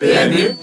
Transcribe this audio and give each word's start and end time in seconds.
PMU 0.00 0.54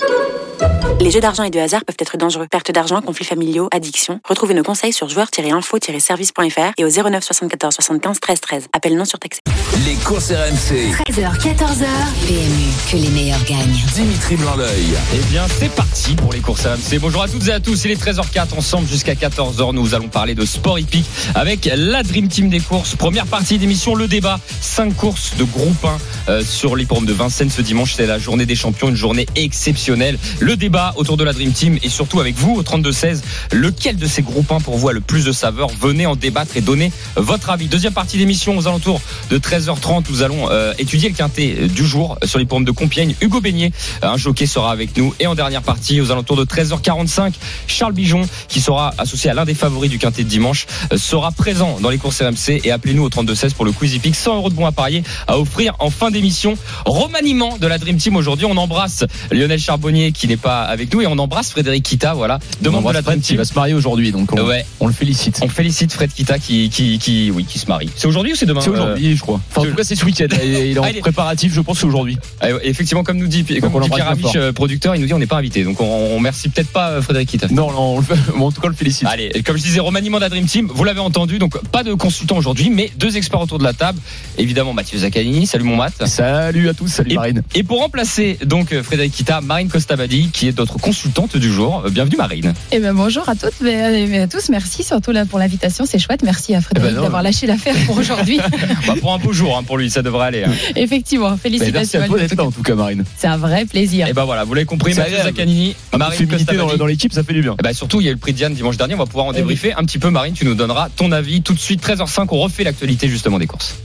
Les 1.01 1.11
jeux 1.11 1.19
d'argent 1.19 1.43
et 1.43 1.49
de 1.49 1.59
hasard 1.59 1.83
peuvent 1.85 1.97
être 1.99 2.17
dangereux. 2.17 2.47
Perte 2.49 2.71
d'argent, 2.71 3.01
conflits 3.01 3.25
familiaux, 3.25 3.67
addiction. 3.71 4.21
Retrouvez 4.27 4.53
nos 4.53 4.63
conseils 4.63 4.93
sur 4.93 5.09
joueurs-info-service.fr 5.09 6.73
et 6.77 6.85
au 6.85 6.89
09 6.89 7.23
74 7.23 7.73
75 7.73 8.19
13 8.19 8.41
13. 8.41 8.67
Appel 8.73 8.95
non 8.95 9.05
surtaxé. 9.05 9.41
Les 9.85 9.95
courses 9.95 10.31
RMC. 10.31 10.93
13h, 11.09 11.37
14h, 11.41 11.85
PMU, 12.27 12.91
que 12.91 12.97
les 12.97 13.09
meilleurs 13.09 13.43
gagnent. 13.43 13.83
Dimitri 13.93 14.35
Blanc-L'œil. 14.37 14.95
Eh 15.13 15.19
bien, 15.29 15.45
c'est 15.59 15.73
parti 15.73 16.15
pour 16.15 16.31
les 16.31 16.39
courses 16.39 16.65
RMC. 16.65 16.99
Bonjour 16.99 17.23
à 17.23 17.27
toutes 17.27 17.47
et 17.47 17.51
à 17.51 17.59
tous. 17.59 17.83
Il 17.85 17.91
est 17.91 18.01
13h04 18.01 18.57
ensemble 18.57 18.87
jusqu'à 18.87 19.15
14h. 19.15 19.73
Nous 19.73 19.95
allons 19.95 20.07
parler 20.07 20.33
de 20.33 20.45
sport 20.45 20.79
hippique 20.79 21.05
avec 21.35 21.69
la 21.75 22.03
Dream 22.03 22.29
Team 22.29 22.49
des 22.49 22.61
courses. 22.61 22.95
Première 22.95 23.25
partie 23.25 23.57
d'émission, 23.57 23.95
le 23.95 24.07
débat. 24.07 24.39
Cinq 24.61 24.95
courses 24.95 25.35
de 25.37 25.43
groupe 25.43 25.85
1 26.27 26.31
euh, 26.31 26.43
sur 26.43 26.75
l'hipporome 26.75 27.05
de 27.05 27.13
Vincennes 27.13 27.49
ce 27.49 27.61
dimanche. 27.61 27.93
C'est 27.95 28.07
la 28.07 28.17
journée 28.17 28.45
des 28.45 28.55
champions, 28.55 28.89
une 28.89 28.95
journée 28.95 29.25
exceptionnelle. 29.35 30.17
Le 30.39 30.55
débat 30.55 30.74
autour 30.95 31.17
de 31.17 31.23
la 31.23 31.33
Dream 31.33 31.51
Team 31.51 31.77
et 31.83 31.89
surtout 31.89 32.19
avec 32.19 32.35
vous 32.35 32.53
au 32.55 32.63
32-16. 32.63 33.21
Lequel 33.51 33.97
de 33.97 34.07
ces 34.07 34.21
groupes 34.21 34.51
1 34.51 34.59
pour 34.59 34.77
vous 34.77 34.89
a 34.89 34.93
le 34.93 35.01
plus 35.01 35.25
de 35.25 35.31
saveur? 35.31 35.69
Venez 35.81 36.05
en 36.05 36.15
débattre 36.15 36.57
et 36.57 36.61
donner 36.61 36.91
votre 37.15 37.49
avis. 37.49 37.67
Deuxième 37.67 37.93
partie 37.93 38.17
d'émission 38.17 38.57
aux 38.57 38.67
alentours 38.67 39.01
de 39.29 39.37
13h30. 39.37 40.05
Nous 40.09 40.21
allons 40.21 40.49
euh, 40.49 40.73
étudier 40.77 41.09
le 41.09 41.15
quintet 41.15 41.55
euh, 41.57 41.67
du 41.67 41.85
jour 41.85 42.17
sur 42.23 42.39
l'hipporome 42.39 42.65
de 42.65 42.71
Compiègne. 42.71 43.15
Hugo 43.21 43.41
Beignet, 43.41 43.71
euh, 44.03 44.09
un 44.09 44.17
jockey, 44.17 44.45
sera 44.45 44.71
avec 44.71 44.97
nous. 44.97 45.13
Et 45.19 45.27
en 45.27 45.35
dernière 45.35 45.61
partie, 45.61 46.01
aux 46.01 46.11
alentours 46.11 46.37
de 46.37 46.45
13h45, 46.45 47.33
Charles 47.67 47.93
Bijon, 47.93 48.21
qui 48.47 48.59
sera 48.59 48.93
associé 48.97 49.29
à 49.29 49.33
l'un 49.33 49.45
des 49.45 49.55
favoris 49.55 49.89
du 49.89 49.99
quintet 49.99 50.23
de 50.23 50.29
dimanche, 50.29 50.65
euh, 50.91 50.97
sera 50.97 51.31
présent 51.31 51.77
dans 51.81 51.89
les 51.89 51.97
courses 51.97 52.21
RMC. 52.21 52.61
Et 52.63 52.71
appelez-nous 52.71 53.03
au 53.03 53.09
32-16 53.09 53.53
pour 53.53 53.65
le 53.65 53.71
quiz 53.71 53.93
hippique. 53.93 54.15
100 54.15 54.35
euros 54.35 54.49
de 54.49 54.55
bons 54.55 54.65
à 54.65 54.71
parier 54.71 55.03
à 55.27 55.39
offrir 55.39 55.75
en 55.79 55.89
fin 55.89 56.11
d'émission. 56.11 56.55
Remaniement 56.85 57.57
de 57.57 57.67
la 57.67 57.77
Dream 57.77 57.97
Team 57.97 58.15
aujourd'hui. 58.15 58.45
On 58.45 58.57
embrasse 58.57 59.05
Lionel 59.31 59.59
Charbonnier 59.59 60.11
qui 60.11 60.27
n'est 60.27 60.37
pas 60.37 60.64
avec 60.67 60.93
nous 60.93 61.01
et 61.01 61.07
on 61.07 61.17
embrasse 61.17 61.51
Frédéric 61.51 61.83
Kita. 61.83 62.13
Voilà, 62.13 62.39
demande 62.61 62.85
de 62.87 62.91
la 62.91 63.01
Dream 63.01 63.21
qui 63.21 63.35
va 63.35 63.45
se 63.45 63.53
marier 63.53 63.73
aujourd'hui, 63.73 64.11
donc 64.11 64.31
on, 64.33 64.41
Ouais. 64.45 64.65
on 64.79 64.87
le 64.87 64.93
félicite. 64.93 65.39
On 65.41 65.49
félicite 65.49 65.91
Fred 65.93 66.11
Kita 66.13 66.39
qui, 66.39 66.69
qui, 66.69 66.99
qui, 66.99 67.31
oui, 67.31 67.45
qui 67.45 67.59
se 67.59 67.67
marie. 67.67 67.89
C'est 67.95 68.07
aujourd'hui 68.07 68.33
ou 68.33 68.35
c'est 68.35 68.45
demain 68.45 68.61
C'est 68.61 68.69
aujourd'hui, 68.69 69.15
je 69.15 69.21
crois. 69.21 69.39
Enfin, 69.51 69.61
en 69.61 69.65
tout 69.65 69.75
cas, 69.75 69.83
c'est 69.83 69.95
ce 69.95 70.05
week-end. 70.05 70.27
Il 70.43 70.53
est- 70.55 70.79
en 70.79 70.83
Ah, 70.83 70.89
préparatif, 70.99 71.53
je 71.53 71.61
pense, 71.61 71.79
c'est 71.79 71.85
aujourd'hui. 71.85 72.17
Euh, 72.43 72.59
effectivement, 72.63 73.03
comme 73.03 73.17
nous 73.17 73.27
dit, 73.27 73.43
comme 73.43 73.71
nous 73.71 73.79
dit 73.81 73.89
Pierre 73.89 74.09
Amiche, 74.09 74.35
euh, 74.35 74.51
producteur, 74.53 74.95
il 74.95 75.01
nous 75.01 75.07
dit 75.07 75.13
on 75.13 75.19
n'est 75.19 75.25
pas 75.27 75.37
invité. 75.37 75.63
Donc 75.63 75.81
on, 75.81 75.85
on 75.85 76.15
remercie 76.17 76.49
peut-être 76.49 76.69
pas 76.71 76.89
euh, 76.91 77.01
Frédéric 77.01 77.29
Kita. 77.29 77.47
Non, 77.51 77.71
non, 77.71 77.79
on 77.95 77.97
le 77.99 78.03
fait- 78.05 78.15
bon, 78.37 78.47
en 78.47 78.51
tout 78.51 78.61
cas, 78.61 78.67
on 78.67 78.69
le 78.71 78.75
félicite. 78.75 79.07
Allez, 79.07 79.31
et 79.33 79.43
comme 79.43 79.57
je 79.57 79.63
disais, 79.63 79.79
remaniement 79.79 80.17
de 80.17 80.23
la 80.23 80.29
Dream 80.29 80.45
Team, 80.45 80.69
vous 80.73 80.83
l'avez 80.83 80.99
entendu, 80.99 81.39
donc 81.39 81.59
pas 81.69 81.83
de 81.83 81.93
consultant 81.93 82.37
aujourd'hui, 82.37 82.69
mais 82.69 82.91
deux 82.97 83.17
experts 83.17 83.41
autour 83.41 83.59
de 83.59 83.63
la 83.63 83.73
table. 83.73 83.99
Évidemment, 84.37 84.73
Mathieu 84.73 84.97
Zaccanini, 84.99 85.47
salut 85.47 85.63
mon 85.63 85.75
Matt. 85.75 86.05
Salut 86.07 86.69
à 86.69 86.73
tous, 86.73 86.87
salut 86.87 87.11
Et, 87.11 87.15
Marine. 87.15 87.41
et 87.53 87.63
pour 87.63 87.79
remplacer 87.79 88.37
donc 88.45 88.71
euh, 88.73 88.83
Frédéric 88.83 89.13
Kita, 89.13 89.41
Marine 89.41 89.69
Costabadi, 89.69 90.29
qui 90.31 90.47
est 90.47 90.54
notre 90.57 90.77
consultante 90.77 91.37
du 91.37 91.51
jour. 91.51 91.83
Euh, 91.85 91.89
Bienvenue 91.89 92.17
Marine. 92.17 92.53
Eh 92.71 92.79
ben 92.79 92.93
bonjour 92.93 93.27
à 93.29 93.35
toutes 93.35 93.61
et 93.65 94.19
à 94.21 94.27
tous. 94.27 94.49
Merci 94.49 94.83
surtout 94.83 95.11
là 95.11 95.25
pour 95.25 95.39
l'invitation, 95.39 95.85
c'est 95.85 95.99
chouette. 95.99 96.21
Merci 96.23 96.55
à 96.55 96.61
Frédéric 96.61 96.91
Eh 96.91 96.95
ben 96.95 97.01
d'avoir 97.03 97.23
lâché 97.23 97.47
l'affaire 97.47 97.75
pour 97.85 97.97
aujourd'hui. 97.97 98.39
Bah, 98.87 98.93
pour 98.99 99.13
un 99.13 99.17
beau 99.19 99.33
jour 99.33 99.57
hein, 99.57 99.63
pour 99.63 99.77
lui, 99.77 99.89
ça 99.89 100.01
devrait 100.01 100.27
aller. 100.27 100.43
hein. 100.43 100.51
Effectivement, 100.75 101.29
merci 101.29 101.41
félicitations. 101.43 102.01
à 102.01 102.07
toi 102.07 102.19
d'être 102.19 102.31
tout 102.31 102.37
là, 102.37 102.43
en 102.43 102.51
tout 102.51 102.61
cas, 102.61 102.75
Marine. 102.75 103.03
C'est 103.17 103.27
un 103.27 103.37
vrai 103.37 103.65
plaisir. 103.65 104.07
Et 104.07 104.13
bah 104.13 104.25
voilà, 104.25 104.43
vous 104.43 104.53
l'avez 104.53 104.65
compris, 104.65 104.93
Mathieu. 104.93 105.17
Zaccanini, 105.23 105.75
Marine 105.97 106.27
dans, 106.57 106.75
dans 106.77 106.85
l'équipe, 106.85 107.13
ça 107.13 107.23
fait 107.23 107.33
du 107.33 107.41
bien. 107.41 107.55
Eh 107.59 107.63
ben, 107.63 107.73
surtout, 107.73 108.01
il 108.01 108.05
y 108.05 108.07
a 108.07 108.11
eu 108.11 108.13
le 108.13 108.19
prix 108.19 108.31
de 108.33 108.37
Diane 108.37 108.53
dimanche 108.53 108.77
dernier. 108.77 108.93
On 108.95 108.99
va 108.99 109.05
pouvoir 109.05 109.25
en 109.27 109.31
Eh 109.33 109.37
débriefer 109.37 109.73
un 109.73 109.83
petit 109.83 109.99
peu. 109.99 110.09
Marine, 110.09 110.33
tu 110.33 110.45
nous 110.45 110.55
donneras 110.55 110.89
ton 110.95 111.11
avis 111.11 111.41
tout 111.41 111.53
de 111.53 111.59
suite. 111.59 111.85
13h05, 111.85 112.27
on 112.31 112.39
refait 112.39 112.63
l'actualité 112.63 113.07
justement 113.07 113.39
des 113.39 113.47
courses. 113.47 113.75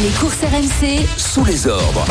Les 0.00 0.08
courses 0.18 0.38
RMC, 0.42 1.06
Sous 1.18 1.44
les 1.44 1.66
ordres. 1.66 2.04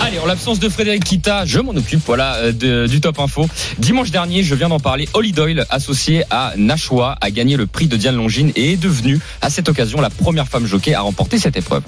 Allez, 0.00 0.18
en 0.18 0.26
l'absence 0.26 0.58
de 0.58 0.68
Frédéric 0.68 1.04
Kita, 1.04 1.44
je 1.46 1.60
m'en 1.60 1.70
occupe, 1.72 2.00
voilà, 2.04 2.34
euh, 2.36 2.52
de- 2.52 2.86
du 2.86 3.00
Top 3.00 3.18
Info. 3.20 3.48
Dimanche 3.78 4.10
dernier, 4.10 4.42
je 4.42 4.54
viens 4.54 4.68
d'en 4.68 4.80
parler, 4.80 5.08
Holly 5.14 5.32
Doyle, 5.32 5.64
associée 5.70 6.24
à 6.30 6.52
Nashua, 6.56 7.16
a 7.20 7.30
gagné 7.30 7.56
le 7.56 7.66
prix 7.66 7.86
de 7.86 7.96
Diane 7.96 8.16
Longine 8.16 8.52
et 8.56 8.72
est 8.72 8.76
devenue, 8.76 9.20
à 9.40 9.50
cette 9.50 9.68
occasion, 9.68 10.00
la 10.00 10.10
première 10.10 10.48
femme 10.48 10.66
jockey 10.66 10.94
à 10.94 11.00
remporter 11.02 11.38
cette 11.38 11.56
épreuve. 11.56 11.82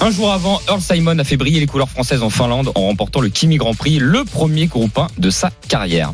Un 0.00 0.10
jour 0.10 0.32
avant, 0.32 0.60
Earl 0.68 0.80
Simon 0.80 1.18
a 1.18 1.24
fait 1.24 1.36
briller 1.36 1.60
les 1.60 1.66
couleurs 1.66 1.88
françaises 1.90 2.22
en 2.22 2.30
Finlande 2.30 2.70
en 2.74 2.82
remportant 2.82 3.20
le 3.20 3.28
Kimi 3.28 3.56
Grand 3.56 3.74
Prix, 3.74 3.98
le 3.98 4.24
premier 4.24 4.66
groupe 4.66 4.96
1 4.98 5.06
de 5.18 5.30
sa 5.30 5.50
carrière. 5.68 6.12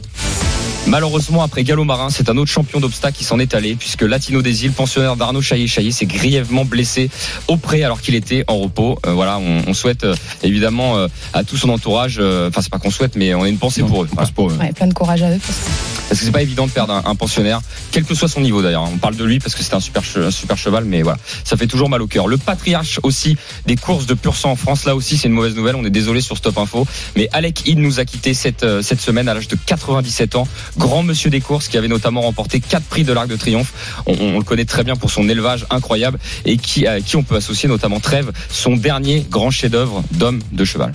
Malheureusement, 0.86 1.42
après 1.42 1.64
Gallo 1.64 1.82
Marin, 1.84 2.10
c'est 2.10 2.28
un 2.28 2.36
autre 2.36 2.50
champion 2.50 2.78
d'obstacles 2.78 3.16
qui 3.16 3.24
s'en 3.24 3.38
est 3.38 3.54
allé, 3.54 3.74
puisque 3.74 4.02
Latino 4.02 4.42
des 4.42 4.66
îles, 4.66 4.72
pensionnaire 4.72 5.16
d'Arnaud 5.16 5.40
Chaillet-Chaillet, 5.40 5.90
s'est 5.90 6.04
grièvement 6.04 6.66
blessé 6.66 7.08
au 7.48 7.56
pré 7.56 7.82
alors 7.84 8.02
qu'il 8.02 8.14
était 8.14 8.44
en 8.48 8.58
repos. 8.58 8.98
Euh, 9.06 9.12
voilà, 9.12 9.38
on, 9.38 9.62
on 9.66 9.72
souhaite 9.74 10.04
euh, 10.04 10.14
évidemment 10.42 10.98
euh, 10.98 11.08
à 11.32 11.42
tout 11.42 11.56
son 11.56 11.70
entourage, 11.70 12.16
euh, 12.20 12.50
enfin 12.50 12.60
c'est 12.60 12.70
pas 12.70 12.78
qu'on 12.78 12.90
souhaite, 12.90 13.16
mais 13.16 13.34
on 13.34 13.42
a 13.44 13.48
une 13.48 13.56
pensée 13.56 13.80
Non, 13.80 13.88
pour 13.88 14.02
eux. 14.04 14.08
pense 14.14 14.30
pour 14.30 14.50
eux. 14.50 14.56
Ouais, 14.60 14.72
plein 14.72 14.86
de 14.86 14.92
courage 14.94 15.22
à 15.22 15.30
eux. 15.30 15.40
parce 15.44 15.58
que- 15.58 15.64
Parce 16.10 16.20
que 16.20 16.26
c'est 16.26 16.32
pas 16.32 16.42
évident 16.42 16.66
de 16.66 16.70
perdre 16.70 16.92
un, 16.92 17.02
un 17.06 17.14
pensionnaire, 17.14 17.60
quel 17.90 18.04
que 18.04 18.14
soit 18.14 18.28
son 18.28 18.42
niveau 18.42 18.60
d'ailleurs. 18.60 18.84
On 18.92 18.98
parle 18.98 19.16
de 19.16 19.24
lui 19.24 19.38
parce 19.40 19.54
que 19.54 19.62
c'est 19.62 19.74
un 19.74 19.80
super, 19.80 20.02
che- 20.02 20.26
un 20.26 20.30
super 20.30 20.58
cheval, 20.58 20.84
mais 20.84 21.00
voilà, 21.00 21.18
ça 21.44 21.56
fait 21.56 21.66
toujours 21.66 21.88
mal 21.88 22.02
au 22.02 22.06
cœur. 22.06 22.28
Le 22.28 22.36
patriarche 22.36 23.00
aussi 23.02 23.38
des 23.64 23.76
courses 23.76 24.04
de 24.04 24.12
pur 24.14 24.36
sang 24.36 24.50
en 24.50 24.56
France, 24.56 24.84
là 24.84 24.94
aussi 24.94 25.16
c'est 25.16 25.28
une 25.28 25.34
mauvaise 25.34 25.54
nouvelle. 25.56 25.76
On 25.76 25.84
est 25.86 25.90
désolé 25.90 26.20
sur 26.20 26.36
Stop 26.36 26.58
Info, 26.58 26.86
mais 27.16 27.30
Alec 27.32 27.66
Hill 27.66 27.80
nous 27.80 28.00
a 28.00 28.04
quitté 28.04 28.34
cette, 28.34 28.66
cette 28.82 29.00
semaine 29.00 29.28
à 29.28 29.34
l'âge 29.34 29.48
de 29.48 29.56
97 29.56 30.36
ans. 30.36 30.46
Grand 30.76 31.02
monsieur 31.02 31.30
des 31.30 31.40
courses 31.40 31.68
qui 31.68 31.78
avait 31.78 31.88
notamment 31.88 32.22
remporté 32.22 32.60
quatre 32.60 32.84
prix 32.84 33.04
de 33.04 33.12
l'Arc 33.12 33.28
de 33.28 33.36
Triomphe. 33.36 34.02
On, 34.06 34.38
le 34.38 34.44
connaît 34.44 34.64
très 34.64 34.84
bien 34.84 34.96
pour 34.96 35.10
son 35.10 35.28
élevage 35.28 35.66
incroyable 35.70 36.18
et 36.44 36.56
qui, 36.56 36.86
à 36.86 37.00
qui 37.00 37.16
on 37.16 37.22
peut 37.22 37.36
associer 37.36 37.68
notamment 37.68 38.00
Trèves, 38.00 38.32
son 38.50 38.76
dernier 38.76 39.26
grand 39.30 39.50
chef-d'œuvre 39.50 40.02
d'homme 40.12 40.40
de 40.52 40.64
cheval. 40.64 40.92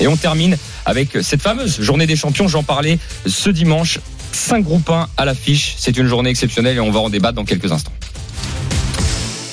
Et 0.00 0.06
on 0.06 0.16
termine 0.16 0.56
avec 0.86 1.18
cette 1.22 1.42
fameuse 1.42 1.80
journée 1.80 2.06
des 2.06 2.16
champions. 2.16 2.48
J'en 2.48 2.62
parlais 2.62 2.98
ce 3.26 3.50
dimanche. 3.50 3.98
5 4.32 4.62
groupes 4.62 4.88
1 4.88 5.08
à 5.16 5.24
l'affiche. 5.24 5.74
C'est 5.76 5.96
une 5.96 6.06
journée 6.06 6.30
exceptionnelle 6.30 6.76
et 6.76 6.80
on 6.80 6.90
va 6.90 7.00
en 7.00 7.10
débattre 7.10 7.34
dans 7.34 7.44
quelques 7.44 7.72
instants. 7.72 7.92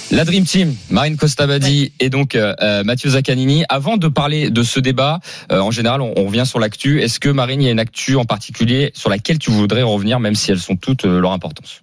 La 0.10 0.24
Dream 0.24 0.46
Team, 0.46 0.74
Marine 0.90 1.18
Costabadi 1.18 1.92
et 2.00 2.10
donc 2.10 2.36
euh, 2.36 2.54
euh, 2.62 2.84
Mathieu 2.86 3.10
Zaccanini. 3.10 3.66
Avant 3.68 3.98
de 3.98 4.08
parler 4.08 4.50
de 4.50 4.64
ce 4.64 4.80
débat, 4.80 5.20
euh, 5.52 5.60
en 5.60 5.70
général, 5.70 6.02
on, 6.02 6.14
on 6.16 6.26
revient 6.28 6.46
sur 6.46 6.60
l'actu. 6.60 7.02
Est-ce 7.02 7.20
que 7.20 7.28
Marine, 7.28 7.62
il 7.62 7.66
y 7.66 7.68
a 7.68 7.72
une 7.72 7.80
actu 7.80 8.16
en 8.16 8.24
particulier 8.24 8.92
sur 8.94 9.10
laquelle 9.10 9.38
tu 9.38 9.52
voudrais 9.52 9.84
revenir, 9.84 10.22
même 10.22 10.36
si 10.36 10.50
elles 10.50 10.60
sont 10.60 10.78
toutes 10.78 11.04
euh, 11.04 11.20
leur 11.20 11.34
importance? 11.34 11.82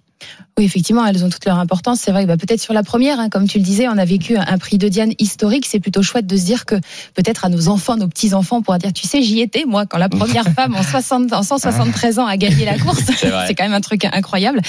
Oui, 0.57 0.63
effectivement, 0.63 1.05
elles 1.05 1.25
ont 1.25 1.29
toute 1.29 1.43
leur 1.45 1.59
importance. 1.59 1.99
C'est 1.99 2.11
vrai 2.11 2.23
que 2.23 2.29
bah, 2.29 2.37
peut-être 2.37 2.61
sur 2.61 2.73
la 2.73 2.81
première, 2.81 3.19
hein, 3.19 3.29
comme 3.29 3.45
tu 3.45 3.57
le 3.57 3.63
disais, 3.63 3.89
on 3.89 3.97
a 3.97 4.05
vécu 4.05 4.37
un 4.37 4.57
prix 4.57 4.77
de 4.77 4.87
Diane 4.87 5.11
historique. 5.19 5.65
C'est 5.65 5.81
plutôt 5.81 6.01
chouette 6.01 6.27
de 6.27 6.37
se 6.37 6.45
dire 6.45 6.65
que 6.65 6.75
peut-être 7.13 7.43
à 7.43 7.49
nos 7.49 7.67
enfants, 7.67 7.97
nos 7.97 8.07
petits-enfants, 8.07 8.57
on 8.57 8.61
pourra 8.61 8.77
dire, 8.77 8.93
tu 8.93 9.05
sais, 9.05 9.21
j'y 9.21 9.41
étais, 9.41 9.65
moi, 9.65 9.85
quand 9.85 9.97
la 9.97 10.07
première 10.07 10.45
femme 10.55 10.73
en, 10.75 10.83
60, 10.83 11.33
en 11.33 11.43
173 11.43 12.19
ans 12.19 12.25
a 12.25 12.37
gagné 12.37 12.63
la 12.63 12.77
course. 12.77 13.03
C'est 13.47 13.53
quand 13.53 13.65
même 13.65 13.73
un 13.73 13.81
truc 13.81 14.05
incroyable. 14.05 14.61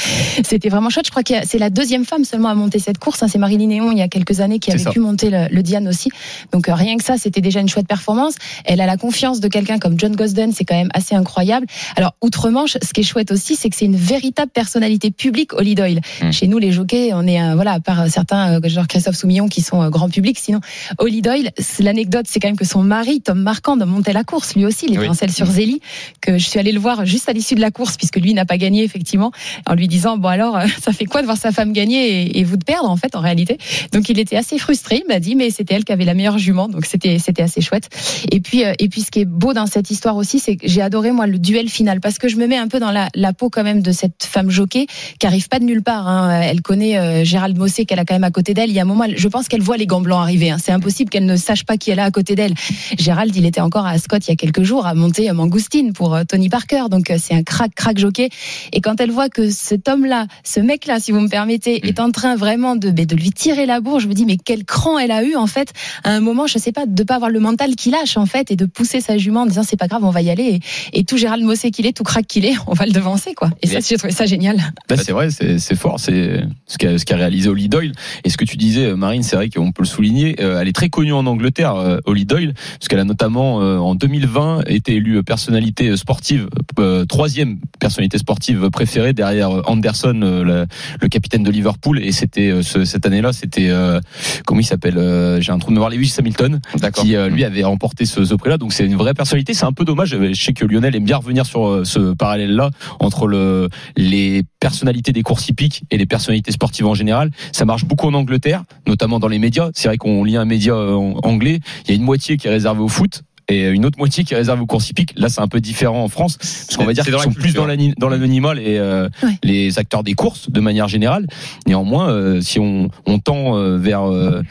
C'était 0.45 0.69
vraiment 0.69 0.91
chouette. 0.91 1.07
Je 1.07 1.11
crois 1.13 1.23
que 1.23 1.35
c'est 1.47 1.59
la 1.59 1.71
deuxième 1.71 2.05
femme 2.05 2.25
seulement 2.25 2.49
à 2.49 2.55
monter 2.55 2.79
cette 2.81 2.99
course. 2.99 3.23
hein. 3.23 3.29
C'est 3.29 3.39
Marilyn 3.39 3.69
Néon, 3.69 3.93
il 3.93 3.99
y 3.99 4.03
a 4.03 4.09
quelques 4.09 4.41
années, 4.41 4.59
qui 4.59 4.71
avait 4.73 4.83
ça. 4.83 4.91
pu 4.91 4.99
monter 4.99 5.31
le, 5.31 5.47
le 5.51 5.63
Diane 5.63 5.87
aussi. 5.87 6.11
Donc 6.53 6.69
euh, 6.69 6.75
rien 6.75 6.97
que 6.97 7.05
ça, 7.05 7.17
c'était 7.17 7.41
déjà 7.41 7.61
une 7.61 7.69
chouette 7.69 7.87
performance. 7.87 8.35
Elle 8.65 8.81
a 8.81 8.87
la 8.87 8.97
confiance 8.97 9.41
de 9.41 9.49
quelqu'un 9.49 9.79
comme 9.79 9.99
John 9.99 10.17
Gosden, 10.17 10.53
c'est 10.53 10.65
quand 10.65 10.75
même 10.77 10.91
assez 10.95 11.15
incroyable. 11.15 11.67
Alors, 11.97 12.15
outre-Manche, 12.23 12.77
ce 12.83 12.93
qui 12.93 13.01
est 13.01 13.05
chouette 13.05 13.31
aussi, 13.31 13.55
c'est 13.57 13.71
que 13.71 13.77
c'est 13.77 13.85
une 13.85 13.97
véritable 13.97 14.51
personnalité 14.51 15.11
publique, 15.11 15.46
Holly 15.53 15.75
Doyle. 15.75 16.01
Mm. 16.23 16.31
Chez 16.33 16.47
nous, 16.49 16.59
les 16.59 16.73
jockeys, 16.73 17.13
on 17.13 17.27
est, 17.27 17.41
euh, 17.41 17.55
voilà, 17.55 17.73
à 17.73 17.81
part 17.81 18.09
certains, 18.09 18.61
euh, 18.61 18.69
genre 18.69 18.87
Christophe 18.87 19.17
Soumillon, 19.17 19.49
qui 19.49 19.63
sont 19.63 19.83
euh, 19.83 19.91
grand 19.91 20.09
public, 20.09 20.39
sinon, 20.39 20.61
Holly 20.99 21.23
Doyle, 21.23 21.51
l'anecdote, 21.81 22.27
c'est 22.29 22.41
quand 22.41 22.49
même 22.49 22.57
que 22.57 22.65
son 22.65 22.83
mari, 22.83 23.21
Tom 23.21 23.41
Marquand, 23.41 23.77
montait 23.87 24.13
la 24.13 24.25
course, 24.25 24.55
lui 24.55 24.65
aussi, 24.65 24.87
était 24.87 24.99
Oui. 24.99 25.33
sur 25.33 25.47
Zélie, 25.47 25.81
que 26.21 26.39
je 26.39 26.45
suis 26.45 26.59
allée 26.59 26.73
le 26.73 26.81
voir 26.81 27.05
juste 27.07 27.29
à 27.29 27.33
l'issue 27.33 27.55
de 27.55 27.61
la 27.61 27.71
course, 27.71 27.97
puisque 27.97 28.17
lui 28.17 28.35
n'a 28.35 28.45
pas 28.45 28.59
gagné, 28.59 28.83
effectivement, 28.83 29.33
en 29.67 29.75
lui 29.75 29.89
disant, 29.89 30.17
bon 30.19 30.29
alors, 30.29 30.57
euh, 30.57 30.67
ça 30.83 30.93
fait 30.93 31.05
quoi 31.05 31.21
de 31.21 31.27
voir 31.27 31.39
sa 31.39 31.53
femme 31.53 31.73
gagner 31.73 32.23
et, 32.23 32.39
et 32.39 32.45
vous 32.45 32.57
de 32.57 32.65
perdre, 32.65 32.91
en 32.91 32.97
fait, 32.97 33.17
en 33.17 33.21
réalité? 33.21 33.59
Donc, 33.93 34.09
il 34.09 34.19
était 34.19 34.37
assez 34.37 34.59
frustré, 34.59 35.03
il 35.05 35.09
m'a 35.09 35.21
dit, 35.21 35.35
mais 35.35 35.51
c'était 35.51 35.75
elle 35.75 35.85
qui 35.85 35.93
avait 35.93 36.05
la 36.05 36.15
meilleure 36.15 36.39
jument, 36.39 36.69
donc 36.69 36.87
c'était, 36.87 37.19
c'était 37.19 37.43
assez 37.43 37.61
chouette. 37.61 37.89
Et 38.31 38.41
puis, 38.41 38.65
euh, 38.65 38.73
et 38.79 38.89
puis, 38.89 39.03
ce 39.03 39.11
qui 39.11 39.21
est 39.21 39.25
beau 39.25 39.53
dans 39.53 39.67
cette 39.67 39.91
histoire 39.91 40.17
aussi, 40.17 40.39
c'est 40.39 40.57
que 40.57 40.67
j'ai 40.69 40.83
adoré, 40.83 41.13
moi, 41.13 41.27
le 41.27 41.39
duel 41.39 41.69
final, 41.69 42.01
parce 42.01 42.19
que 42.19 42.29
je 42.29 42.37
me 42.37 42.47
mets 42.47 42.57
un 42.57 42.69
peu 42.69 42.81
dans 42.81 42.91
la, 42.91 43.09
la 43.15 43.33
peau, 43.33 43.51
quand 43.51 43.65
même, 43.65 43.83
de 43.83 43.93
cette 43.93 44.25
femme 44.25 44.51
jockey, 44.51 44.87
qui 45.19 45.26
arrive 45.27 45.49
pas 45.49 45.59
de 45.59 45.65
nulle 45.65 45.83
part, 45.83 46.09
hein. 46.09 46.41
Elle 46.43 46.63
connaît 46.63 46.99
euh, 46.99 47.25
Gérald 47.25 47.57
Mossé, 47.59 47.85
qu'elle 47.85 47.99
a 47.99 48.05
quand 48.05 48.15
même 48.15 48.25
à 48.25 48.31
côté 48.31 48.55
d'elle. 48.55 48.71
Il 48.71 48.75
y 48.75 48.79
a 48.79 48.83
un 48.83 48.87
moment, 48.87 49.05
elle- 49.05 49.19
je 49.19 49.29
pense 49.29 49.49
qu'elle 49.49 49.61
voit 49.63 49.77
les 49.77 49.87
gants 49.87 50.01
blancs 50.01 50.21
arriver, 50.23 50.51
hein. 50.51 50.59
C'est 50.63 50.73
impossible 50.73 51.11
qu'elle 51.11 51.27
ne 51.27 51.37
sache 51.37 51.65
pas 51.65 51.77
qui 51.77 51.91
elle 51.91 52.01
a 52.01 52.05
à 52.05 52.11
côté 52.11 52.35
d'elle. 52.35 52.55
Gérald, 52.99 53.35
il 53.37 53.45
était 53.47 53.61
encore 53.61 53.87
à 53.87 53.99
Scott 53.99 54.27
il 54.27 54.31
y 54.31 54.33
a 54.33 54.37
quelques 54.37 54.63
jours 54.63 54.87
à 54.87 54.95
monter 54.95 55.29
euh, 55.31 55.35
Mangoustine 55.35 55.93
pour 55.93 56.15
euh, 56.15 56.25
Tony 56.25 56.49
Parker. 56.49 56.85
Donc 56.91 57.11
euh, 57.11 57.17
c'est 57.21 57.35
un 57.35 57.43
crack, 57.43 57.75
crack 57.75 57.99
jockey. 57.99 58.29
Et 58.73 58.81
quand 58.81 59.01
elle 59.01 59.11
voit 59.11 59.29
que 59.29 59.51
cet 59.51 59.89
homme-là, 59.89 60.27
ce 60.45 60.61
mec-là, 60.61 60.99
si 61.01 61.13
vous 61.13 61.21
me 61.21 61.29
permettez, 61.29 61.81
Mm. 61.83 61.89
est 61.89 62.01
en 62.01 62.11
train 62.11 62.37
vraiment 62.37 62.77
de, 62.77 62.91
ben, 62.91 63.05
de 63.07 63.17
lui 63.17 63.31
tirer 63.31 63.67
la 63.67 63.81
bourre, 63.81 64.01
je 64.01 64.09
me 64.09 64.15
dis 64.15 64.25
mais 64.25 64.37
quel 64.43 64.65
cran 64.65 64.99
elle 64.99 65.11
a 65.11 65.23
eu 65.23 65.37
en 65.37 65.47
fait 65.47 65.73
à 66.05 66.11
un 66.11 66.21
moment, 66.21 66.47
je 66.47 66.59
sais 66.59 66.73
pas, 66.73 66.87
de 66.87 67.03
pas 67.03 67.17
avoir 67.17 67.31
le 67.31 67.41
mental 67.41 67.75
qui 67.77 67.91
lâche 67.91 68.17
en 68.17 68.27
fait 68.27 68.51
et 68.51 68.57
de 68.57 68.65
pousser 68.67 69.01
sa 69.01 69.19
jument 69.19 69.43
en 69.43 69.47
disant 69.47 69.63
c'est 69.63 69.77
pas 69.77 69.89
grave, 69.89 70.05
on 70.05 70.11
va 70.11 70.23
y 70.23 70.31
aller. 70.31 70.61
Et, 70.93 71.01
et 71.01 71.05
tout 71.05 71.17
Gérald 71.17 71.43
Mossé 71.45 71.71
qu'il 71.71 71.87
est, 71.87 71.93
tout 71.93 72.05
crack 72.05 72.27
qu'il 72.27 72.45
est, 72.45 72.55
on 72.67 72.73
va 72.73 72.87
le 72.87 72.93
devancer 72.93 73.35
quoi. 73.35 73.51
Et 73.63 73.67
ça, 73.67 73.79
j'ai 73.81 73.97
trouvé 73.97 74.13
ça 74.13 74.27
génial. 74.27 74.57
Bah, 74.89 74.97
c'est 74.97 75.13
vrai, 75.17 75.31
c'est 75.31 75.75
fort, 75.77 75.99
c'est 75.99 76.45
ce 76.67 76.79
qu'a 76.79 76.99
ce 76.99 77.05
qu'a 77.05 77.17
réalisé 77.17 77.49
Holly 77.49 77.69
Doyle. 77.69 77.93
Et 78.25 78.31
ce 78.31 78.37
que 78.37 78.45
tu 78.45 78.57
disais, 78.57 78.87
euh, 78.87 78.97
Marine, 78.97 79.23
c'est 79.23 79.37
vrai 79.37 79.49
qu'on 79.51 79.73
peut 79.73 79.83
le 79.83 79.89
souligner. 79.89 80.37
euh, 80.41 80.61
Elle 80.61 80.69
est 80.69 80.73
très 80.73 80.89
connue 80.89 81.13
en 81.13 81.27
Angleterre, 81.27 81.75
euh, 81.75 81.99
Holly 82.07 82.25
Doyle, 82.25 82.55
parce 82.79 82.89
qu'elle 82.89 82.99
a 83.01 83.05
notamment 83.05 83.61
euh, 83.63 83.79
en 83.79 83.95
2020 83.95 84.63
été 84.69 84.95
élue 84.97 85.23
personnalité 85.25 85.97
sportive, 85.97 86.49
euh, 86.79 87.05
troisième 87.05 87.59
personnalité 87.81 88.19
sportive 88.19 88.71
préférée 88.71 89.13
derrière 89.13 89.51
Anderson, 89.69 90.13
le, 90.23 90.67
le 91.01 91.09
capitaine 91.09 91.43
de 91.43 91.51
Liverpool. 91.51 91.99
Et 92.03 92.13
c'était 92.13 92.51
euh, 92.51 92.63
ce- 92.63 92.85
cette 92.85 93.07
année-là, 93.07 93.33
c'était 93.33 93.71
euh, 93.71 94.01
comment 94.47 94.61
il 94.61 94.65
s'appelle 94.65 94.99
euh, 94.99 95.41
J'ai 95.41 95.53
un 95.53 95.59
trou 95.59 95.71
de 95.71 95.75
mémoire, 95.75 95.91
Lewis 95.91 96.15
Hamilton 96.19 96.61
D'accord. 96.79 97.05
qui 97.05 97.17
euh, 97.17 97.29
lui 97.29 97.45
avait 97.45 97.65
remporté 97.65 98.05
ce, 98.05 98.25
ce 98.25 98.35
prix-là. 98.35 98.59
Donc 98.59 98.73
c'est 98.73 98.85
une 98.87 98.97
vraie 98.97 99.15
personnalité. 99.15 99.55
C'est 99.55 99.65
un 99.67 99.73
peu 99.73 99.85
dommage. 99.85 100.17
Je 100.21 100.33
sais 100.35 100.53
que 100.53 100.65
Lionel 100.65 100.95
aime 100.95 101.05
bien 101.05 101.17
revenir 101.17 101.47
sur 101.47 101.87
ce 101.87 102.15
parallèle-là 102.15 102.71
entre 103.01 103.27
le, 103.27 103.69
les 103.97 104.43
personnalités 104.67 105.13
des 105.13 105.23
courses 105.23 105.49
hippiques 105.49 105.85
et 105.93 105.97
les 105.97 106.07
personnalités 106.07 106.51
sportives 106.51 106.87
en 106.87 106.95
général. 106.95 107.31
Ça 107.53 107.65
marche 107.65 107.85
beaucoup 107.85 108.09
en 108.09 108.15
Angleterre, 108.15 108.65
notamment 108.89 109.21
dans 109.21 109.29
les 109.29 109.39
médias. 109.39 109.71
C'est 109.75 109.87
vrai 109.87 109.97
qu'on 109.97 110.25
lit 110.25 110.37
un 110.37 110.45
média 110.45 110.75
euh, 110.75 111.15
anglais. 111.23 111.61
Il 111.85 111.91
y 111.91 111.93
a 111.93 111.95
une 111.95 112.03
moitié 112.03 112.37
qui 112.37 112.49
est 112.49 112.51
réservée 112.51 112.81
au 112.81 112.89
foot. 112.89 113.23
Et 113.49 113.69
une 113.69 113.85
autre 113.87 113.97
moitié 113.99 114.25
qui 114.25 114.35
est 114.35 114.37
réservée 114.37 114.63
aux 114.63 114.67
courses 114.67 114.91
hippiques. 114.91 115.13
Là, 115.17 115.29
c'est 115.29 115.41
un 115.41 115.47
peu 115.47 115.61
différent 115.61 116.03
en 116.03 116.09
France, 116.09 116.37
parce 116.37 116.77
qu'on 116.77 116.85
va 116.85 116.93
dire 116.93 117.05
C'est 117.05 117.11
qu'ils 117.11 117.13
dans 117.13 117.19
la 117.19 117.25
sont 117.25 117.33
plus 117.33 117.55
dans 117.97 118.09
l'anonymat 118.09 118.55
les, 118.55 118.77
euh, 118.77 119.09
Ouais. 119.23 119.39
les 119.45 119.79
acteurs 119.79 120.03
des 120.03 120.15
courses 120.15 120.51
de 120.51 120.61
manière 120.61 120.89
générale. 120.89 121.27
Néanmoins, 121.69 122.09
euh, 122.11 122.41
si 122.41 122.59
on, 122.59 122.89
on 123.07 123.19
tend 123.21 123.57
euh, 123.57 123.77
vers, 123.79 124.03
euh, 124.11 124.43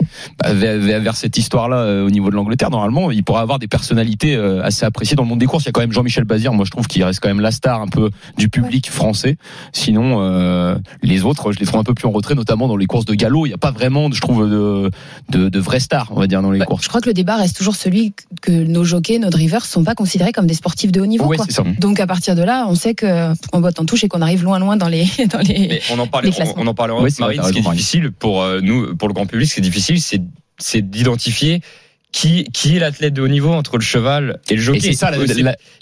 bah, 0.41 0.53
vers, 0.53 0.77
vers- 0.79 1.01
vers 1.01 1.15
cette 1.17 1.37
histoire-là 1.37 1.77
euh, 1.79 2.05
au 2.07 2.09
niveau 2.09 2.29
de 2.29 2.35
l'Angleterre, 2.35 2.69
normalement, 2.69 3.11
il 3.11 3.21
pourrait 3.23 3.41
avoir 3.41 3.59
des 3.59 3.67
personnalités 3.67 4.35
euh, 4.35 4.63
assez 4.63 4.85
appréciées 4.85 5.17
dans 5.17 5.23
le 5.23 5.29
monde 5.29 5.39
des 5.39 5.45
courses. 5.45 5.65
Il 5.65 5.67
y 5.67 5.69
a 5.69 5.71
quand 5.73 5.81
même 5.81 5.91
Jean-Michel 5.91 6.23
Bazir, 6.23 6.53
moi 6.53 6.63
je 6.63 6.71
trouve 6.71 6.87
qu'il 6.87 7.03
reste 7.03 7.19
quand 7.19 7.27
même 7.27 7.41
la 7.41 7.51
star 7.51 7.81
un 7.81 7.87
peu 7.87 8.11
du 8.37 8.47
public 8.47 8.89
français. 8.89 9.35
Sinon, 9.73 10.21
euh, 10.21 10.75
les 11.03 11.25
autres, 11.25 11.51
je 11.51 11.59
les 11.59 11.65
trouve 11.65 11.81
un 11.81 11.83
peu 11.83 11.93
plus 11.93 12.07
en 12.07 12.11
retrait, 12.11 12.35
notamment 12.35 12.69
dans 12.69 12.77
les 12.77 12.85
courses 12.85 13.05
de 13.05 13.13
galop. 13.13 13.45
Il 13.45 13.49
n'y 13.49 13.55
a 13.55 13.57
pas 13.57 13.71
vraiment, 13.71 14.09
je 14.09 14.21
trouve, 14.21 14.49
de, 14.49 14.89
de, 15.31 15.49
de 15.49 15.59
vraies 15.59 15.81
stars, 15.81 16.07
on 16.11 16.19
va 16.21 16.27
dire, 16.27 16.41
dans 16.41 16.51
les 16.51 16.59
Bah, 16.59 16.65
courses. 16.65 16.83
je 16.83 16.87
crois 16.87 17.01
que 17.01 17.07
le 17.09 17.13
débat 17.13 17.35
reste 17.35 17.57
toujours 17.57 17.75
celui 17.75 18.13
que 18.41 18.51
nos 18.51 18.84
jockeys, 18.85 19.19
nos 19.19 19.29
drivers 19.29 19.65
sont 19.65 19.83
pas 19.83 19.95
considérés 19.95 20.31
comme 20.31 20.47
des 20.47 20.53
sportifs 20.53 20.91
de 20.91 21.01
haut 21.01 21.05
niveau. 21.05 21.25
Ouais, 21.25 21.37
quoi. 21.37 21.45
c'est 21.47 21.55
ça. 21.55 21.63
Donc 21.79 21.99
à 21.99 22.07
partir 22.07 22.35
de 22.35 22.43
là, 22.43 22.65
on 22.67 22.75
sait 22.75 22.93
que 22.93 23.33
on 23.53 23.59
botte 23.59 23.79
en 23.79 23.85
touche 23.85 24.03
et 24.03 24.07
qu'on 24.07 24.21
arrive 24.21 24.43
loin 24.43 24.59
loin 24.59 24.77
dans 24.77 24.87
les 24.87 25.05
dans 25.31 25.39
les. 25.39 25.67
Mais 25.67 25.81
on 25.91 25.99
en 25.99 26.07
on, 26.13 26.53
on 26.57 26.67
en 26.67 26.73
parlera. 26.73 26.99
Vrai, 26.99 27.09
Marine, 27.19 27.43
ce 27.43 27.51
qui 27.51 27.59
est 27.59 27.71
difficile 27.71 28.11
pour 28.11 28.41
euh, 28.41 28.61
nous, 28.61 28.95
pour 28.95 29.07
le 29.07 29.13
grand 29.13 29.25
public, 29.25 29.49
ce 29.49 29.55
qui 29.55 29.59
est 29.59 29.63
difficile, 29.63 30.01
c'est 30.01 30.21
c'est 30.57 30.89
d'identifier 30.89 31.61
qui 32.15 32.45
qui 32.53 32.77
est 32.77 32.79
l'athlète 32.79 33.13
de 33.13 33.21
haut 33.21 33.27
niveau 33.27 33.51
entre 33.51 33.75
le 33.77 33.83
cheval 33.83 34.39
et 34.49 34.55
le 34.55 34.61
jockey. 34.61 34.77
Et 34.77 34.81
c'est 34.81 34.93
ça, 34.93 35.11
la, 35.11 35.17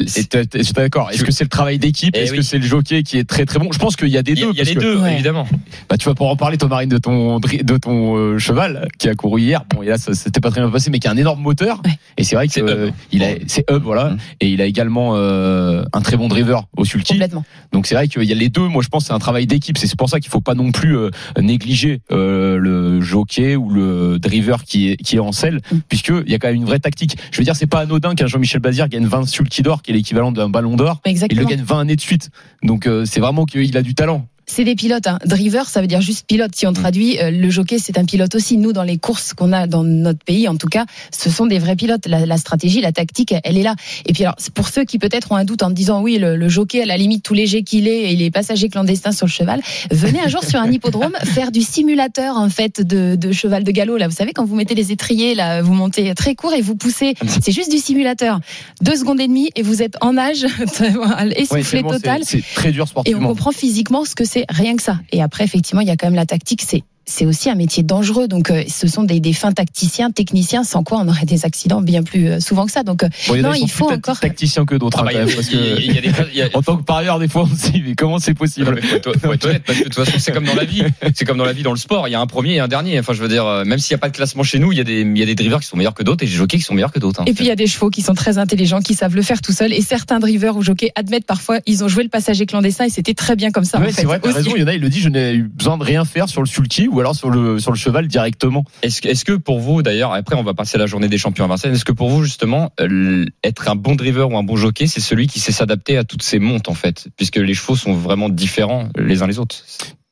c'est- 0.07 0.73
d'accord. 0.75 1.11
Est-ce 1.11 1.23
que 1.23 1.31
c'est 1.31 1.43
le 1.43 1.49
travail 1.49 1.77
d'équipe 1.77 2.15
Eh 2.17 2.21
Est-ce 2.21 2.31
oui. 2.31 2.37
que 2.37 2.43
c'est 2.43 2.57
le 2.57 2.65
jockey 2.65 3.03
qui 3.03 3.19
est 3.19 3.23
très 3.23 3.45
très 3.45 3.59
bon 3.59 3.71
Je 3.71 3.77
pense 3.77 3.95
qu'il 3.95 4.07
y 4.07 4.17
a 4.17 4.23
des 4.23 4.31
il 4.31 4.39
y 4.39 4.41
a, 4.41 4.45
deux. 4.47 4.51
il 4.53 4.57
y 4.57 4.61
a 4.61 4.63
les 4.63 4.73
que- 4.73 4.79
deux, 4.79 4.97
Ouais. 4.97 5.13
évidemment. 5.13 5.47
Bah, 5.89 5.95
tu 5.97 6.05
vas 6.05 6.15
pouvoir 6.15 6.31
en 6.31 6.35
parler, 6.35 6.57
toi, 6.57 6.67
Marine, 6.69 6.89
de 6.89 6.97
ton, 6.97 7.39
de 7.39 7.77
ton 7.77 8.15
euh, 8.17 8.39
cheval 8.39 8.87
qui 8.97 9.09
a 9.09 9.13
couru 9.13 9.41
hier. 9.41 9.63
Bon, 9.69 9.83
et 9.83 9.87
là, 9.87 9.99
ça 9.99 10.13
s'était 10.15 10.39
pas 10.39 10.49
très 10.49 10.61
bien 10.61 10.71
passé, 10.71 10.89
mais 10.89 10.97
qui 10.97 11.07
a 11.07 11.11
un 11.11 11.17
énorme 11.17 11.39
moteur. 11.41 11.79
Ouais. 11.85 11.91
Et 12.17 12.23
c'est 12.23 12.35
vrai 12.35 12.47
que 12.47 12.53
C'est 12.53 12.63
euh, 12.63 12.87
Hub. 12.87 12.93
il 13.11 13.23
a, 13.23 13.27
c'est 13.45 13.69
Hub, 13.69 13.83
voilà. 13.83 14.05
Mm. 14.11 14.17
Et 14.41 14.49
il 14.49 14.61
a 14.61 14.65
également 14.65 15.11
euh, 15.15 15.83
un 15.93 16.01
très 16.01 16.17
bon 16.17 16.27
driver 16.29 16.65
au 16.77 16.83
sulky. 16.83 17.13
Complètement. 17.13 17.45
Donc 17.73 17.85
c'est 17.85 17.93
vrai 17.93 18.07
qu'il 18.07 18.23
y 18.23 18.31
a 18.31 18.35
les 18.35 18.49
deux. 18.49 18.67
Moi, 18.67 18.81
je 18.81 18.87
pense 18.89 19.03
que 19.03 19.07
c'est 19.09 19.13
un 19.13 19.19
travail 19.19 19.45
d'équipe. 19.45 19.77
C'est 19.77 19.95
pour 19.95 20.09
ça 20.09 20.19
qu'il 20.19 20.31
faut 20.31 20.41
pas 20.41 20.55
non 20.55 20.71
plus 20.71 20.97
euh, 20.97 21.09
négliger 21.39 22.01
euh, 22.11 22.57
le 22.57 23.01
jockey 23.01 23.55
ou 23.55 23.69
le 23.69 24.17
driver 24.19 24.63
qui 24.63 24.89
est 24.89 24.97
qui 24.97 25.17
est 25.17 25.19
en 25.19 25.31
selle, 25.31 25.61
Mm. 25.71 25.77
puisque 25.89 26.11
il 26.25 26.31
y 26.31 26.35
a 26.35 26.39
quand 26.39 26.47
même 26.47 26.57
une 26.57 26.65
vraie 26.65 26.79
tactique. 26.79 27.17
Je 27.31 27.37
veux 27.37 27.43
dire, 27.43 27.55
c'est 27.55 27.67
pas 27.67 27.79
anodin 27.79 28.15
qu'un 28.15 28.27
Jean-Michel 28.27 28.61
Bazir 28.61 28.87
gagne 28.89 29.05
20 29.05 29.27
sulky 29.27 29.61
d'or, 29.61 29.81
qui 29.81 29.91
est 29.91 29.93
l'équivalent 29.93 30.31
d'un 30.31 30.49
ballon 30.49 30.75
d'or. 30.75 31.01
Il 31.31 31.37
le 31.37 31.45
gagne 31.45 31.61
20 31.61 31.79
années 31.79 31.95
de 31.95 32.01
suite. 32.01 32.29
Donc 32.63 32.87
euh, 32.87 33.05
c'est 33.05 33.19
vraiment 33.19 33.45
qu'il 33.45 33.77
a 33.77 33.81
du 33.81 33.95
talent. 33.95 34.27
C'est 34.45 34.63
des 34.63 34.75
pilotes. 34.75 35.07
Hein. 35.07 35.19
Driver, 35.25 35.67
ça 35.69 35.81
veut 35.81 35.87
dire 35.87 36.01
juste 36.01 36.25
pilote. 36.27 36.51
Si 36.55 36.67
on 36.67 36.71
Mm. 36.71 36.75
traduit, 36.75 37.19
euh, 37.19 37.31
le 37.31 37.49
jockey, 37.49 37.77
c'est 37.79 37.97
un 37.97 38.05
pilote 38.05 38.35
aussi. 38.35 38.57
Nous, 38.57 38.73
dans 38.73 38.83
les 38.83 38.97
courses 38.97 39.33
qu'on 39.33 39.53
a 39.53 39.67
dans 39.67 39.83
notre 39.83 40.23
pays, 40.23 40.47
en 40.47 40.55
tout 40.57 40.67
cas, 40.67 40.85
ce 41.17 41.29
sont 41.29 41.45
des 41.45 41.59
vrais 41.59 41.75
pilotes. 41.75 42.05
La, 42.07 42.25
la 42.25 42.37
stratégie, 42.37 42.81
la 42.81 42.91
tactique, 42.91 43.33
elle 43.43 43.57
est 43.57 43.63
là. 43.63 43.75
Et 44.05 44.13
puis 44.13 44.23
alors, 44.23 44.35
pour 44.53 44.67
ceux 44.67 44.83
qui 44.83 44.99
peut-être 44.99 45.31
ont 45.31 45.35
un 45.35 45.45
doute 45.45 45.63
en 45.63 45.69
disant 45.69 46.01
oui, 46.01 46.17
le, 46.17 46.35
le 46.35 46.49
jockey, 46.49 46.81
à 46.81 46.85
la 46.85 46.97
limite, 46.97 47.23
tout 47.23 47.33
léger 47.33 47.63
qu'il 47.63 47.87
est, 47.87 48.01
et 48.03 48.13
il 48.13 48.21
est 48.21 48.31
passager 48.31 48.69
clandestin 48.69 49.11
sur 49.11 49.25
le 49.27 49.31
cheval, 49.31 49.61
venez 49.91 50.19
un 50.19 50.27
jour 50.27 50.43
sur 50.43 50.59
un 50.59 50.69
hippodrome 50.71 51.13
faire 51.23 51.51
du 51.51 51.61
simulateur 51.61 52.37
en 52.37 52.49
fait 52.49 52.81
de, 52.81 53.15
de 53.15 53.31
cheval 53.31 53.63
de 53.63 53.71
galop. 53.71 53.97
Là, 53.97 54.07
vous 54.07 54.15
savez 54.15 54.33
quand 54.33 54.45
vous 54.45 54.55
mettez 54.55 54.75
les 54.75 54.91
étriers, 54.91 55.35
là, 55.35 55.61
vous 55.61 55.73
montez 55.73 56.13
très 56.15 56.35
court 56.35 56.53
et 56.53 56.61
vous 56.61 56.75
poussez. 56.75 57.15
C'est 57.41 57.51
juste 57.51 57.71
du 57.71 57.77
simulateur. 57.77 58.39
Deux 58.81 58.95
secondes 58.97 59.19
et 59.21 59.27
demie 59.27 59.49
et 59.55 59.61
vous 59.61 59.81
êtes 59.81 59.95
en 60.01 60.13
nage, 60.13 60.43
essoufflé 61.37 61.63
tellement 61.81 61.89
c'est- 61.91 61.95
total. 61.99 62.21
C'est 62.25 62.43
très 62.55 62.71
dur 62.71 62.79
Et 62.79 62.83
on 62.83 62.85
sportivement. 62.87 63.27
comprend 63.29 63.51
physiquement 63.51 64.05
ce 64.05 64.15
que 64.15 64.25
c'est, 64.33 64.45
rien 64.49 64.75
que 64.75 64.81
ça. 64.81 64.99
Et 65.11 65.21
après, 65.21 65.43
effectivement, 65.43 65.81
il 65.81 65.87
y 65.87 65.91
a 65.91 65.95
quand 65.95 66.07
même 66.07 66.15
la 66.15 66.25
tactique. 66.25 66.61
C'est 66.61 66.83
c'est 67.05 67.25
aussi 67.25 67.49
un 67.49 67.55
métier 67.55 67.83
dangereux. 67.83 68.27
Donc, 68.27 68.49
euh, 68.51 68.63
ce 68.67 68.87
sont 68.87 69.03
des, 69.03 69.19
des 69.19 69.33
fins 69.33 69.51
tacticiens, 69.51 70.11
techniciens, 70.11 70.63
sans 70.63 70.83
quoi 70.83 70.99
on 71.01 71.07
aurait 71.07 71.25
des 71.25 71.45
accidents 71.45 71.81
bien 71.81 72.03
plus 72.03 72.27
euh, 72.29 72.39
souvent 72.39 72.65
que 72.65 72.71
ça. 72.71 72.83
Donc, 72.83 73.03
euh, 73.03 73.09
Bon, 73.27 73.35
il 73.35 73.41
y 73.41 73.41
en 73.41 73.45
a 73.45 73.47
Non, 73.49 73.55
il 73.61 73.69
faut 73.69 73.85
plus 73.87 73.95
encore- 73.95 74.19
tacticiens 74.19 74.65
que 74.65 74.75
d'autres. 74.75 74.97
Ah 74.99 75.01
hein, 75.01 75.05
bah, 75.05 75.11
quand 75.13 75.19
il 75.19 75.19
y 75.19 75.23
a- 75.23 75.25
même, 75.25 75.35
parce 75.35 75.49
que- 75.49 75.55
y 75.55 75.97
a- 75.97 76.01
des- 76.01 76.37
y 76.37 76.43
En 76.55 76.61
tant 76.61 76.77
que 76.77 76.83
parieur, 76.83 77.19
des 77.19 77.27
fois, 77.27 77.43
on 77.43 77.55
se 77.55 77.71
dit, 77.71 77.83
mais 77.85 77.95
comment 77.95 78.19
c'est 78.19 78.33
possible? 78.33 78.73
Mais 78.75 78.81
faut, 78.81 78.95
être, 78.97 79.19
faut 79.19 79.33
être 79.33 79.45
honnête, 79.45 79.63
parce 79.65 79.79
que 79.79 79.83
de 79.85 79.89
toute 79.89 80.05
façon, 80.05 80.17
c'est 80.19 80.31
comme 80.31 80.45
dans 80.45 80.55
la 80.55 80.65
vie. 80.65 80.83
C'est 81.15 81.25
comme 81.25 81.37
dans 81.37 81.45
la 81.45 81.53
vie, 81.53 81.63
dans 81.63 81.71
le 81.71 81.77
sport. 81.77 82.07
Il 82.07 82.11
y 82.11 82.15
a 82.15 82.19
un 82.21 82.27
premier 82.27 82.55
et 82.55 82.59
un 82.59 82.67
dernier. 82.67 82.99
Enfin, 82.99 83.13
je 83.13 83.21
veux 83.21 83.27
dire, 83.27 83.45
même 83.65 83.79
s'il 83.79 83.93
n'y 83.95 83.99
a 83.99 84.01
pas 84.01 84.09
de 84.09 84.15
classement 84.15 84.43
chez 84.43 84.59
nous, 84.59 84.71
il 84.71 84.77
y 84.77 84.81
a 84.81 84.83
des, 84.83 85.01
il 85.01 85.17
y 85.17 85.23
a 85.23 85.25
des 85.25 85.35
drivers 85.35 85.59
qui 85.59 85.67
sont 85.67 85.77
meilleurs 85.77 85.93
que 85.93 86.03
d'autres 86.03 86.23
et 86.23 86.27
des 86.27 86.31
jockeys 86.31 86.57
qui 86.57 86.63
sont 86.63 86.73
meilleurs 86.73 86.91
que 86.91 86.99
d'autres. 86.99 87.21
hein. 87.21 87.25
et 87.27 87.33
puis 87.33 87.45
il 87.45 87.47
y 87.47 87.51
a 87.51 87.55
des 87.55 87.67
chevaux 87.67 87.89
qui 87.89 88.01
sont 88.01 88.13
très 88.13 88.37
intelligents, 88.37 88.81
qui 88.81 88.93
savent 88.93 89.15
le 89.15 89.21
faire 89.21 89.41
tout 89.41 89.51
seuls. 89.51 89.73
Et 89.73 89.81
certains 89.81 90.19
drivers 90.19 90.55
ou 90.57 90.61
jockeys 90.61 90.91
admettent 90.95 91.25
parfois, 91.25 91.59
ils 91.65 91.83
ont 91.83 91.87
joué 91.87 92.03
le 92.03 92.09
passager 92.09 92.45
clandestin 92.45 92.85
et 92.85 92.89
c'était 92.89 93.13
très 93.13 93.35
bien 93.35 93.51
comme 93.51 93.65
ça. 93.65 93.79
Ouais, 93.79 93.87
en 93.89 93.91
c'est 93.91 94.03
vrai, 94.05 94.19
t'as 94.21 94.31
raison. 94.31 94.51
Il 94.55 94.61
y 94.61 94.63
en 94.63 94.67
a, 94.67 94.73
il 94.73 94.81
le 94.81 94.89
dit, 94.89 94.99
je 95.01 95.09
n'ai 95.09 95.33
eu 95.33 95.43
besoin 95.43 95.77
de 95.77 95.83
rien 95.83 96.05
faire 96.05 96.29
sur 96.29 96.41
le 96.41 96.47
sulky 96.47 96.87
ou 96.93 96.99
alors 96.99 97.15
sur 97.15 97.29
le, 97.29 97.59
sur 97.59 97.71
le 97.71 97.77
cheval 97.77 98.07
directement. 98.07 98.63
Est-ce 98.83 99.01
que, 99.01 99.09
est-ce 99.09 99.25
que 99.25 99.33
pour 99.33 99.59
vous, 99.59 99.81
d'ailleurs, 99.81 100.13
après 100.13 100.35
on 100.35 100.43
va 100.43 100.53
passer 100.53 100.77
la 100.77 100.85
journée 100.85 101.09
des 101.09 101.17
champions 101.17 101.43
à 101.45 101.47
Vincennes, 101.47 101.73
est-ce 101.73 101.85
que 101.85 101.91
pour 101.91 102.09
vous 102.09 102.23
justement, 102.23 102.71
euh, 102.79 103.25
être 103.43 103.69
un 103.69 103.75
bon 103.75 103.95
driver 103.95 104.29
ou 104.31 104.37
un 104.37 104.43
bon 104.43 104.55
jockey, 104.55 104.87
c'est 104.87 105.01
celui 105.01 105.27
qui 105.27 105.39
sait 105.39 105.51
s'adapter 105.51 105.97
à 105.97 106.03
toutes 106.03 106.23
ces 106.23 106.39
montes 106.39 106.69
en 106.69 106.73
fait, 106.73 107.07
puisque 107.17 107.37
les 107.37 107.53
chevaux 107.53 107.75
sont 107.75 107.93
vraiment 107.93 108.29
différents 108.29 108.87
les 108.97 109.21
uns 109.23 109.27
les 109.27 109.39
autres. 109.39 109.57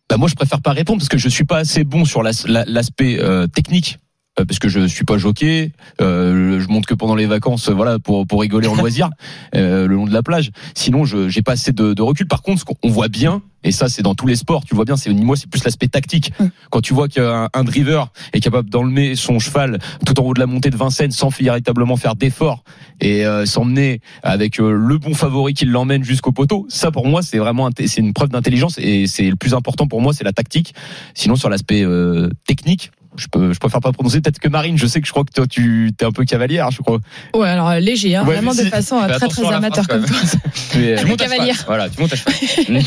Bah, 0.09 0.17
moi, 0.17 0.27
je 0.27 0.35
préfère 0.35 0.61
pas 0.61 0.71
répondre 0.73 0.99
parce 0.99 1.07
que 1.09 1.17
je 1.17 1.29
suis 1.29 1.45
pas 1.45 1.57
assez 1.59 1.83
bon 1.85 2.03
sur 2.03 2.21
l'as- 2.23 2.45
la- 2.47 2.65
l'aspect 2.65 3.17
euh, 3.19 3.47
technique. 3.47 3.99
euh, 4.39 4.45
Parce 4.45 4.59
que 4.59 4.67
je 4.69 4.85
suis 4.87 5.05
pas 5.05 5.17
jockey, 5.17 5.71
euh, 6.01 6.59
je 6.59 6.67
monte 6.67 6.85
que 6.85 6.93
pendant 6.93 7.15
les 7.15 7.25
vacances, 7.27 7.69
euh, 7.69 7.73
voilà, 7.73 7.97
pour 7.99 8.25
pour 8.27 8.41
rigoler 8.41 8.67
en 8.67 8.75
loisir, 8.81 9.09
euh, 9.55 9.87
le 9.87 9.95
long 9.95 10.05
de 10.05 10.13
la 10.13 10.21
plage. 10.23 10.51
Sinon, 10.75 11.05
je 11.05 11.29
j'ai 11.29 11.41
pas 11.41 11.53
assez 11.53 11.71
de, 11.71 11.93
de 11.93 12.01
recul. 12.01 12.27
Par 12.27 12.41
contre, 12.41 12.59
ce 12.59 12.65
qu'on 12.65 12.89
voit 12.89 13.07
bien, 13.07 13.41
et 13.63 13.71
ça 13.71 13.89
c'est 13.89 14.01
dans 14.01 14.15
tous 14.15 14.27
les 14.27 14.35
sports, 14.35 14.63
tu 14.65 14.75
vois 14.75 14.85
bien, 14.85 14.97
c'est 14.97 15.11
moi 15.11 15.35
c'est 15.35 15.49
plus 15.49 15.63
l'aspect 15.63 15.87
tactique. 15.87 16.33
Mm. 16.39 16.45
Quand 16.69 16.81
tu 16.81 16.93
vois 16.93 17.07
qu'un 17.07 17.49
un 17.53 17.63
driver 17.63 18.11
est 18.33 18.39
capable 18.39 18.69
d'enlever 18.69 19.15
son 19.15 19.39
cheval 19.39 19.79
tout 20.05 20.19
en 20.19 20.23
haut 20.23 20.33
de 20.33 20.39
la 20.39 20.47
montée 20.47 20.69
de 20.69 20.77
Vincennes 20.77 21.11
sans 21.11 21.29
véritablement 21.29 21.97
faire 21.97 22.15
d'effort 22.15 22.63
et 22.99 23.25
euh, 23.25 23.45
s'emmener 23.45 24.01
avec 24.23 24.59
euh, 24.59 24.71
le 24.71 24.97
bon 24.97 25.13
favori 25.13 25.53
qui 25.53 25.65
l'emmène 25.65 26.03
jusqu'au 26.03 26.31
poteau, 26.31 26.65
ça 26.69 26.91
pour 26.91 27.07
moi 27.07 27.21
c'est 27.21 27.37
vraiment 27.37 27.69
c'est 27.77 28.01
une 28.01 28.13
preuve 28.13 28.29
d'intelligence 28.29 28.77
et 28.77 29.07
c'est 29.07 29.29
le 29.29 29.35
plus 29.35 29.53
important 29.53 29.87
pour 29.87 30.01
moi, 30.01 30.13
c'est 30.13 30.23
la 30.23 30.33
tactique. 30.33 30.73
Sinon 31.13 31.35
sur 31.35 31.49
l'aspect 31.49 31.83
euh, 31.83 32.29
technique. 32.45 32.91
Je, 33.17 33.27
peux, 33.27 33.51
je 33.51 33.59
préfère 33.59 33.81
pas 33.81 33.91
prononcer. 33.91 34.21
Peut-être 34.21 34.39
que 34.39 34.47
Marine, 34.47 34.77
je 34.77 34.87
sais 34.87 35.01
que 35.01 35.05
je 35.05 35.11
crois 35.11 35.25
que 35.25 35.33
toi, 35.33 35.45
tu 35.45 35.91
es 35.99 36.05
un 36.05 36.13
peu 36.13 36.23
cavalière, 36.23 36.71
je 36.71 36.81
crois. 36.81 36.99
Ouais, 37.35 37.49
alors 37.49 37.67
euh, 37.67 37.79
léger, 37.79 38.15
hein, 38.15 38.23
Ouais, 38.23 38.35
vraiment 38.35 38.53
de 38.53 38.63
façon 38.63 39.01
très 39.05 39.27
très 39.27 39.53
amateur 39.53 39.85
comme 39.85 40.05
toi. 40.05 40.15
Tu 40.71 41.05
montes 41.05 41.19
cavalière. 41.19 41.61
Voilà, 41.67 41.89
tu 41.89 41.99
montes 41.99 42.13
à 42.13 42.15
cheval. 42.15 42.33
Mmh. 42.71 42.79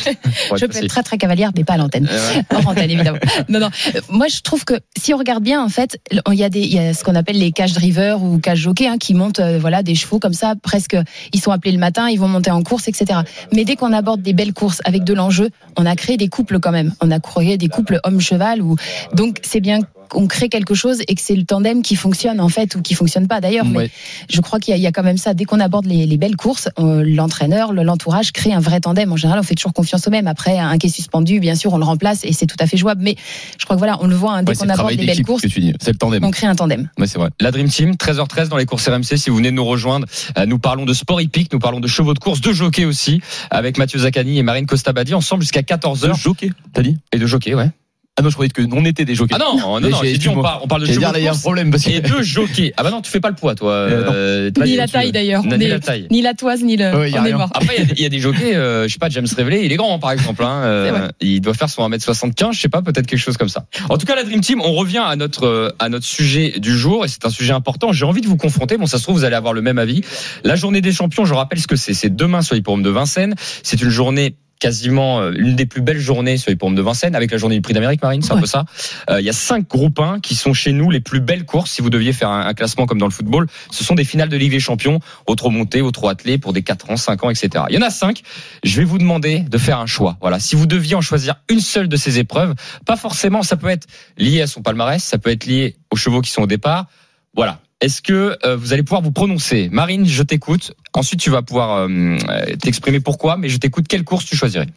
Je 0.73 0.79
peux 0.79 0.85
être 0.85 0.91
très 0.91 1.03
très 1.03 1.19
cavalière, 1.19 1.51
mais 1.57 1.65
pas 1.65 1.75
à 1.75 1.77
l'antenne. 1.77 2.09
Euh, 2.11 2.43
Hors 2.55 2.69
antenne, 2.69 2.91
évidemment. 2.91 3.19
Non, 3.49 3.61
non. 3.61 3.71
Moi, 4.09 4.27
je 4.29 4.41
trouve 4.41 4.65
que 4.65 4.75
si 4.97 5.13
on 5.13 5.19
regarde 5.19 5.43
bien, 5.43 5.63
en 5.63 5.69
fait, 5.69 5.99
il 6.11 6.39
y 6.39 6.45
a 6.45 6.49
des, 6.49 6.61
il 6.61 6.73
y 6.73 6.79
a 6.79 6.95
ce 6.95 7.05
qu'on 7.05 7.15
appelle 7.15 7.39
les 7.39 7.53
cage 7.53 7.73
drivers 7.73 8.23
ou 8.23 8.39
cage 8.39 8.59
jockeys, 8.59 8.87
hein, 8.87 8.99
qui 8.99 9.15
montent, 9.15 9.41
euh, 9.41 9.59
voilà, 9.59 9.83
des 9.83 9.95
chevaux 9.95 10.19
comme 10.19 10.33
ça, 10.33 10.55
presque, 10.63 10.97
ils 11.33 11.41
sont 11.41 11.51
appelés 11.51 11.73
le 11.73 11.79
matin, 11.79 12.09
ils 12.09 12.19
vont 12.19 12.29
monter 12.29 12.51
en 12.51 12.63
course, 12.63 12.89
etc. 12.89 13.21
Mais 13.53 13.65
dès 13.65 13.77
qu'on 13.77 13.93
aborde 13.93 14.23
des 14.23 14.33
belles 14.33 14.53
courses 14.53 14.81
avec 14.85 15.05
de 15.05 15.15
l'enjeu, 15.15 15.51
on 15.77 15.87
a 15.87 15.95
créé 15.97 16.17
des 16.17 16.29
couples 16.29 16.59
quand 16.61 16.73
même. 16.73 16.93
On 17.01 17.11
a 17.11 17.21
créé 17.21 17.59
des 17.59 17.69
couples 17.69 18.01
homme-cheval 18.05 18.63
ou, 18.63 18.77
donc 19.13 19.39
c'est 19.43 19.61
bien 19.61 19.81
qu'on 20.15 20.27
crée 20.29 20.49
quelque 20.49 20.75
chose 20.75 21.03
et 21.09 21.15
que 21.15 21.21
c'est 21.21 21.35
le 21.35 21.45
tandem 21.45 21.83
qui 21.83 21.97
fonctionne, 21.97 22.41
en 22.41 22.49
fait, 22.49 22.75
ou 22.77 22.83
qui 22.83 22.95
fonctionne 22.95 23.27
pas 23.29 23.41
d'ailleurs. 23.41 23.65
Mais 23.67 23.77
Ouais. 23.79 23.91
je 24.31 24.41
crois 24.41 24.61
qu'il 24.61 24.71
y, 24.73 24.75
a- 24.75 24.79
il 24.79 24.83
y 24.83 24.87
a 24.87 24.93
quand 24.93 25.03
même 25.03 25.17
ça. 25.19 25.35
Dès 25.35 25.45
qu'on 25.45 25.61
aborde 25.61 25.87
les, 25.87 26.07
les 26.07 26.17
belles 26.17 26.37
courses, 26.37 26.69
l'entraîneur, 26.79 27.73
le- 27.73 27.83
l'entourage 27.83 28.33
crée 28.33 28.53
un 28.53 28.61
vrai 28.61 28.81
tandem. 28.81 29.13
En 29.13 29.17
général, 29.17 29.41
on 29.41 29.43
fait 29.43 29.55
toujours 29.55 29.73
confiance 29.73 30.07
au 30.07 30.11
même. 30.11 30.27
Après, 30.27 30.59
un 30.59 30.79
qui 30.79 30.87
est 30.87 30.91
suspendu, 30.91 31.41
bien 31.41 31.55
sûr, 31.55 31.73
on 31.73 31.79
le 31.79 31.85
remplace 31.85 32.25
et 32.25 32.33
c'est 32.33 32.47
tout 32.47 32.57
à 32.61 32.67
fait 32.67 32.77
jouable. 32.77 33.03
Mais 33.03 33.17
je 33.59 33.65
crois 33.65 33.77
que 33.77 33.81
voilà, 33.81 33.99
on 34.01 34.07
le 34.07 34.15
voit 34.15 34.33
hein, 34.35 34.43
dès 34.43 34.53
Ouais, 34.53 34.57
qu'on 34.57 34.65
le 34.67 34.71
aborde 34.73 34.91
les 34.93 35.05
belles 35.07 35.25
courses, 35.25 35.43
que 35.43 35.49
tu 35.49 35.61
dis. 35.61 35.75
C'est 35.81 35.91
le 35.93 35.99
tandem. 35.99 36.23
on 36.25 36.31
crée 36.31 36.47
un 36.47 36.55
tandem. 36.55 36.89
Ouais, 36.99 37.07
c'est 37.07 37.19
vrai. 37.19 37.31
La 37.41 37.51
Dream 37.51 37.69
Team, 37.69 37.93
13h13 37.97 38.49
dans 38.49 38.57
les 38.57 38.67
courses 38.67 38.89
RMC. 38.89 39.17
Si 39.17 39.31
vous 39.31 39.37
venez 39.37 39.51
de 39.51 39.57
nous 39.57 39.65
rejoindre, 39.65 40.07
euh, 40.39 40.47
nous 40.47 40.59
parlons 40.59 40.85
de 40.85 40.93
sport 40.95 41.21
hippique, 41.21 41.53
nous 41.53 41.59
parlons 41.59 41.81
de 41.81 41.89
chevaux 41.89 42.15
de 42.15 42.19
course, 42.19 42.41
de 42.41 42.53
jockey 42.53 42.85
aussi, 42.85 43.21
avec 43.51 43.79
Mathieu 43.79 43.99
Zaccani 43.99 44.39
et 44.39 44.43
Marine 44.43 44.67
Costabadi, 44.67 45.15
ensemble 45.15 45.43
jusqu'à 45.43 45.63
14h. 45.63 46.09
De 46.09 46.15
jockey, 46.15 46.51
t'as 46.73 46.83
dit? 46.83 46.97
Et 47.13 47.19
de 47.19 47.27
jockey, 47.27 47.55
ouais. 47.55 47.71
Ah 48.17 48.23
non, 48.23 48.29
je 48.29 48.35
croyais 48.35 48.49
que 48.49 48.63
on 48.73 48.85
était 48.85 49.05
des 49.05 49.17
jockeys. 49.17 49.35
Ah 49.35 49.39
non, 49.43 49.59
non, 49.81 49.91
non, 49.91 49.99
j'ai- 50.01 50.17
dit 50.17 50.29
on 50.29 50.41
parle, 50.41 50.61
on 50.63 50.69
parle 50.69 50.83
de 50.83 50.87
chevaux 50.87 51.01
il 51.17 51.23
y 51.25 51.27
a 51.27 51.33
un 51.33 51.37
problème 51.37 51.73
parce 51.73 51.83
que. 51.83 51.91
et 51.91 52.01
de 52.01 52.23
jockeys. 52.23 52.73
Ah 52.77 52.85
bah 52.85 52.91
non, 52.93 53.01
tu 53.03 53.11
fais 53.11 53.19
pas 53.19 53.29
le 53.29 53.35
poids, 53.35 53.57
toi. 53.57 53.73
Euh, 53.73 54.51
euh, 54.55 54.65
Ni 54.65 54.77
la 54.77 54.87
taille 54.87 55.11
d'ailleurs. 55.11 55.43
Ni 55.43 55.49
On 55.53 55.59
est- 55.59 55.67
la 55.67 55.81
taille. 55.81 56.07
Ni 56.13 56.23
la 56.23 56.35
toise, 56.35 56.63
ni 56.63 56.77
le. 56.77 56.97
Ouais, 56.97 57.11
y 57.11 57.17
a 57.17 57.23
on 57.23 57.25
est 57.25 57.33
mort. 57.33 57.51
Après, 57.53 57.75
il 57.77 57.81
y 57.81 57.83
a 57.83 57.87
des- 57.87 57.95
il 57.97 58.03
y, 58.03 58.07
a 58.07 58.09
des 58.09 58.21
jockeys, 58.21 58.55
euh, 58.55 58.87
je 58.87 58.93
sais 58.93 59.01
pas, 59.01 59.09
James 59.09 59.27
Reveley, 59.37 59.65
il 59.67 59.73
est 59.73 59.77
grand, 59.77 59.99
par 59.99 60.13
exemple. 60.13 60.45
Hein, 60.45 60.63
euh, 60.65 61.09
il 61.21 61.41
doit 61.41 61.55
faire 61.55 61.69
son 61.69 61.83
1m75, 61.83 62.53
je 62.53 62.61
sais 62.61 62.69
pas, 62.69 62.83
peut-être 62.83 63.07
quelque 63.09 63.19
chose 63.19 63.37
comme 63.37 63.49
ça. 63.49 63.67
En 63.91 63.99
tout 63.99 64.07
cas, 64.07 64.15
la 64.15 64.23
Dream 64.23 64.41
Team, 64.43 64.61
on 64.61 64.75
revient 64.75 65.03
à 65.05 65.17
notre, 65.17 65.45
euh, 65.47 65.71
à 65.81 65.89
notre 65.89 66.07
sujet 66.07 66.55
du 66.61 66.79
jour, 66.79 67.05
et 67.05 67.09
c'est 67.09 67.27
un 67.27 67.31
sujet 67.31 67.53
important. 67.53 67.91
J'ai 67.93 68.05
envie 68.05 68.21
de 68.21 68.29
vous 68.29 68.37
confronter. 68.37 68.77
Bon, 68.77 68.87
ça 68.87 68.99
se 68.99 69.03
trouve, 69.03 69.17
vous 69.17 69.25
allez 69.25 69.35
avoir 69.37 69.55
le 69.55 69.61
même 69.63 69.79
avis. 69.79 70.03
La 70.45 70.55
journée 70.55 70.81
des 70.81 70.93
champions, 70.93 71.25
je 71.25 71.35
rappelle 71.35 71.59
ce 71.59 71.67
que 71.67 71.75
c'est. 71.77 71.95
C'est 71.95 72.15
demain 72.15 72.43
sur 72.43 72.55
l'hippodrome 72.55 72.85
de 72.85 72.91
Vincennes. 72.91 73.35
C'est 73.65 73.83
une 73.83 73.91
journée 73.91 74.37
quasiment 74.65 75.21
euh, 75.21 75.31
l'une 75.31 75.57
des 75.57 75.67
plus 75.67 75.83
belles 75.83 75.99
journées 75.99 76.39
sur 76.39 76.51
l'hippodrome 76.51 76.75
de 76.75 76.81
Vincennes 76.81 77.15
avec 77.15 77.31
la 77.31 77.37
journée 77.37 77.55
du 77.55 77.61
prix 77.61 77.75
d'Amérique 77.75 78.01
Marine 78.01 78.23
c'est 78.23 78.33
un 78.33 78.41
peu 78.41 78.47
ça. 78.47 78.65
Euh, 79.11 79.21
il 79.21 79.27
y 79.27 79.29
a 79.29 79.35
cinq 79.35 79.69
groupes 79.69 80.01
1 80.01 80.21
qui 80.21 80.35
sont 80.35 80.55
chez 80.55 80.73
nous 80.73 80.91
les 80.91 81.01
plus 81.01 81.21
belles 81.21 81.45
courses. 81.45 81.71
Si 81.71 81.83
vous 81.83 81.91
deviez 81.91 82.15
faire 82.15 82.31
un, 82.31 82.47
un 82.47 82.55
classement 82.55 82.87
comme 82.87 82.97
dans 82.97 83.07
le 83.07 83.13
football 83.13 83.47
ce 83.71 83.85
sont 83.85 83.95
des 83.95 84.05
finales 84.05 84.31
de 84.31 84.39
Ligue 84.39 84.53
des 84.53 84.61
Champions 84.61 85.01
au 85.27 85.35
trop 85.35 85.51
monté 85.51 85.83
au 85.83 85.91
trop 85.91 86.09
attelé 86.09 86.39
pour 86.39 86.55
des 86.55 86.63
4 86.63 86.93
ans 86.93 86.97
5 86.97 87.25
ans 87.25 87.31
etc 87.31 87.65
il 87.69 87.75
y 87.75 87.79
en 87.79 87.83
a 87.83 87.91
cinq. 87.91 88.23
Je 88.63 88.75
vais 88.79 88.85
vous 88.85 88.97
demander 88.97 89.41
de 89.41 89.59
faire 89.59 89.81
un 89.81 89.87
choix. 89.87 90.17
Voilà. 90.23 90.41
Si 90.41 90.57
vous 90.57 90.67
deviez 90.67 90.95
en 90.95 91.03
choisir 91.03 91.35
une 91.51 91.61
seule 91.61 91.89
de 91.89 91.97
ces 91.97 92.19
épreuves 92.19 92.55
pas 92.87 92.97
forcément 92.97 93.43
ça 93.43 93.59
peut 93.59 93.69
être 93.69 93.87
lié 94.17 94.41
à 94.41 94.47
son 94.47 94.63
palmarès 94.63 95.05
ça 95.05 95.19
peut 95.19 95.31
être 95.31 95.45
lié 95.45 95.77
aux 95.91 95.97
chevaux 95.97 96.23
qui 96.23 96.31
sont 96.31 96.41
au 96.41 96.47
départ. 96.47 96.87
Voilà 97.35 97.61
est-ce 97.85 98.03
que 98.03 98.37
euh, 98.45 98.57
vous 98.57 98.73
allez 98.73 98.83
pouvoir 98.83 99.03
vous 99.03 99.13
prononcer 99.13 99.69
Marine, 99.71 100.07
je 100.07 100.23
t'écoute. 100.23 100.73
Ensuite, 100.95 101.21
tu 101.21 101.31
vas 101.31 101.43
pouvoir 101.43 101.77
euh, 101.77 101.89
euh, 101.89 102.57
t'exprimer 102.57 103.01
pourquoi, 103.01 103.37
mais 103.37 103.49
je 103.49 103.59
t'écoute. 103.59 103.87
Quelle 103.89 104.05
course 104.05 104.25
tu 104.25 104.37
choisirais? 104.37 104.69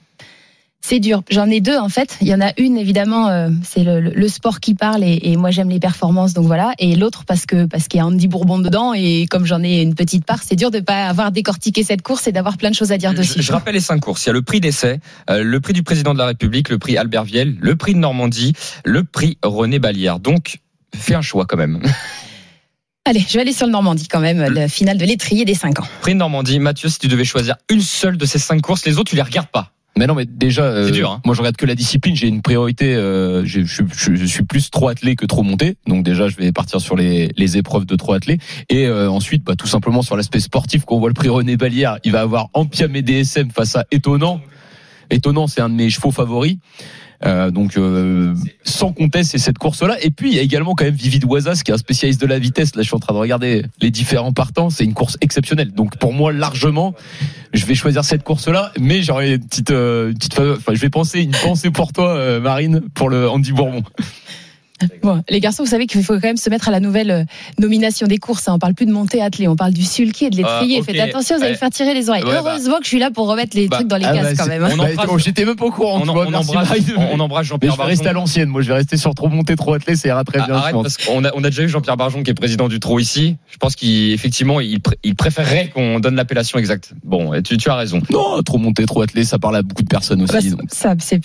C'est 0.82 1.00
dur. 1.00 1.22
J'en 1.30 1.50
ai 1.50 1.60
deux 1.60 1.78
en 1.78 1.90
fait. 1.90 2.18
Il 2.22 2.28
y 2.28 2.34
en 2.34 2.40
a 2.40 2.54
une 2.58 2.78
évidemment, 2.78 3.28
euh, 3.28 3.50
c'est 3.64 3.84
le, 3.84 4.28
sport 4.30 4.60
qui 4.60 4.74
parle 4.74 5.04
et, 5.04 5.20
et 5.24 5.36
moi 5.36 5.52
j'aime 5.52 5.70
les 5.70 5.80
performances 5.80 6.34
donc 6.34 6.46
voilà. 6.46 6.74
Et 6.80 6.96
l'autre 6.96 7.26
parce 7.26 7.46
que 7.46 7.66
parce 7.66 7.88
qu'il 7.88 7.98
y 7.98 8.02
a 8.02 8.06
Andy 8.06 8.28
Bourbon 8.28 8.60
dedans 8.60 8.94
et 8.94 9.26
comme 9.30 9.46
j'en 9.46 9.64
ai 9.64 9.82
une 9.82 9.96
petite 9.96 10.24
part, 10.24 10.44
c'est 10.44 10.56
dur 10.56 10.72
de 10.72 10.80
pas 10.80 11.08
avoir 11.08 11.32
décortiqué 11.32 11.84
cette 11.84 12.04
course 12.04 12.28
et 12.28 12.32
d'avoir 12.32 12.58
plein 12.58 12.70
de 12.70 12.76
choses 12.76 12.92
à 12.92 12.98
dire 12.98 13.14
dessus. 13.14 13.34
je, 13.38 13.42
je 13.42 13.52
rappelle 13.52 13.74
les 13.74 13.82
cinq 13.82 14.00
courses. 14.00 14.26
Il 14.26 14.28
y 14.28 14.30
a 14.30 14.34
le 14.34 14.44
prix 14.44 14.62
d'essai, 14.62 15.00
euh, 15.30 15.44
le 15.44 15.60
prix 15.60 15.74
du 15.74 15.84
président 15.84 16.14
de 16.14 16.20
la 16.20 16.28
République, 16.28 16.70
le 16.70 16.78
prix 16.78 16.96
Albert 16.96 17.26
Viel, 17.26 17.58
le 17.60 17.76
prix 17.76 17.94
de 17.94 18.00
Normandie, 18.00 18.54
le 18.86 19.04
prix 19.04 19.38
René 19.44 19.80
Balière. 19.80 20.20
Donc, 20.20 20.60
fais 20.96 21.16
un 21.16 21.22
choix 21.22 21.46
quand 21.46 21.58
même. 21.58 21.82
Allez, 23.10 23.26
je 23.28 23.34
vais 23.36 23.40
aller 23.42 23.54
sur 23.54 23.66
le 23.66 23.72
Normandie 23.72 24.08
quand 24.10 24.20
même, 24.20 24.46
le 24.54 24.68
final 24.68 24.98
de 24.98 25.06
l'étrier 25.06 25.46
des 25.46 25.54
5 25.54 25.80
ans. 25.80 25.88
Prix 26.02 26.14
de 26.14 26.18
Normandie, 26.20 26.60
Mathieu, 26.60 26.90
si 26.90 27.00
tu 27.00 27.08
devais 27.08 27.24
choisir 27.24 27.56
une 27.70 27.80
seule 27.82 28.18
de 28.18 28.26
ces 28.26 28.38
cinq 28.38 28.62
courses, 28.62 28.86
les 28.86 28.98
autres 28.98 29.10
tu 29.12 29.16
les 29.16 29.22
regardes 29.22 29.48
pas. 29.48 29.72
Mais 29.98 30.06
non, 30.08 30.14
mais 30.14 30.26
déjà, 30.26 30.64
euh, 30.64 30.86
C'est 30.88 30.92
dur, 30.92 31.10
hein. 31.12 31.22
moi 31.26 31.34
je 31.34 31.40
regarde 31.40 31.56
que 31.56 31.66
la 31.66 31.74
discipline. 31.74 32.16
J'ai 32.18 32.28
une 32.28 32.42
priorité. 32.42 32.94
euh, 32.96 33.46
je, 33.46 33.62
je, 33.64 33.82
je- 33.96 34.14
je 34.16 34.26
suis 34.26 34.44
plus 34.44 34.70
trop 34.70 34.90
attelé 34.90 35.16
que 35.16 35.26
trop 35.26 35.42
monté. 35.42 35.78
Donc 35.88 36.04
déjà, 36.04 36.28
je 36.28 36.36
vais 36.36 36.52
partir 36.52 36.80
sur 36.82 36.96
les, 36.98 37.32
les 37.38 37.58
épreuves 37.58 37.86
de 37.86 37.96
trop 37.96 38.14
attelé. 38.14 38.38
Et 38.70 38.86
euh, 38.86 39.10
ensuite, 39.10 39.44
bah, 39.44 39.56
tout 39.56 39.66
simplement 39.68 40.02
sur 40.04 40.16
l'aspect 40.18 40.40
sportif, 40.42 40.84
quand 40.86 40.98
on 40.98 41.00
voit 41.00 41.10
le 41.10 41.16
prix 41.16 41.30
René 41.30 41.56
Balière, 41.58 41.98
il 42.04 42.12
va 42.12 42.22
avoir 42.22 42.50
Ampiam 42.54 42.94
et 42.96 43.02
DSM 43.02 43.50
face 43.52 43.76
à 43.78 43.86
Étonnant. 43.90 44.40
Étonnant, 45.10 45.48
c'est 45.48 45.62
un 45.62 45.70
de 45.70 45.76
mes 45.76 45.90
chevaux 45.90 46.12
favoris. 46.12 46.58
Euh, 47.26 47.50
donc 47.50 47.78
euh, 47.78 48.36
sans 48.64 48.94
conteste 48.94 49.32
c'est 49.32 49.40
cette 49.40 49.58
course 49.58 49.82
là 49.82 49.98
et 50.04 50.12
puis 50.12 50.30
il 50.30 50.36
y 50.36 50.40
a 50.40 50.44
également 50.44 50.76
quand 50.76 50.86
même 50.86 50.94
Vivid 50.94 51.26
Oisas 51.26 51.62
qui 51.66 51.72
est 51.72 51.74
un 51.74 51.78
spécialiste 51.78 52.22
de 52.22 52.28
la 52.28 52.38
vitesse. 52.38 52.76
Là 52.76 52.84
je 52.84 52.88
suis 52.88 52.96
en 52.96 53.00
train 53.00 53.16
de 53.16 53.20
regarder 53.20 53.66
les 53.82 53.90
différents 53.90 54.34
partants. 54.34 54.70
C'est 54.70 54.84
une 54.84 54.94
course 54.94 55.18
exceptionnelle. 55.22 55.72
Donc 55.72 55.98
pour 55.98 56.14
moi 56.14 56.32
largement 56.32 56.94
je 57.54 57.66
vais 57.66 57.74
choisir 57.74 58.04
cette 58.04 58.24
course 58.24 58.48
là 58.48 58.72
mais 58.80 59.02
j'aurais 59.02 59.36
une 59.36 59.46
petite 59.46 59.72
euh, 59.72 60.10
une 60.10 60.18
petite 60.18 60.40
enfin 60.40 60.74
je 60.76 60.80
vais 60.80 60.92
penser 60.92 61.22
une 61.22 61.32
pensée 61.32 61.72
pour 61.72 61.92
toi 61.92 62.16
euh, 62.16 62.40
Marine 62.40 62.82
pour 62.94 63.10
le 63.10 63.28
Andy 63.28 63.52
Bourbon 63.52 63.84
Bon, 65.02 65.24
les 65.30 65.40
garçons, 65.40 65.64
vous 65.64 65.70
savez 65.70 65.88
qu'il 65.88 66.04
faut 66.04 66.14
quand 66.16 66.24
même 66.28 66.38
se 66.38 66.50
mettre 66.50 66.68
à 66.68 66.72
la 66.72 66.80
nouvelle 66.80 67.12
euh, 67.12 67.24
nomination 67.60 68.06
des 68.08 68.18
courses. 68.18 68.48
hein. 68.48 68.54
On 68.56 68.60
parle 68.60 68.74
plus 68.76 68.86
de 68.86 68.92
montée 68.92 69.22
attelée, 69.22 69.48
on 69.48 69.56
parle 69.56 69.74
du 69.74 69.84
sulky 69.84 70.26
et 70.26 70.30
de 70.30 70.38
l'étrier. 70.38 70.78
Ah, 70.78 70.80
ok. 70.82 70.86
Faites 70.86 71.00
attention, 71.00 71.38
vous 71.38 71.44
allez 71.44 71.54
Ouais. 71.54 71.58
faire 71.58 71.70
tirer 71.72 71.94
les 71.94 72.10
oreilles. 72.10 72.24
Ouais, 72.24 72.32
bah. 72.34 72.44
Heureusement 72.46 72.78
que 72.78 72.84
je 72.84 72.90
suis 72.90 73.00
là 73.00 73.10
pour 73.12 73.28
remettre 73.28 73.56
les 73.58 73.68
Bah, 73.68 73.78
trucs 73.78 73.88
dans 73.88 73.98
les 73.98 74.06
Ah, 74.06 74.14
cases 74.14 74.36
bah, 74.38 74.44
quand 74.44 74.50
même. 74.50 74.64
hein. 74.64 74.70
On 74.74 74.78
Bah, 74.78 74.84
embrasse- 75.04 75.24
j'étais 75.24 75.46
même 75.46 75.56
pas 75.56 75.66
au 75.66 75.72
courant 75.72 75.98
On, 76.00 76.04
tu 76.04 76.10
en- 76.10 76.14
vois, 76.14 76.26
on 76.28 76.34
embrasse, 76.34 76.70
on, 76.96 77.02
on 77.14 77.20
embrasse 77.20 77.48
Jean-Pierre 77.48 77.74
je 77.74 77.78
vais 77.78 77.84
rester 77.84 78.06
à 78.08 78.14
Barjon. 78.14 78.20
l'ancienne 78.22 78.50
moi 78.50 78.62
je 78.62 78.68
vais 78.68 78.74
rester 78.76 78.98
sur 78.98 79.14
trop 79.16 79.30
monté 79.30 79.56
trop 79.56 79.74
attelé 79.74 79.96
ça 79.96 80.08
ira 80.10 80.24
très 80.24 80.38
bien 80.40 80.46
Ah, 80.50 80.54
je 80.54 80.58
Arrête 80.62 80.74
pense. 80.74 80.84
parce 80.84 80.98
qu'on 80.98 81.24
a, 81.26 81.32
on 81.36 81.44
a 81.44 81.50
déjà 81.50 81.64
eu 81.64 81.70
Jean-Pierre 81.70 81.98
Barjon 81.98 82.22
qui 82.24 82.30
est 82.32 82.34
président 82.36 82.68
du 82.68 82.80
Trot 82.80 83.00
ici. 83.00 83.38
Je 83.50 83.58
pense 83.58 83.76
qu'effectivement 83.76 84.60
il, 84.62 84.80
pr- 84.80 84.94
il 85.04 85.16
préférerait 85.16 85.70
qu'on 85.74 86.00
donne 86.00 86.16
l'appellation 86.16 86.60
exacte. 86.60 86.92
Bon, 87.04 87.32
tu, 87.42 87.58
tu 87.58 87.70
as 87.70 87.76
raison. 87.76 88.02
non 88.12 88.42
trop 88.44 88.58
monté 88.60 88.86
trop 88.86 89.02
attelé 89.02 89.24
ça 89.24 89.40
parle 89.40 89.56
à 89.58 89.62
beaucoup 89.64 89.84
de 89.84 89.88
personnes 89.88 90.24
Bah, 90.26 90.38
aussi 90.38 90.54
ça, 90.70 90.94
c'est 91.00 91.20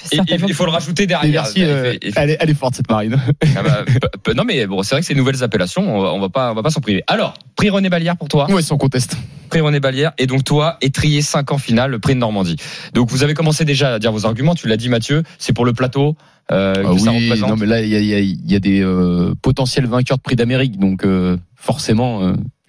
il 0.46 0.54
faut 0.54 0.64
le 0.64 0.70
rajouter 0.70 1.06
derrière. 1.06 1.42
merci 1.42 1.62
euh, 1.64 1.94
elle 2.16 2.50
est 2.50 2.54
forte 2.54 2.76
cette 2.76 2.88
Marine 2.90 3.18
Ah 3.56 3.62
bah, 3.62 3.84
non 4.34 4.44
mais 4.44 4.66
bon, 4.66 4.82
c'est 4.82 4.94
vrai 4.94 5.02
que 5.02 5.12
une 5.12 5.18
nouvelles 5.18 5.42
appellations, 5.42 5.96
on 5.98 6.20
va, 6.20 6.28
pas, 6.28 6.52
on 6.52 6.54
va 6.54 6.62
pas 6.62 6.70
s'en 6.70 6.80
priver. 6.80 7.02
Alors, 7.06 7.34
prix 7.56 7.70
René 7.70 7.88
Balière 7.90 8.16
pour 8.16 8.28
toi, 8.28 8.50
ouais 8.50 8.62
sans 8.62 8.76
conteste 8.78 9.16
prix 9.50 9.60
René 9.60 9.80
Balière, 9.80 10.12
et 10.16 10.26
donc 10.26 10.44
toi, 10.44 10.78
étrier 10.80 11.20
5 11.20 11.52
ans 11.52 11.58
finale, 11.58 11.90
le 11.90 11.98
prix 11.98 12.14
de 12.14 12.18
Normandie. 12.20 12.56
Donc 12.94 13.10
vous 13.10 13.22
avez 13.22 13.34
commencé 13.34 13.64
déjà 13.66 13.94
à 13.94 13.98
dire 13.98 14.10
vos 14.10 14.24
arguments, 14.24 14.54
tu 14.54 14.66
l'as 14.66 14.78
dit 14.78 14.88
Mathieu, 14.88 15.22
c'est 15.38 15.52
pour 15.52 15.64
le 15.66 15.74
plateau 15.74 16.16
euh, 16.50 16.74
que 16.74 16.80
Ah 16.86 16.98
ça 16.98 17.10
oui, 17.10 17.24
représente. 17.28 17.50
non 17.50 17.56
mais 17.56 17.66
là 17.66 17.82
il 17.82 17.88
y 17.88 17.96
a, 17.96 17.98
il 18.00 18.06
y 18.06 18.14
a- 18.14 18.20
il 18.20 18.50
y 18.50 18.54
a 18.56 18.60
des 18.60 18.80
euh, 18.82 19.34
potentiels 19.42 19.86
vainqueurs 19.86 20.16
de 20.16 20.22
prix 20.22 20.36
d'Amérique, 20.36 20.78
donc 20.78 21.04
euh, 21.04 21.36
forcément, 21.54 22.22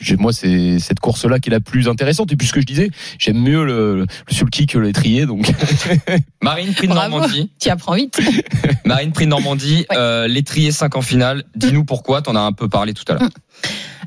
j'ai- 0.04 0.18
moi 0.18 0.32
c'est 0.34 0.78
cette 0.80 1.00
course-là 1.00 1.40
qui 1.40 1.50
est 1.50 1.52
la 1.52 1.60
plus 1.60 1.88
intéressante. 1.88 2.32
Et 2.32 2.36
puis 2.36 2.48
ce 2.48 2.54
que 2.54 2.62
je 2.62 2.66
disais, 2.66 2.90
j'aime 3.18 3.42
mieux 3.42 3.64
le, 3.66 4.00
le 4.02 4.06
sulky 4.30 4.66
que 4.68 4.78
l'étrier, 4.78 5.26
donc 5.26 5.52
Marine, 6.42 6.74
prix 6.74 6.88
de 6.88 6.94
Bravo. 6.94 7.12
Normandie. 7.20 7.50
Tu 7.60 7.70
apprends 7.70 7.96
vite. 7.96 8.20
Marine, 8.86 9.12
prix 9.12 9.26
de 9.26 9.30
Normandie, 9.30 9.86
Ouais. 9.90 9.98
euh, 9.98 10.28
l'étrier 10.28 10.72
5 10.72 10.96
ans 10.98 11.02
finale. 11.02 11.44
Dis-nous 11.56 11.86
pourquoi, 11.86 12.22
t'en 12.22 12.36
as 12.36 12.42
un 12.42 12.52
peu 12.52 12.68
parlé 12.70 12.94
tout 12.94 13.04
à 13.12 13.14
l'heure. 13.16 13.30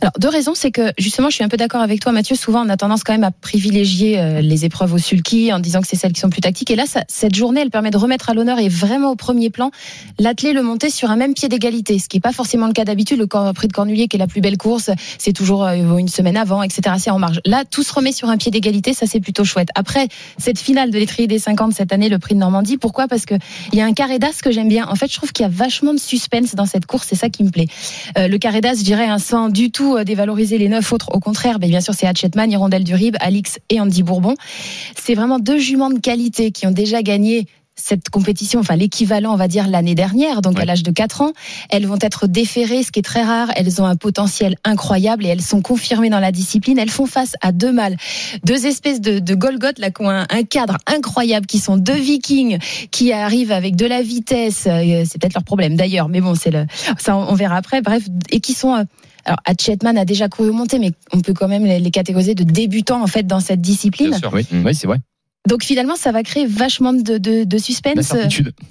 Alors, 0.00 0.12
deux 0.18 0.28
raisons, 0.28 0.54
c'est 0.54 0.70
que 0.70 0.92
justement, 0.98 1.30
je 1.30 1.36
suis 1.36 1.44
un 1.44 1.48
peu 1.48 1.56
d'accord 1.56 1.80
avec 1.80 2.00
toi, 2.00 2.12
Mathieu. 2.12 2.36
Souvent, 2.36 2.64
on 2.66 2.68
a 2.68 2.76
tendance 2.76 3.02
quand 3.02 3.14
même 3.14 3.24
à 3.24 3.30
privilégier 3.30 4.18
euh, 4.18 4.40
les 4.40 4.64
épreuves 4.64 4.92
au 4.92 4.98
sulky 4.98 5.52
en 5.52 5.58
disant 5.58 5.80
que 5.80 5.86
c'est 5.88 5.96
celles 5.96 6.12
qui 6.12 6.20
sont 6.20 6.28
plus 6.28 6.42
tactiques. 6.42 6.70
Et 6.70 6.76
là, 6.76 6.84
cette 7.08 7.34
journée, 7.34 7.62
elle 7.62 7.70
permet 7.70 7.90
de 7.90 7.96
remettre 7.96 8.28
à 8.28 8.34
l'honneur 8.34 8.58
et 8.58 8.68
vraiment 8.68 9.10
au 9.10 9.16
premier 9.16 9.48
plan 9.50 9.70
l'athlète 10.18 10.54
le 10.54 10.62
monter 10.62 10.90
sur 10.90 11.10
un 11.10 11.16
même 11.16 11.34
pied 11.34 11.48
d'égalité, 11.48 11.98
ce 11.98 12.08
qui 12.08 12.16
n'est 12.16 12.20
pas 12.20 12.32
forcément 12.32 12.66
le 12.66 12.72
cas 12.72 12.84
d'habitude. 12.84 13.18
Le 13.18 13.52
prix 13.52 13.68
de 13.68 13.72
Cornulier, 13.72 14.06
qui 14.06 14.16
est 14.16 14.18
la 14.18 14.26
plus 14.26 14.40
belle 14.40 14.58
course, 14.58 14.90
c'est 15.18 15.32
toujours 15.32 15.64
euh, 15.64 15.96
une 15.96 16.08
semaine 16.08 16.36
avant, 16.36 16.62
etc. 16.62 16.96
C'est 16.98 17.10
en 17.10 17.18
marge. 17.18 17.40
Là, 17.46 17.64
tout 17.64 17.82
se 17.82 17.92
remet 17.92 18.12
sur 18.12 18.28
un 18.28 18.36
pied 18.36 18.50
d'égalité, 18.50 18.92
ça 18.92 19.06
c'est 19.06 19.20
plutôt 19.20 19.44
chouette. 19.44 19.68
Après, 19.74 20.08
cette 20.38 20.58
finale 20.58 20.90
de 20.90 20.98
l'étrier 20.98 21.26
des 21.26 21.38
50 21.38 21.72
cette 21.72 21.92
année, 21.92 22.08
le 22.08 22.18
prix 22.18 22.34
de 22.34 22.40
Normandie, 22.40 22.76
pourquoi? 22.76 23.08
Parce 23.08 23.24
que 23.24 23.34
il 23.72 23.78
y 23.78 23.82
a 23.82 23.86
un 23.86 23.92
carré 23.94 24.18
d'as 24.18 24.40
que 24.42 24.50
j'aime 24.50 24.68
bien. 24.68 24.86
En 24.88 24.94
fait, 24.94 25.10
je 25.10 25.16
trouve 25.16 25.32
qu'il 25.32 25.44
y 25.44 25.46
a 25.46 25.50
vachement 25.50 25.94
de 25.94 25.98
suspense 25.98 26.54
dans 26.54 26.66
cette 26.66 26.86
course, 26.86 27.06
c'est 27.08 27.16
ça 27.16 27.30
qui 27.30 27.44
me 27.44 27.50
plaît. 27.50 27.68
Euh, 28.18 28.28
le 28.28 28.38
carré 28.38 28.60
d'as, 28.60 28.74
je 28.74 28.84
dirais, 28.84 29.06
un 29.06 29.18
du 29.48 29.70
tout 29.70 29.96
euh, 29.96 30.04
dévaloriser 30.04 30.58
les 30.58 30.68
neuf 30.68 30.92
autres. 30.92 31.10
Au 31.14 31.20
contraire, 31.20 31.58
ben, 31.58 31.68
bien 31.70 31.80
sûr, 31.80 31.94
c'est 31.94 32.06
Hatchetman, 32.06 32.50
Hirondelle 32.50 32.84
du 32.84 32.94
Rib, 32.94 33.16
Alix 33.20 33.58
et 33.70 33.80
Andy 33.80 34.02
Bourbon. 34.02 34.34
C'est 35.00 35.14
vraiment 35.14 35.38
deux 35.38 35.58
juments 35.58 35.90
de 35.90 35.98
qualité 35.98 36.50
qui 36.50 36.66
ont 36.66 36.72
déjà 36.72 37.02
gagné 37.02 37.46
cette 37.78 38.08
compétition, 38.08 38.60
enfin 38.60 38.74
l'équivalent, 38.74 39.34
on 39.34 39.36
va 39.36 39.48
dire, 39.48 39.68
l'année 39.68 39.94
dernière, 39.94 40.40
donc 40.40 40.58
à 40.58 40.64
l'âge 40.64 40.82
de 40.82 40.90
4 40.90 41.20
ans. 41.20 41.32
Elles 41.68 41.86
vont 41.86 41.98
être 42.00 42.26
déférées, 42.26 42.82
ce 42.82 42.90
qui 42.90 43.00
est 43.00 43.02
très 43.02 43.22
rare. 43.22 43.48
Elles 43.54 43.82
ont 43.82 43.84
un 43.84 43.96
potentiel 43.96 44.56
incroyable 44.64 45.26
et 45.26 45.28
elles 45.28 45.42
sont 45.42 45.60
confirmées 45.60 46.08
dans 46.08 46.18
la 46.18 46.32
discipline. 46.32 46.78
Elles 46.78 46.88
font 46.88 47.04
face 47.04 47.34
à 47.42 47.52
deux 47.52 47.72
mâles, 47.72 47.98
deux 48.46 48.64
espèces 48.64 49.02
de, 49.02 49.18
de 49.18 49.34
Golgoth, 49.34 49.78
là, 49.78 49.90
qui 49.90 50.00
ont 50.02 50.08
un, 50.08 50.26
un 50.30 50.42
cadre 50.42 50.78
incroyable, 50.86 51.44
qui 51.44 51.58
sont 51.58 51.76
deux 51.76 51.92
vikings, 51.92 52.56
qui 52.90 53.12
arrivent 53.12 53.52
avec 53.52 53.76
de 53.76 53.84
la 53.84 54.00
vitesse. 54.00 54.64
euh, 54.66 55.04
C'est 55.04 55.20
peut-être 55.20 55.34
leur 55.34 55.44
problème 55.44 55.76
d'ailleurs, 55.76 56.08
mais 56.08 56.22
bon, 56.22 56.34
c'est 56.34 56.50
le, 56.50 56.64
ça, 56.96 57.14
on 57.14 57.26
on 57.28 57.34
verra 57.34 57.56
après. 57.56 57.82
Bref, 57.82 58.04
et 58.30 58.40
qui 58.40 58.54
sont, 58.54 58.74
euh, 58.74 58.84
alors, 59.26 59.40
Hatchetman 59.44 59.98
a 59.98 60.04
déjà 60.04 60.28
couru 60.28 60.52
monté, 60.52 60.78
mais 60.78 60.92
on 61.12 61.20
peut 61.20 61.34
quand 61.34 61.48
même 61.48 61.64
les, 61.64 61.80
les 61.80 61.90
catégoriser 61.90 62.36
de 62.36 62.44
débutants, 62.44 63.02
en 63.02 63.08
fait, 63.08 63.24
dans 63.24 63.40
cette 63.40 63.60
discipline. 63.60 64.10
Bien 64.10 64.18
sûr. 64.18 64.32
oui, 64.32 64.46
oui 64.64 64.74
c'est 64.74 64.86
vrai. 64.86 64.98
Donc 65.46 65.62
finalement, 65.64 65.96
ça 65.96 66.12
va 66.12 66.22
créer 66.22 66.46
vachement 66.46 66.92
de, 66.92 67.18
de, 67.18 67.44
de 67.44 67.58
suspense. 67.58 68.12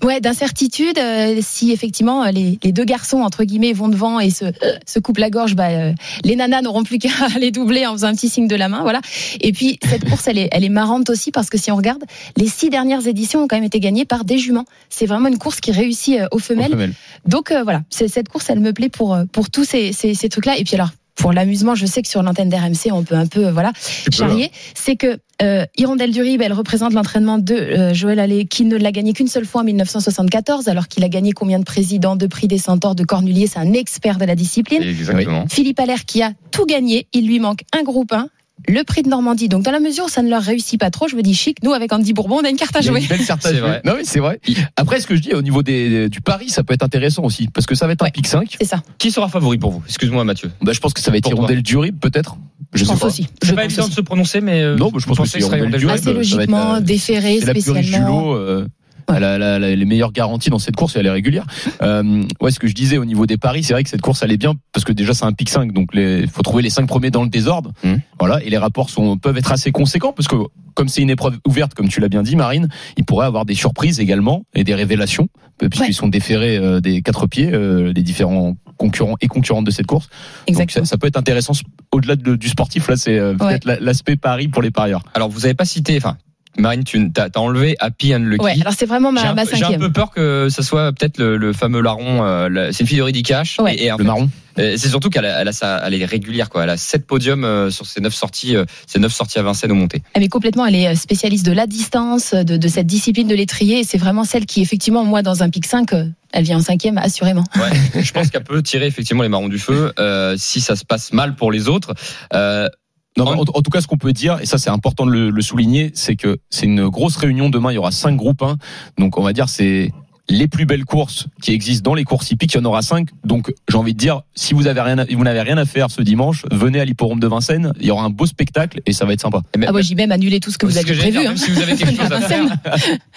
Ouais, 0.03 0.19
d'incertitude. 0.19 0.97
euh, 0.99 1.39
si 1.41 1.71
effectivement 1.71 2.23
euh, 2.25 2.31
les, 2.31 2.59
les 2.63 2.71
deux 2.71 2.83
garçons 2.85 3.19
entre 3.21 3.43
guillemets 3.43 3.73
vont 3.73 3.87
devant 3.87 4.19
et 4.19 4.29
se, 4.29 4.45
se 4.85 4.99
coupent 4.99 5.17
la 5.19 5.29
gorge, 5.29 5.55
bah, 5.55 5.69
euh, 5.69 5.93
les 6.23 6.35
nanas 6.35 6.61
n'auront 6.61 6.83
plus 6.83 6.97
qu'à 6.99 7.09
les 7.39 7.51
doubler 7.51 7.85
en 7.85 7.93
faisant 7.93 8.07
un 8.07 8.13
petit 8.13 8.29
signe 8.29 8.47
de 8.47 8.55
la 8.55 8.67
main, 8.69 8.81
voilà. 8.81 9.01
Et 9.41 9.51
puis 9.53 9.79
cette 9.87 10.07
course, 10.07 10.27
elle 10.27 10.37
est, 10.37 10.49
elle 10.51 10.63
est 10.63 10.69
marrante 10.69 11.09
aussi 11.09 11.31
parce 11.31 11.49
que 11.49 11.57
si 11.57 11.71
on 11.71 11.75
regarde, 11.77 12.03
les 12.37 12.47
six 12.47 12.69
dernières 12.69 13.07
éditions 13.07 13.43
ont 13.43 13.47
quand 13.47 13.55
même 13.57 13.63
été 13.63 13.79
gagnées 13.79 14.05
par 14.05 14.25
des 14.25 14.37
juments. 14.37 14.65
C'est 14.89 15.05
vraiment 15.05 15.29
une 15.29 15.37
course 15.37 15.59
qui 15.61 15.71
réussit 15.71 16.19
euh, 16.19 16.27
aux 16.31 16.35
Aux 16.35 16.39
femelles. 16.39 16.71
femelles. 16.71 16.93
Donc 17.25 17.51
euh, 17.51 17.63
voilà, 17.63 17.81
cette 17.89 18.27
course, 18.29 18.49
elle 18.49 18.59
me 18.59 18.73
plaît 18.73 18.89
pour 18.89 19.17
pour 19.31 19.49
tous 19.49 19.63
ces, 19.63 19.93
ces, 19.93 20.13
ces 20.13 20.29
trucs-là. 20.29 20.57
Et 20.57 20.63
puis 20.63 20.75
alors. 20.75 20.89
Pour 21.15 21.31
l'amusement, 21.33 21.75
je 21.75 21.85
sais 21.85 22.01
que 22.01 22.07
sur 22.07 22.21
l'antenne 22.23 22.49
d'RMC, 22.49 22.91
on 22.91 23.03
peut 23.03 23.15
un 23.15 23.27
peu 23.27 23.47
euh, 23.47 23.51
voilà 23.51 23.71
charrier. 24.11 24.51
C'est 24.73 24.95
que 24.95 25.19
euh, 25.41 25.65
Hirondelle 25.77 26.11
du 26.11 26.21
Rib, 26.21 26.41
elle 26.41 26.53
représente 26.53 26.93
l'entraînement 26.93 27.37
de 27.37 27.53
euh, 27.53 27.93
Joël 27.93 28.19
Allais, 28.19 28.45
qui 28.45 28.65
ne 28.65 28.77
l'a 28.77 28.91
gagné 28.91 29.13
qu'une 29.13 29.27
seule 29.27 29.45
fois 29.45 29.61
en 29.61 29.63
1974, 29.63 30.67
alors 30.67 30.87
qu'il 30.87 31.03
a 31.03 31.09
gagné 31.09 31.31
combien 31.31 31.59
de 31.59 31.63
présidents 31.63 32.15
de 32.15 32.27
prix 32.27 32.47
des 32.47 32.57
centaures 32.57 32.95
de 32.95 33.03
Cornulier. 33.03 33.47
C'est 33.47 33.59
un 33.59 33.73
expert 33.73 34.17
de 34.17 34.25
la 34.25 34.35
discipline. 34.35 34.83
Exactement. 34.83 35.45
Philippe 35.49 35.79
Allaire 35.79 36.05
qui 36.05 36.21
a 36.21 36.31
tout 36.51 36.65
gagné, 36.65 37.07
il 37.13 37.27
lui 37.27 37.39
manque 37.39 37.61
un 37.73 37.83
groupe 37.83 38.11
1 38.11 38.27
le 38.67 38.83
prix 38.83 39.03
de 39.03 39.09
Normandie. 39.09 39.47
Donc 39.49 39.63
dans 39.63 39.71
la 39.71 39.79
mesure 39.79 40.05
où 40.05 40.09
ça 40.09 40.21
ne 40.21 40.29
leur 40.29 40.41
réussit 40.41 40.79
pas 40.79 40.89
trop, 40.89 41.07
je 41.07 41.15
me 41.15 41.21
dis 41.21 41.33
chic, 41.35 41.57
nous 41.63 41.73
avec 41.73 41.91
Andy 41.93 42.13
Bourbon, 42.13 42.37
on 42.41 42.43
a 42.43 42.49
une 42.49 42.55
carte 42.57 42.75
à 42.75 42.81
jouer. 42.81 43.01
une 43.01 43.07
belle 43.07 43.25
carte 43.25 43.45
à 43.45 43.49
C'est 43.49 43.55
jouer. 43.57 43.67
vrai. 43.67 43.81
Non, 43.85 43.93
oui, 43.97 44.01
c'est 44.03 44.19
vrai. 44.19 44.39
Après, 44.75 44.99
ce 44.99 45.07
que 45.07 45.15
je 45.15 45.21
dis 45.21 45.33
au 45.33 45.41
niveau 45.41 45.61
des, 45.63 46.09
du 46.09 46.21
pari, 46.21 46.49
ça 46.49 46.63
peut 46.63 46.73
être 46.73 46.83
intéressant 46.83 47.23
aussi. 47.23 47.47
Parce 47.47 47.65
que 47.67 47.75
ça 47.75 47.85
va 47.87 47.93
être 47.93 48.03
un 48.03 48.09
pic 48.09 48.25
5. 48.27 48.55
C'est 48.59 48.65
ça, 48.67 48.81
Qui 48.97 49.11
sera 49.11 49.27
favori 49.29 49.57
pour 49.57 49.71
vous? 49.71 49.83
Excuse-moi, 49.87 50.23
Mathieu. 50.23 50.51
Bah, 50.61 50.71
je 50.73 50.79
pense 50.79 50.93
que 50.93 51.01
ça 51.01 51.11
va 51.11 51.17
être 51.17 51.29
Hirondelle 51.29 51.61
Durib, 51.61 51.99
peut-être. 51.99 52.37
Je, 52.73 52.79
je 52.79 52.85
sais 52.85 52.91
pense 52.91 52.99
pas. 53.01 53.07
aussi. 53.07 53.27
Je 53.43 53.47
C'est 53.49 53.55
pas 53.55 53.61
pense 53.61 53.65
évident 53.71 53.81
aussi. 53.83 53.91
de 53.91 53.95
se 53.95 54.01
prononcer, 54.01 54.41
mais. 54.41 54.61
euh, 54.61 54.75
Non, 54.75 54.89
bah, 54.89 54.97
je 54.99 55.05
pense 55.05 55.17
que 55.17 55.21
pensez 55.23 55.31
c'est 55.33 55.39
ce 55.41 55.45
sera 55.45 55.57
Hirondelle 55.57 55.81
Hirondelle 55.81 56.01
Durib. 56.01 56.19
Assez 56.21 56.35
logiquement, 56.35 56.73
euh, 56.75 56.79
déféré 56.81 57.37
C'est 57.39 57.45
la 57.45 57.53
du 57.53 57.61
spécialement. 57.61 58.21
lot. 58.33 58.35
euh, 58.35 58.67
Ouais. 59.09 59.17
Elle 59.17 59.23
a, 59.23 59.37
la- 59.37 59.59
la- 59.59 59.75
les 59.75 59.85
meilleures 59.85 60.11
garanties 60.11 60.49
dans 60.49 60.59
cette 60.59 60.75
course 60.75 60.95
et 60.95 60.99
elle 60.99 61.05
est 61.05 61.11
régulière. 61.11 61.45
Euh, 61.81 62.23
ouais, 62.41 62.51
ce 62.51 62.59
que 62.59 62.67
je 62.67 62.73
disais 62.73 62.97
au 62.97 63.05
niveau 63.05 63.25
des 63.25 63.37
paris, 63.37 63.63
c'est 63.63 63.73
vrai 63.73 63.83
que 63.83 63.89
cette 63.89 64.01
course 64.01 64.23
elle 64.23 64.31
est 64.31 64.37
bien 64.37 64.53
parce 64.73 64.83
que 64.83 64.91
déjà 64.93 65.13
c'est 65.13 65.25
un 65.25 65.33
pic 65.33 65.49
5, 65.49 65.71
donc 65.73 65.89
il 65.93 66.27
faut 66.27 66.41
trouver 66.41 66.63
les 66.63 66.69
5 66.69 66.87
premiers 66.87 67.11
dans 67.11 67.23
le 67.23 67.29
désordre. 67.29 67.71
Mhm. 67.83 68.01
Voilà, 68.19 68.43
et 68.43 68.49
les 68.49 68.57
rapports 68.57 68.89
sont 68.89 69.17
peuvent 69.17 69.37
être 69.37 69.51
assez 69.51 69.71
conséquents 69.71 70.11
parce 70.13 70.27
que 70.27 70.35
comme 70.73 70.87
c'est 70.89 71.01
une 71.01 71.09
épreuve 71.09 71.37
ouverte, 71.47 71.73
comme 71.73 71.87
tu 71.87 71.99
l'as 72.01 72.09
bien 72.09 72.23
dit, 72.23 72.35
Marine, 72.35 72.67
il 72.97 73.05
pourrait 73.05 73.25
avoir 73.27 73.45
des 73.45 73.55
surprises 73.55 73.99
également 73.99 74.43
et 74.55 74.63
des 74.63 74.75
révélations 74.75 75.27
puisqu'ils 75.59 75.81
Ouais. 75.81 75.91
sont 75.93 76.07
déférés 76.09 76.57
euh, 76.57 76.81
des 76.81 77.01
quatre 77.01 77.27
pieds, 77.27 77.49
euh, 77.53 77.93
les 77.95 78.01
différents 78.03 78.57
concurrents 78.77 79.15
et 79.21 79.27
concurrentes 79.27 79.65
de 79.65 79.71
cette 79.71 79.85
course. 79.87 80.07
Donc 80.47 80.57
ça, 80.57 80.63
Exactement. 80.63 80.85
ça 80.85 80.97
peut 80.97 81.07
être 81.07 81.15
intéressant 81.17 81.53
au-delà 81.93 82.17
de- 82.17 82.35
du 82.35 82.49
sportif. 82.49 82.89
Là, 82.89 82.97
c'est 82.97 83.17
euh, 83.17 83.33
peut-être 83.35 83.63
la- 83.65 83.79
l'aspect 83.79 84.17
pari 84.17 84.49
pour 84.49 84.61
les 84.61 84.71
parieurs. 84.71 85.01
Alors, 85.13 85.29
vous 85.29 85.45
avez 85.45 85.53
pas 85.53 85.63
cité. 85.63 85.95
Enfin, 85.95 86.17
Marine, 86.57 86.83
tu 86.83 87.09
as, 87.17 87.29
enlevé 87.39 87.75
Happy 87.79 88.15
and 88.15 88.19
Lucky. 88.19 88.43
Ouais, 88.43 88.55
alors 88.61 88.73
c'est 88.77 88.85
vraiment 88.85 89.11
ma, 89.11 89.33
ma 89.33 89.43
peu- 89.43 89.49
j'ai 89.51 89.55
un 89.57 89.59
cinquième. 89.59 89.81
peu 89.81 89.91
peur 89.91 90.11
que 90.11 90.47
ça 90.49 90.63
soit 90.63 90.91
peut-être 90.93 91.17
le, 91.17 91.37
le 91.37 91.53
fameux 91.53 91.81
larron. 91.81 92.23
euh, 92.23 92.49
la- 92.49 92.71
c'est 92.73 92.81
une 92.81 92.87
fille 92.87 92.97
de 92.97 93.03
Rudy 93.03 93.23
Cash. 93.23 93.59
Ouais. 93.59 93.75
Et, 93.75 93.85
et 93.85 93.91
Le 93.91 93.97
fait, 93.97 94.03
marron. 94.03 94.29
c'est 94.57 94.77
surtout 94.87 95.09
qu'elle 95.09 95.25
a, 95.25 95.41
elle 95.41 95.47
a 95.49 95.51
sa, 95.53 95.85
elle 95.85 95.93
est 95.93 96.05
régulière 96.05 96.49
quoi. 96.49 96.63
Elle 96.63 96.69
a 96.69 96.77
sept 96.77 97.05
podiums 97.05 97.43
euh, 97.43 97.69
sur 97.69 97.85
ses 97.85 97.99
neuf 97.99 98.13
sorties, 98.13 98.55
euh, 98.55 98.63
ses 98.87 98.99
neuf 98.99 99.13
sorties 99.13 99.37
à 99.39 99.43
Vincennes 99.43 99.71
au 99.71 99.75
montées. 99.75 100.01
Elle 100.13 100.23
est 100.23 100.29
complètement, 100.29 100.65
elle 100.65 100.75
est 100.75 100.95
spécialiste 100.95 101.45
de 101.45 101.51
la 101.51 101.67
distance, 101.67 102.33
de, 102.33 102.55
de 102.57 102.67
cette 102.67 102.87
discipline 102.87 103.27
de 103.27 103.35
l'étrier. 103.35 103.79
Et 103.79 103.83
c'est 103.83 103.97
vraiment 103.97 104.23
celle 104.23 104.45
qui, 104.45 104.61
effectivement, 104.61 105.03
moi, 105.03 105.21
dans 105.21 105.43
un 105.43 105.49
pic 105.49 105.65
5, 105.65 105.91
euh, 105.93 106.05
elle 106.31 106.43
vient 106.45 106.57
en 106.57 106.61
cinquième, 106.61 106.97
assurément. 106.97 107.43
Ouais. 107.57 108.01
Je 108.01 108.11
pense 108.11 108.29
qu'elle 108.29 108.43
peut 108.43 108.61
tirer 108.63 108.87
effectivement 108.87 109.23
les 109.23 109.29
marrons 109.29 109.49
du 109.49 109.59
feu 109.59 109.91
euh, 109.99 110.35
si 110.37 110.61
ça 110.61 110.75
se 110.77 110.85
passe 110.85 111.11
mal 111.13 111.35
pour 111.35 111.51
les 111.51 111.67
autres. 111.67 111.93
Euh, 112.33 112.67
Non, 113.17 113.27
En- 113.27 113.45
tout 113.45 113.69
cas, 113.71 113.79
ce 113.81 113.87
qu'on 113.87 113.97
peut 113.97 114.11
dire, 114.13 114.39
et 114.41 114.45
ça 114.45 114.57
c'est 114.57 114.69
important 114.69 115.05
de 115.05 115.11
le, 115.11 115.29
le 115.29 115.41
souligner, 115.41 115.91
c'est 115.93 116.15
que 116.17 116.37
c'est 116.49 116.65
une 116.65 116.89
grosse 116.89 117.15
réunion 117.15 117.49
demain. 117.49 117.71
Il 117.71 117.75
y 117.75 117.77
aura 117.77 117.91
cinq 117.91 118.15
groupes 118.17 118.41
1. 118.41 118.57
Donc 118.97 119.17
on 119.17 119.23
va 119.23 119.31
dire 119.33 119.47
c'est 119.47 119.91
les 120.29 120.47
plus 120.47 120.65
belles 120.65 120.85
courses 120.85 121.27
qui 121.41 121.51
existent 121.53 121.89
dans 121.89 121.95
les 121.95 122.03
courses 122.03 122.31
hippiques. 122.31 122.53
Il 122.53 122.57
y 122.57 122.61
en 122.61 122.65
aura 122.65 122.81
cinq. 122.81 123.09
Donc 123.23 123.53
j'ai 123.69 123.77
envie 123.77 123.93
de 123.93 123.97
dire, 123.99 124.21
si 124.35 124.53
vous 124.53 124.67
avez 124.67 124.81
rien, 124.81 124.97
à- 124.97 125.05
vous 125.05 125.23
n'avez 125.23 125.41
rien 125.41 125.57
à 125.57 125.65
faire 125.65 125.91
ce 125.91 126.01
dimanche, 126.01 126.43
venez 126.51 126.79
à 126.79 126.85
l'hipporome 126.85 127.19
de 127.19 127.27
Vincennes. 127.27 127.73
Il 127.79 127.85
y 127.85 127.91
aura 127.91 128.03
un 128.05 128.09
beau 128.09 128.25
spectacle 128.25 128.81
et 128.85 128.93
ça 128.93 129.05
va 129.05 129.13
être 129.13 129.21
sympa. 129.21 129.41
Ah, 129.67 129.71
moi, 129.71 129.81
j'ai 129.81 129.95
même 129.95 130.11
annulé 130.11 130.39
tout 130.39 130.51
ce 130.51 130.57
que 130.57 130.65
vous 130.65 130.71
j'allais 130.71 130.93
prévu. 130.95 131.11
dire, 131.19 131.29
hein. 131.31 131.35
si 131.35 131.51
vous 131.51 131.61
avez 131.61 131.75
quelque 131.75 132.01
chose 132.01 132.11
à 132.11 132.21
faire, 132.27 132.43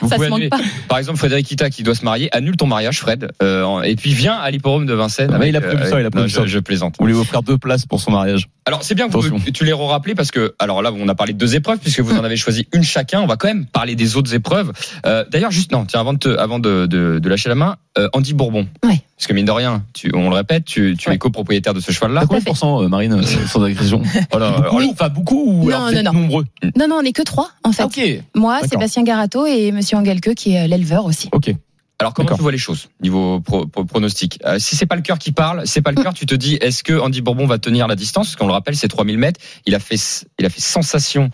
vous 0.01 0.09
Ça 0.09 0.15
pouvez 0.17 0.27
se 0.27 0.31
manque 0.31 0.39
annuler. 0.41 0.49
pas. 0.51 0.59
Par 0.89 0.99
exemple, 0.99 1.19
Frédéric 1.19 1.51
Ita 1.51 1.71
qui 1.71 1.83
doit 1.83 1.95
se 1.95 2.05
marier, 2.05 2.35
annule 2.37 2.57
ton 2.57 2.67
mariage, 2.67 2.99
Fred, 3.01 3.31
euh, 3.43 3.83
et 3.83 3.97
puis 3.97 4.13
viens 4.13 4.35
à 4.37 4.51
l'hipporome 4.51 4.87
de 4.87 4.95
Vincennes. 4.95 5.31
Ah, 5.33 5.39
mais 5.39 5.49
avec, 5.49 5.51
il 5.55 5.57
a 5.57 5.61
prévu 5.61 5.83
euh, 5.83 5.91
ça, 5.91 6.01
il 6.01 6.07
a 6.07 6.11
prévu 6.11 6.27
non, 6.29 6.33
ça. 6.35 6.43
Je, 6.47 6.49
je 6.49 6.59
plaisante. 6.59 6.97
Vous 6.99 7.05
voulez 7.07 7.15
offrir 7.19 7.43
deux 7.43 7.59
places 7.59 7.87
pour 7.87 8.01
son 8.01 8.11
mariage. 8.13 8.49
Alors 8.67 8.83
c'est 8.83 8.95
bien 8.95 9.09
que 9.09 9.17
vous- 9.17 9.39
tu 9.51 9.65
les 9.65 9.73
rappelé 9.73 10.15
parce 10.15 10.31
que 10.31 10.55
alors 10.59 10.83
là 10.83 10.93
on 10.95 11.09
a 11.09 11.15
parlé 11.15 11.33
de 11.33 11.39
deux 11.39 11.55
épreuves 11.55 11.79
puisque 11.79 12.01
vous 12.01 12.15
en 12.19 12.23
avez 12.25 12.37
choisi 12.37 12.69
une 12.75 12.83
chacun. 12.83 13.23
On 13.23 13.27
va 13.27 13.37
quand 13.37 13.49
même 13.49 13.65
parler 13.65 13.95
des 13.95 14.17
autres 14.17 14.35
épreuves. 14.35 14.73
Euh, 15.07 15.25
D'ailleurs 15.31 15.51
juste 15.51 15.73
non 15.73 15.87
tiens 15.87 16.01
avant 16.01 16.13
de 16.13 16.19
te- 16.19 16.37
avant 16.37 16.59
de, 16.59 16.85
de, 16.85 16.98
de 16.99 17.29
lâcher 17.29 17.49
la 17.49 17.55
main 17.55 17.77
euh, 17.99 18.09
Andy 18.13 18.35
Bourbon. 18.35 18.67
Ouais. 18.85 19.01
Parce 19.17 19.27
que 19.27 19.33
mine 19.33 19.47
de 19.47 19.51
rien 19.53 19.85
tu, 19.95 20.11
on 20.15 20.29
le 20.31 20.35
répète 20.37 20.65
tu, 20.65 20.97
tu 20.99 21.09
Ouais. 21.09 21.15
es 21.17 21.19
copropriétaire 21.19 21.75
de 21.75 21.81
ce 21.81 21.91
cheval 21.93 22.13
là. 22.13 22.21
T'as 22.23 22.27
combien 22.27 22.41
de 22.41 22.45
pourcents, 22.45 22.83
euh, 22.83 22.89
Marine, 22.89 23.13
euh, 23.15 23.23
sans 23.23 23.63
agression 23.63 24.03
Voilà. 24.31 24.49
alors, 24.49 24.75
Oui. 24.75 24.89
Enfin 24.93 25.09
beaucoup 25.09 25.43
ou 25.47 25.71
Non, 25.71 25.85
alors 25.87 25.93
non, 25.93 26.03
non. 26.03 26.13
nombreux 26.21 26.45
Non, 26.77 26.89
non, 26.89 26.97
on 26.97 27.03
n'est 27.03 27.13
que 27.13 27.23
trois, 27.23 27.51
en 27.65 27.73
fait. 27.73 27.83
Ah. 27.85 28.23
Moi. 28.39 28.61
Sébastien 28.69 29.03
Garato 29.03 29.47
et 29.47 29.73
Monsieur 29.73 29.97
Angelke, 29.97 30.35
qui 30.35 30.53
est 30.55 30.65
euh, 30.65 30.67
l'éleveur 30.67 31.05
aussi. 31.05 31.29
Ok. 31.33 31.55
Alors 32.01 32.15
comment 32.15 32.33
tu 32.37 32.41
vois 32.43 32.53
les 32.53 32.59
choses 32.59 32.89
niveau 33.03 33.41
pro, 33.41 33.67
pro- 33.67 33.85
pronostic 33.85 34.39
euh, 34.47 34.61
Si 34.61 34.77
c'est 34.77 34.87
pas 34.87 34.95
le 34.95 35.03
cœur 35.03 35.19
qui 35.19 35.33
parle, 35.33 35.63
c'est 35.67 35.83
pas 35.83 35.91
le 35.91 36.01
cœur. 36.01 36.15
Tu 36.15 36.27
te 36.27 36.35
dis 36.37 36.55
est-ce 36.61 36.85
que 36.85 36.93
Andy 36.97 37.23
Bourbon 37.23 37.45
va 37.49 37.59
tenir 37.59 37.89
la 37.89 37.97
distance? 37.97 38.29
Parce 38.29 38.37
qu'on 38.37 38.47
le 38.47 38.53
rappelle 38.53 38.77
c'est 38.77 38.87
3000 38.87 39.19
mètres. 39.19 39.41
Il 39.67 39.75
a 39.75 39.81
fait 39.81 39.97
il 40.39 40.47
a 40.47 40.49
fait 40.49 40.61
sensation 40.61 41.31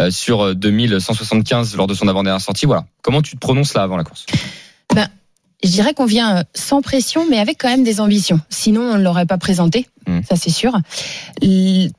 euh, 0.00 0.10
sur 0.10 0.40
euh, 0.44 0.54
2175 0.54 1.76
lors 1.76 1.86
de 1.86 1.94
son 1.94 2.08
avant-dernière 2.08 2.40
sortie. 2.40 2.66
Voilà. 2.66 2.84
Comment 3.02 3.22
tu 3.22 3.34
te 3.36 3.38
prononces 3.38 3.74
là 3.74 3.82
avant 3.82 3.96
la 3.96 4.02
course? 4.02 4.26
Je 5.64 5.70
dirais 5.70 5.92
qu'on 5.94 6.04
vient 6.06 6.38
euh, 6.38 6.42
sans 6.54 6.82
pression, 6.82 7.26
mais 7.28 7.38
avec 7.38 7.58
quand 7.58 7.68
même 7.68 7.84
des 7.84 8.00
ambitions. 8.00 8.40
Sinon, 8.48 8.82
on 8.82 8.98
ne 8.98 9.02
l'aurait 9.02 9.26
pas 9.26 9.38
présenté, 9.38 9.86
Mm. 10.08 10.20
ça 10.28 10.36
c'est 10.36 10.50
sûr. 10.50 10.72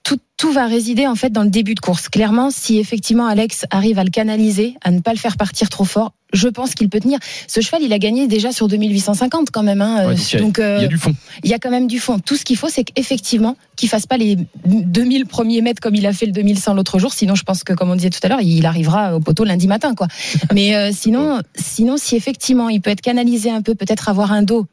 Tout, 0.03 0.17
tout 0.37 0.51
va 0.51 0.65
résider 0.65 1.07
en 1.07 1.15
fait 1.15 1.29
dans 1.29 1.43
le 1.43 1.49
début 1.49 1.75
de 1.75 1.79
course. 1.79 2.09
Clairement, 2.09 2.49
si 2.51 2.79
effectivement 2.79 3.27
Alex 3.27 3.65
arrive 3.71 3.99
à 3.99 4.03
le 4.03 4.09
canaliser, 4.09 4.75
à 4.81 4.91
ne 4.91 4.99
pas 4.99 5.11
le 5.11 5.19
faire 5.19 5.37
partir 5.37 5.69
trop 5.69 5.85
fort, 5.85 6.13
je 6.33 6.47
pense 6.47 6.75
qu'il 6.75 6.89
peut 6.89 6.99
tenir. 6.99 7.19
Ce 7.47 7.61
cheval, 7.61 7.81
il 7.83 7.91
a 7.93 7.99
gagné 7.99 8.27
déjà 8.27 8.51
sur 8.51 8.67
2850 8.67 9.49
quand 9.51 9.63
même. 9.63 9.81
Hein. 9.81 10.07
Ouais, 10.07 10.15
donc 10.15 10.19
il 10.31 10.33
y 10.33 10.37
a- 10.37 10.41
donc 10.41 10.57
Il 10.57 10.61
y 10.61 10.63
euh, 10.63 10.85
a 10.85 10.87
du 10.87 10.97
fond. 10.97 11.15
il 11.43 11.49
y 11.49 11.53
a 11.53 11.59
quand 11.59 11.71
même 11.71 11.87
du 11.87 11.99
fond. 11.99 12.19
Tout 12.19 12.35
ce 12.35 12.45
qu'il 12.45 12.57
faut, 12.57 12.69
c'est 12.69 12.83
qu'effectivement, 12.83 13.55
qu'il 13.75 13.89
fasse 13.89 14.05
pas 14.05 14.17
les 14.17 14.37
2000 14.65 15.25
premiers 15.25 15.61
mètres 15.61 15.81
comme 15.81 15.95
il 15.95 16.05
a 16.05 16.13
fait 16.13 16.25
le 16.25 16.31
2100 16.31 16.73
l'autre 16.73 16.99
jour. 16.99 17.13
Sinon, 17.13 17.35
je 17.35 17.43
pense 17.43 17.63
que, 17.63 17.73
comme 17.73 17.89
on 17.89 17.95
disait 17.95 18.09
tout 18.09 18.19
à 18.23 18.27
l'heure, 18.27 18.41
il 18.41 18.65
arrivera 18.65 19.15
au 19.15 19.19
poteau 19.19 19.43
lundi 19.43 19.67
matin, 19.67 19.95
quoi. 19.95 20.07
Mais 20.53 20.75
euh, 20.75 20.91
sinon, 20.93 21.41
sinon, 21.55 21.95
si 21.97 22.15
effectivement, 22.15 22.69
il 22.69 22.81
peut 22.81 22.89
être 22.91 23.01
canalisé 23.01 23.49
un 23.49 23.61
peu, 23.61 23.75
peut-être 23.75 24.09
avoir 24.09 24.31
un 24.31 24.43
dos. 24.43 24.67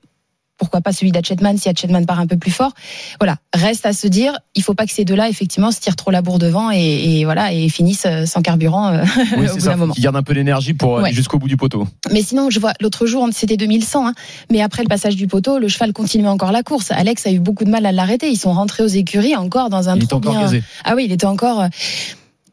Pourquoi 0.58 0.80
pas 0.80 0.92
celui 0.92 1.12
d'Hatchetman 1.12 1.58
si 1.58 1.68
Hatchetman 1.68 2.06
part 2.06 2.18
un 2.18 2.26
peu 2.26 2.36
plus 2.38 2.50
fort. 2.50 2.72
Voilà, 3.20 3.36
reste 3.54 3.84
à 3.84 3.92
se 3.92 4.06
dire, 4.06 4.38
il 4.54 4.62
faut 4.62 4.72
pas 4.74 4.86
que 4.86 4.92
ces 4.92 5.04
deux-là 5.04 5.28
effectivement 5.28 5.70
se 5.70 5.80
tirent 5.80 5.96
trop 5.96 6.10
la 6.10 6.22
bourre 6.22 6.38
devant 6.38 6.70
et, 6.70 6.78
et 7.20 7.24
voilà 7.26 7.52
et 7.52 7.68
finissent 7.68 8.06
euh, 8.06 8.24
sans 8.24 8.40
carburant 8.40 8.88
euh, 8.92 9.04
Oui, 9.36 9.48
au 9.50 9.54
bout 9.54 9.60
ça. 9.60 9.70
d'un 9.70 9.76
moment. 9.76 9.92
Qui 9.92 10.00
garde 10.00 10.16
un 10.16 10.22
peu 10.22 10.32
d'énergie 10.34 10.72
pour 10.72 10.92
Ouais. 10.94 11.04
aller 11.04 11.12
jusqu'au 11.12 11.38
bout 11.38 11.48
du 11.48 11.56
poteau. 11.58 11.86
Mais 12.10 12.22
sinon, 12.22 12.48
je 12.50 12.58
vois 12.58 12.72
l'autre 12.80 13.04
jour, 13.06 13.28
c'était 13.32 13.56
2100, 13.58 14.08
hein, 14.08 14.14
mais 14.50 14.62
après 14.62 14.82
le 14.82 14.88
passage 14.88 15.16
du 15.16 15.26
poteau, 15.26 15.58
le 15.58 15.68
cheval 15.68 15.92
continuait 15.92 16.28
encore 16.28 16.52
la 16.52 16.62
course. 16.62 16.90
Alex 16.90 17.26
a 17.26 17.30
eu 17.32 17.38
beaucoup 17.38 17.64
de 17.64 17.70
mal 17.70 17.84
à 17.84 17.92
l'arrêter. 17.92 18.30
Ils 18.30 18.38
sont 18.38 18.52
rentrés 18.52 18.82
aux 18.82 18.86
écuries 18.86 19.36
encore 19.36 19.68
dans 19.68 19.88
un 19.90 19.96
Il 19.96 20.06
trou 20.06 20.16
encore 20.18 20.32
bien. 20.48 20.60
Ah 20.84 20.94
oui, 20.96 21.04
il 21.04 21.12
était 21.12 21.26
encore. 21.26 21.66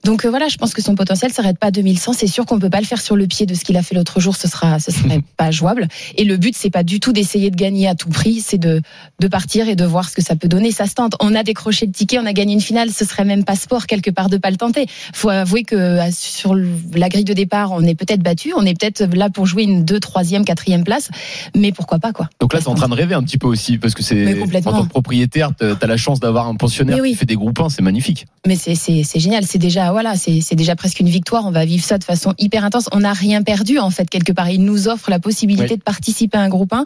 Donc 0.03 0.25
euh, 0.25 0.29
voilà, 0.29 0.49
je 0.49 0.57
pense 0.57 0.73
que 0.73 0.81
son 0.81 0.95
potentiel 0.95 1.31
s'arrête 1.31 1.57
pas 1.57 1.67
à 1.67 1.71
2100. 1.71 2.11
C'est 2.11 2.27
sûr 2.27 2.45
qu'on 2.45 2.59
peut 2.59 2.69
pas 2.69 2.81
le 2.81 2.85
faire 2.85 3.01
sur 3.01 3.15
le 3.15 3.25
pied 3.25 3.45
de 3.45 3.53
ce 3.53 3.63
qu'il 3.63 3.77
a 3.77 3.81
fait 3.81 3.95
l'autre 3.95 4.19
jour. 4.19 4.35
Ce 4.35 4.49
sera, 4.49 4.77
ce 4.79 4.91
serait 4.91 5.21
pas 5.37 5.49
jouable. 5.49 5.87
Et 6.17 6.25
le 6.25 6.35
but, 6.35 6.55
c'est 6.57 6.69
pas 6.69 6.83
du 6.83 6.99
tout 6.99 7.13
d'essayer 7.13 7.49
de 7.49 7.55
gagner 7.55 7.87
à 7.87 7.95
tout 7.95 8.09
prix. 8.09 8.41
C'est 8.41 8.57
de 8.57 8.81
de 9.19 9.27
partir 9.29 9.69
et 9.69 9.75
de 9.75 9.85
voir 9.85 10.09
ce 10.09 10.15
que 10.15 10.21
ça 10.21 10.35
peut 10.35 10.49
donner. 10.49 10.71
Ça 10.71 10.87
se 10.87 10.95
tente. 10.95 11.15
On 11.21 11.33
a 11.35 11.43
décroché 11.43 11.85
le 11.85 11.93
ticket, 11.93 12.19
on 12.19 12.25
a 12.25 12.33
gagné 12.33 12.53
une 12.53 12.61
finale. 12.61 12.91
Ce 12.91 13.05
serait 13.05 13.23
même 13.23 13.45
pas 13.45 13.55
sport 13.55 13.87
quelque 13.87 14.11
part 14.11 14.29
de 14.29 14.35
pas 14.35 14.51
le 14.51 14.57
tenter. 14.57 14.87
Faut 15.13 15.29
avouer 15.29 15.63
que 15.63 15.75
euh, 15.75 16.09
sur 16.11 16.53
la 16.53 17.07
grille 17.07 17.23
de 17.23 17.33
départ, 17.33 17.71
on 17.71 17.83
est 17.83 17.95
peut-être 17.95 18.21
battu. 18.21 18.53
On 18.57 18.65
est 18.65 18.77
peut-être 18.77 19.03
là 19.15 19.29
pour 19.29 19.45
jouer 19.45 19.63
une 19.63 19.85
deux, 19.85 20.01
troisième, 20.01 20.43
quatrième 20.43 20.83
place. 20.83 21.11
Mais 21.55 21.71
pourquoi 21.71 21.99
pas 21.99 22.11
quoi 22.11 22.29
Donc 22.41 22.53
là, 22.53 22.59
t'es 22.59 22.67
en 22.67 22.75
train 22.75 22.89
de 22.89 22.95
rêver 22.95 23.15
un 23.15 23.23
petit 23.23 23.37
peu 23.37 23.47
aussi, 23.47 23.77
parce 23.77 23.93
que 23.93 24.03
c'est 24.03 24.37
complètement. 24.37 24.71
en 24.71 24.77
tant 24.79 24.83
que 24.83 24.89
propriétaire, 24.89 25.51
t'as 25.57 25.75
t'as 25.75 25.87
la 25.87 25.97
chance 25.97 26.19
d'avoir 26.19 26.47
un 26.47 26.55
pensionnaire 26.55 26.99
oui. 27.01 27.11
qui 27.11 27.15
fait 27.15 27.25
des 27.25 27.35
groupes 27.35 27.59
1, 27.59 27.69
c'est 27.69 27.81
magnifique. 27.81 28.25
Mais 28.45 28.57
c'est 28.57 28.75
c'est 28.75 29.03
c'est 29.03 29.19
génial, 29.19 29.45
c'est 29.45 29.59
déjà 29.59 29.92
voilà, 29.93 30.15
c'est 30.15 30.55
déjà 30.55 30.75
presque 30.75 30.99
une 30.99 31.07
victoire. 31.09 31.45
On 31.45 31.51
va 31.51 31.65
vivre 31.65 31.83
ça 31.83 31.97
de 31.97 32.03
façon 32.03 32.33
hyper 32.37 32.65
intense. 32.65 32.89
On 32.91 32.99
n'a 32.99 33.13
rien 33.13 33.41
perdu 33.43 33.79
en 33.79 33.89
fait 33.89 34.09
quelque 34.09 34.31
part. 34.33 34.49
Il 34.49 34.63
nous 34.65 34.87
offre 34.87 35.09
la 35.09 35.19
possibilité 35.19 35.71
Oui. 35.71 35.77
de 35.77 35.83
participer 35.83 36.37
à 36.37 36.41
un 36.41 36.49
groupe 36.49 36.73
1. 36.73 36.83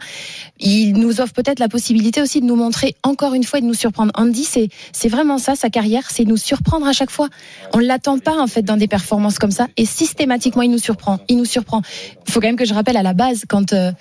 Il 0.60 0.93
nous 0.93 1.20
offre 1.22 1.34
peut-être 1.34 1.60
la 1.60 1.67
possibilité 1.67 2.22
aussi 2.22 2.41
de 2.41 2.46
nous 2.46 2.56
montrer 2.56 2.96
encore 3.04 3.34
une 3.34 3.43
fois 3.43 3.60
et 3.60 3.62
de 3.62 3.67
nous 3.67 3.74
surprendre. 3.74 4.12
Andy, 4.15 4.43
c'est 4.43 4.70
c'est 4.91 5.10
vraiment 5.10 5.38
ça 5.38 5.56
sa 5.56 5.70
carrière, 5.70 6.10
c'est 6.10 6.26
nous 6.26 6.38
surprendre 6.38 6.86
à 6.88 6.93
chaque 6.93 7.10
fois. 7.12 7.30
On 7.74 7.80
l'attend 7.80 8.20
pas 8.20 8.39
en 8.39 8.48
fait 8.48 8.62
dans 8.62 8.78
des 8.78 8.88
performances 8.88 9.39
comme 9.39 9.52
ça 9.52 9.67
et 9.78 9.86
systématiquement 9.86 10.62
il 10.62 10.72
nous 10.72 10.78
surprend. 10.78 11.20
Il 11.30 11.38
nous 11.38 11.46
surprend. 11.46 11.82
Il 12.28 12.32
faut 12.32 12.39
quand 12.39 12.48
même 12.48 12.56
que 12.56 12.65
je 12.65 12.74
rappelle 12.74 12.98
à 12.98 13.04
la 13.04 13.13
base 13.13 13.43
quand 13.48 13.74
euh, 13.74 13.91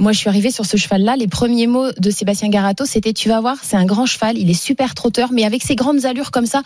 moi, 0.00 0.12
je 0.12 0.18
suis 0.18 0.28
arrivée 0.28 0.50
sur 0.50 0.64
ce 0.64 0.76
cheval-là. 0.78 1.14
Les 1.16 1.28
premiers 1.28 1.66
mots 1.66 1.92
de 1.92 2.10
Sébastien 2.10 2.48
Garato, 2.48 2.86
c'était 2.86 3.12
"Tu 3.12 3.28
vas 3.28 3.40
voir, 3.40 3.56
c'est 3.62 3.76
un 3.76 3.84
grand 3.84 4.06
cheval. 4.06 4.38
Il 4.38 4.48
est 4.50 4.54
super 4.54 4.94
trotteur, 4.94 5.28
mais 5.32 5.44
avec 5.44 5.62
ses 5.62 5.76
grandes 5.76 6.06
allures 6.06 6.30
comme 6.30 6.46
ça, 6.46 6.62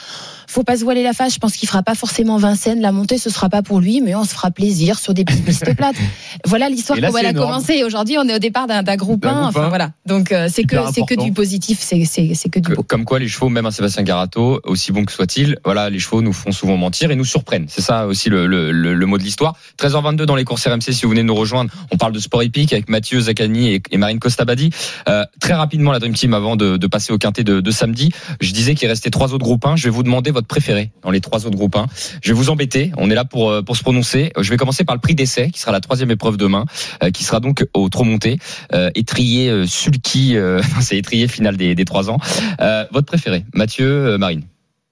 faut 0.46 0.62
pas 0.62 0.76
se 0.76 0.84
voiler 0.84 1.02
la 1.02 1.12
face. 1.12 1.34
Je 1.34 1.40
pense 1.40 1.56
qu'il 1.56 1.68
fera 1.68 1.82
pas 1.82 1.96
forcément 1.96 2.36
Vincennes. 2.38 2.80
La 2.80 2.92
montée, 2.92 3.18
ce 3.18 3.30
sera 3.30 3.48
pas 3.48 3.60
pour 3.62 3.80
lui, 3.80 4.00
mais 4.00 4.14
on 4.14 4.22
se 4.24 4.32
fera 4.34 4.52
plaisir 4.52 5.00
sur 5.00 5.14
des 5.14 5.24
petites 5.24 5.44
pistes 5.44 5.74
plates. 5.76 5.96
Voilà 6.46 6.68
l'histoire 6.68 6.98
comment 7.00 7.18
elle 7.18 7.26
a 7.26 7.32
commencé. 7.32 7.82
Aujourd'hui, 7.84 8.16
on 8.18 8.28
est 8.28 8.34
au 8.34 8.38
départ 8.38 8.66
d'un 8.66 8.82
groupe 8.96 9.20
D'un 9.22 9.30
1. 9.30 9.32
groupe 9.32 9.48
Enfin 9.48 9.62
un. 9.62 9.68
voilà. 9.68 9.90
Donc 10.06 10.30
euh, 10.30 10.48
c'est 10.50 10.64
que 10.64 10.76
c'est 10.92 11.02
que 11.04 11.20
du 11.20 11.32
positif. 11.32 11.78
C'est 11.80 12.04
c'est 12.04 12.34
c'est 12.34 12.48
que 12.48 12.60
du 12.60 12.72
beau. 12.74 12.82
Comme 12.84 13.04
quoi, 13.04 13.18
les 13.18 13.28
chevaux, 13.28 13.48
même 13.48 13.66
un 13.66 13.70
Sébastien 13.72 14.02
Garato, 14.04 14.60
aussi 14.64 14.92
bon 14.92 15.04
que 15.04 15.12
soit-il, 15.12 15.58
voilà, 15.64 15.90
les 15.90 15.98
chevaux 15.98 16.22
nous 16.22 16.32
font 16.32 16.52
souvent 16.52 16.76
mentir 16.76 17.10
et 17.10 17.16
nous 17.16 17.24
surprennent. 17.24 17.66
C'est 17.68 17.80
ça 17.82 18.06
aussi 18.06 18.28
le, 18.28 18.46
le, 18.46 18.70
le, 18.70 18.94
le 18.94 19.06
mot 19.06 19.18
de 19.18 19.22
l'histoire. 19.24 19.56
13h22 19.78 20.22
dans 20.24 20.36
les 20.36 20.44
courses 20.44 20.66
RMC, 20.66 20.92
si 20.92 21.02
vous 21.02 21.10
venez 21.10 21.22
nous 21.24 21.34
rejoindre, 21.34 21.70
on 21.90 21.96
parle 21.96 22.12
de 22.12 22.20
sport 22.20 22.42
épique 22.42 22.72
avec 22.72 22.88
Mathieu 22.88 23.23
Zaccani 23.24 23.74
et, 23.74 23.82
et 23.90 23.96
Marine 23.96 24.18
Costabadi. 24.18 24.70
Euh, 25.08 25.24
très 25.40 25.54
rapidement, 25.54 25.92
la 25.92 25.98
Dream 25.98 26.14
Team, 26.14 26.34
avant 26.34 26.56
de, 26.56 26.76
de 26.76 26.86
passer 26.86 27.12
au 27.12 27.18
quintet 27.18 27.44
de, 27.44 27.60
de 27.60 27.70
samedi, 27.70 28.10
je 28.40 28.52
disais 28.52 28.74
qu'il 28.74 28.88
restait 28.88 29.10
trois 29.10 29.34
autres 29.34 29.44
groupes 29.44 29.64
1. 29.66 29.76
Je 29.76 29.84
vais 29.84 29.90
vous 29.90 30.02
demander 30.02 30.30
votre 30.30 30.46
préféré 30.46 30.92
dans 31.02 31.10
les 31.10 31.20
trois 31.20 31.46
autres 31.46 31.56
groupes 31.56 31.76
1. 31.76 31.86
Je 32.22 32.32
vais 32.32 32.34
vous 32.34 32.50
embêter. 32.50 32.92
On 32.96 33.10
est 33.10 33.14
là 33.14 33.24
pour, 33.24 33.50
euh, 33.50 33.62
pour 33.62 33.76
se 33.76 33.82
prononcer. 33.82 34.32
Je 34.38 34.50
vais 34.50 34.56
commencer 34.56 34.84
par 34.84 34.94
le 34.94 35.00
prix 35.00 35.14
d'essai, 35.14 35.50
qui 35.50 35.60
sera 35.60 35.72
la 35.72 35.80
troisième 35.80 36.10
épreuve 36.10 36.36
demain, 36.36 36.64
euh, 37.02 37.10
qui 37.10 37.24
sera 37.24 37.40
donc 37.40 37.66
au 37.74 37.88
trop 37.88 38.04
monté. 38.04 38.38
Euh, 38.72 38.90
étrier 38.94 39.48
euh, 39.48 39.66
sulky, 39.66 40.36
c'est 40.80 40.96
étrier 40.96 41.28
final 41.28 41.56
des, 41.56 41.74
des 41.74 41.84
trois 41.84 42.10
ans. 42.10 42.18
Votre 42.90 43.06
préféré, 43.06 43.44
Mathieu, 43.54 44.16
Marine. 44.18 44.42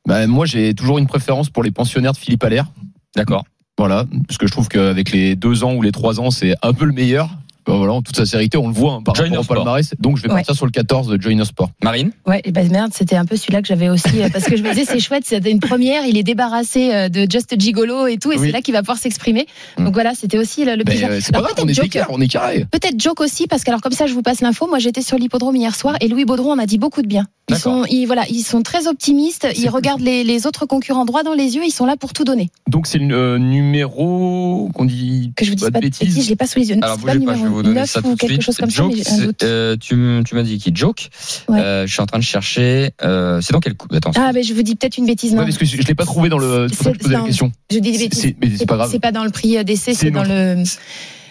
Bah, 0.07 0.27
moi, 0.27 0.47
j'ai 0.47 0.75
toujours 0.75 0.99
une 0.99 1.07
préférence 1.07 1.51
pour 1.51 1.63
les 1.63 1.71
pensionnaires 1.71 2.13
de 2.13 2.19
Philippe 2.19 2.43
Allaire. 2.45 2.67
D'accord. 3.15 3.45
Voilà, 3.79 4.05
parce 4.27 4.37
que 4.37 4.47
je 4.47 4.53
trouve 4.53 4.69
qu'avec 4.69 5.13
les 5.13 5.35
deux 5.35 5.65
ans 5.65 5.75
ou 5.75 5.83
les 5.83 5.93
trois 5.93 6.21
ans, 6.21 6.31
c'est 6.31 6.55
un 6.63 6.73
peu 6.75 6.85
le 6.85 6.93
meilleur. 6.93 7.31
Voilà, 7.67 7.93
en 7.93 8.03
toute 8.03 8.17
sincérité, 8.17 8.57
on 8.59 8.67
le 8.69 8.75
voit 8.75 8.95
hein, 8.95 9.03
par 9.03 9.15
Joiner 9.15 9.31
rapport 9.31 9.41
au 9.41 9.45
Sport. 9.45 9.57
palmarès. 9.57 9.95
Donc, 9.99 10.17
je 10.17 10.23
vais 10.23 10.29
Ouais. 10.29 10.37
partir 10.37 10.55
sur 10.55 10.67
le 10.67 10.73
14 10.73 11.09
de 11.09 11.21
Joiner 11.21 11.45
Sport. 11.45 11.71
Marine 11.83 12.13
Ouais, 12.27 12.41
et 12.45 12.53
ben 12.53 12.71
merde, 12.71 12.93
c'était 12.95 13.17
un 13.17 13.25
peu 13.25 13.37
celui-là 13.37 13.63
que 13.63 13.69
j'avais 13.69 13.89
aussi 13.89 14.21
euh, 14.23 14.29
parce 14.33 14.45
que 14.47 14.57
je 14.57 14.63
me 14.63 14.71
disais 14.71 14.85
c'est 14.85 14.99
chouette, 15.01 15.25
c'était 15.27 15.51
une 15.51 15.61
première, 15.61 16.05
il 16.07 16.17
est 16.17 16.23
débarrassé 16.23 16.93
euh, 16.95 17.09
de 17.09 17.27
Just 17.31 17.59
Gigolo 17.59 18.07
et 18.07 18.17
tout, 18.19 18.33
et 18.33 18.37
Oui. 18.39 18.47
c'est 18.47 18.53
là 18.53 18.61
qu'il 18.63 18.75
va 18.75 18.81
pouvoir 18.81 18.99
s'exprimer. 18.99 19.47
Donc 19.79 19.95
voilà, 19.95 20.13
c'était 20.15 20.39
aussi 20.39 20.65
le, 20.65 20.75
le 20.77 20.83
euh, 20.89 21.19
c'est 21.21 21.33
pas 21.33 21.39
Alors, 21.39 21.51
grave, 21.51 21.63
on 21.63 21.67
peut-être 21.67 21.71
est 21.71 21.75
Joke, 21.75 21.87
écart, 21.87 22.09
on 22.11 22.21
est 22.21 22.29
carré. 22.29 22.67
Peut-être 22.71 22.99
Joke 23.01 23.21
aussi, 23.21 23.47
parce 23.47 23.63
que 23.65 23.71
alors 23.71 23.81
comme 23.81 23.93
ça, 23.93 24.07
je 24.07 24.15
vous 24.15 24.23
passe 24.23 24.41
l'info. 24.41 24.67
Moi, 24.69 24.79
j'étais 24.79 25.03
sur 25.03 25.17
l'hippodrome 25.19 25.57
hier 25.57 25.75
soir 25.75 25.97
et 26.01 26.09
Louis 26.09 26.25
Baudron 26.25 26.53
en 26.53 26.59
a 26.59 26.67
dit 26.67 26.79
beaucoup 26.79 27.03
de 27.03 27.07
bien. 27.09 27.27
Ils 27.49 27.57
sont, 27.57 27.85
ils, 27.91 28.07
voilà, 28.07 28.25
ils 28.31 28.43
sont 28.45 28.63
très 28.63 28.87
optimistes. 28.87 29.47
Ils 29.57 29.69
regardent 29.69 30.01
les, 30.01 30.25
les 30.25 30.47
autres 30.47 30.65
concurrents 30.65 31.05
droit 31.05 31.23
dans 31.23 31.35
les 31.35 31.57
yeux. 31.57 31.63
Ils 31.67 31.73
sont 31.73 31.85
là 31.87 31.97
pour 31.97 32.13
tout 32.13 32.25
donner. 32.25 32.51
Donc, 32.69 32.87
c'est 32.87 32.99
le 32.99 33.15
euh, 33.15 33.39
numéro 33.39 34.71
qu'on 34.75 34.85
dit 34.85 35.33
Que 35.37 35.45
je 35.45 35.51
vous 35.51 35.57
dise 35.57 35.65
pas 35.67 35.73
pas 35.73 35.79
de 35.81 35.85
bêtises, 35.87 36.25
je 36.25 36.29
l'ai 36.29 36.37
pas 36.37 36.47
sous 36.47 36.59
les 36.61 36.71
yeux. 36.71 36.77
Alors 36.83 36.99
pas 36.99 37.15
le 37.15 37.21
numéro 37.21 37.52
vous 37.53 37.63
donner 37.63 37.81
9 37.81 37.91
ça 37.91 38.01
ou 38.01 38.03
tout 38.03 38.15
de 38.15 38.19
quelque 38.21 38.31
suite. 38.33 38.43
chose 38.43 38.57
comme 38.57 38.71
ça, 38.71 38.83
Joke, 38.83 38.95
mais 38.97 39.27
euh, 39.45 39.77
tu, 39.77 39.95
m'as 39.97 40.43
dit 40.43 40.59
qui? 40.59 40.73
Joke? 40.75 41.09
Ouais. 41.49 41.61
Euh, 41.61 41.87
Je 41.87 41.93
suis 41.93 42.01
en 42.03 42.07
train 42.07 42.19
de 42.19 42.25
chercher. 42.25 42.91
euh, 43.05 43.41
c'est 43.41 43.53
dans 43.53 43.61
quel 43.61 43.75
coup 43.75 43.89
Attends. 43.93 44.13
Ah, 44.17 44.33
ben 44.33 44.43
je 44.43 44.53
vous 44.55 44.63
dis 44.63 44.75
peut-être 44.77 44.97
une 44.99 45.07
bêtise. 45.07 45.33
Ouais, 45.35 45.45
parce 45.45 45.59
que 45.59 45.65
je 45.65 45.77
je 45.81 45.87
l'ai 45.87 45.95
pas 45.95 46.05
trouvé 46.05 46.29
dans 46.29 46.39
le. 46.39 46.67
C'est 46.69 46.77
pour 46.77 46.85
ça 46.87 46.93
que 46.93 47.05
je 47.05 47.09
la 47.13 47.21
question. 47.21 47.53
je 47.71 47.79
dis 47.79 47.93
des 47.93 47.99
C'est- 47.99 48.05
bêtises. 48.05 48.21
c'est- 48.23 48.37
Mais 48.41 48.51
c'est 48.57 48.67
pas 48.67 48.77
grave. 48.77 48.89
C'est 48.91 49.01
pas 49.01 49.13
dans 49.13 49.25
le 49.25 49.31
prix 49.31 49.63
d'essai, 49.65 49.95
C'est 49.95 50.11
dans 50.11 50.25
le. 50.25 50.63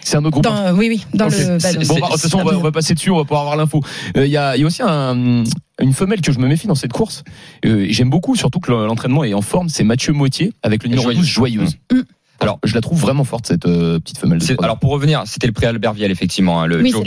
C'est 0.03 0.17
un 0.17 0.21
autre 0.25 0.31
groupe. 0.31 0.43
Dans, 0.43 0.73
oui, 0.75 0.87
oui, 0.89 1.05
dans 1.13 1.25
le. 1.27 1.57
bah, 1.59 1.73
dans- 1.73 1.79
Bon, 1.87 1.99
bah, 1.99 2.07
de 2.07 2.11
toute 2.13 2.21
façon, 2.21 2.39
on 2.39 2.43
va, 2.43 2.57
on 2.57 2.61
va 2.61 2.71
passer 2.71 2.95
dessus, 2.95 3.11
on 3.11 3.17
va 3.17 3.23
pouvoir 3.23 3.41
avoir 3.41 3.55
l'info. 3.55 3.81
Euh, 4.17 4.25
Il 4.25 4.31
y, 4.31 4.37
a, 4.37 4.55
il 4.57 4.61
y 4.61 4.63
a 4.63 4.65
aussi 4.65 4.81
un- 4.83 5.43
une 5.79 5.93
femelle 5.93 6.21
que 6.21 6.31
je 6.31 6.39
me 6.39 6.47
méfie 6.47 6.65
dans 6.65 6.73
cette 6.75 6.91
course. 6.91 7.23
Euh, 7.65 7.85
J'aime 7.89 8.09
beaucoup, 8.09 8.35
surtout 8.35 8.59
que 8.59 8.71
l'entraînement 8.71 9.23
est 9.23 9.35
en 9.35 9.41
forme. 9.43 9.69
C'est 9.69 9.83
Mathieu 9.83 10.11
Moitié 10.13 10.53
avec 10.63 10.81
le 10.83 10.89
numéro 10.89 11.03
Joyeuse. 11.03 11.19
12, 11.21 11.29
Joyeuse. 11.29 11.75
Mm. 11.91 11.99
Alors, 12.41 12.59
je 12.63 12.73
la 12.73 12.81
trouve 12.81 12.99
vraiment 12.99 13.23
forte, 13.23 13.45
cette 13.47 13.65
euh, 13.67 13.99
petite 13.99 14.17
femelle. 14.17 14.39
de 14.39 14.55
alors 14.63 14.79
pour 14.79 14.89
revenir, 14.91 15.21
c'était 15.25 15.45
le 15.47 15.53
prix 15.53 15.67
Albertviel 15.67 16.09
effectivement. 16.11 16.59
hein, 16.61 16.65
le 16.65 16.81
Oui, 16.81 16.91
c'est 16.91 16.97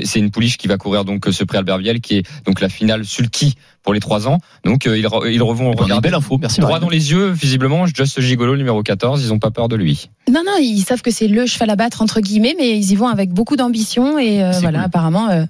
Mm. 0.00 0.04
C'est 0.04 0.18
une 0.18 0.30
pouliche 0.30 0.56
qui 0.58 0.66
va 0.66 0.76
courir 0.76 1.04
donc 1.04 1.26
euh, 1.28 1.32
ce 1.32 1.44
prix 1.44 1.58
Alberviel 1.58 2.00
qui 2.00 2.16
est 2.18 2.22
donc 2.44 2.60
la 2.60 2.68
finale 2.68 3.04
sulky 3.04 3.54
pour 3.84 3.94
les 3.94 4.00
trois 4.00 4.26
ans. 4.28 4.38
Donc 4.64 4.86
euh, 4.86 4.98
ils, 4.98 5.06
re- 5.06 5.30
ils 5.32 5.42
revont 5.42 5.70
Eh 5.72 5.76
ben, 5.76 5.82
regarder 5.84 6.08
belle 6.08 6.14
info, 6.18 6.38
merci. 6.38 6.60
droit 6.60 6.80
dans 6.80 6.88
les 6.88 7.12
yeux. 7.12 7.30
Visiblement, 7.30 7.86
Just 7.86 8.20
Gigolo 8.20 8.56
numéro 8.56 8.82
14. 8.82 9.22
Ils 9.24 9.32
ont 9.32 9.38
pas 9.38 9.50
peur 9.52 9.68
de 9.68 9.76
lui. 9.76 10.10
Non, 10.30 10.42
non, 10.44 10.52
ils 10.60 10.82
savent 10.82 11.02
que 11.02 11.10
c'est 11.12 11.28
le 11.28 11.46
cheval 11.46 11.70
à 11.70 11.76
battre 11.76 12.02
entre 12.02 12.20
guillemets, 12.20 12.54
mais 12.58 12.76
ils 12.76 12.90
y 12.90 12.96
vont 12.96 13.08
avec 13.08 13.30
beaucoup 13.30 13.54
d'ambition 13.56 14.18
et 14.18 14.42
euh, 14.42 14.50
voilà, 14.60 14.78
cool. 14.80 14.86
apparemment. 14.86 15.46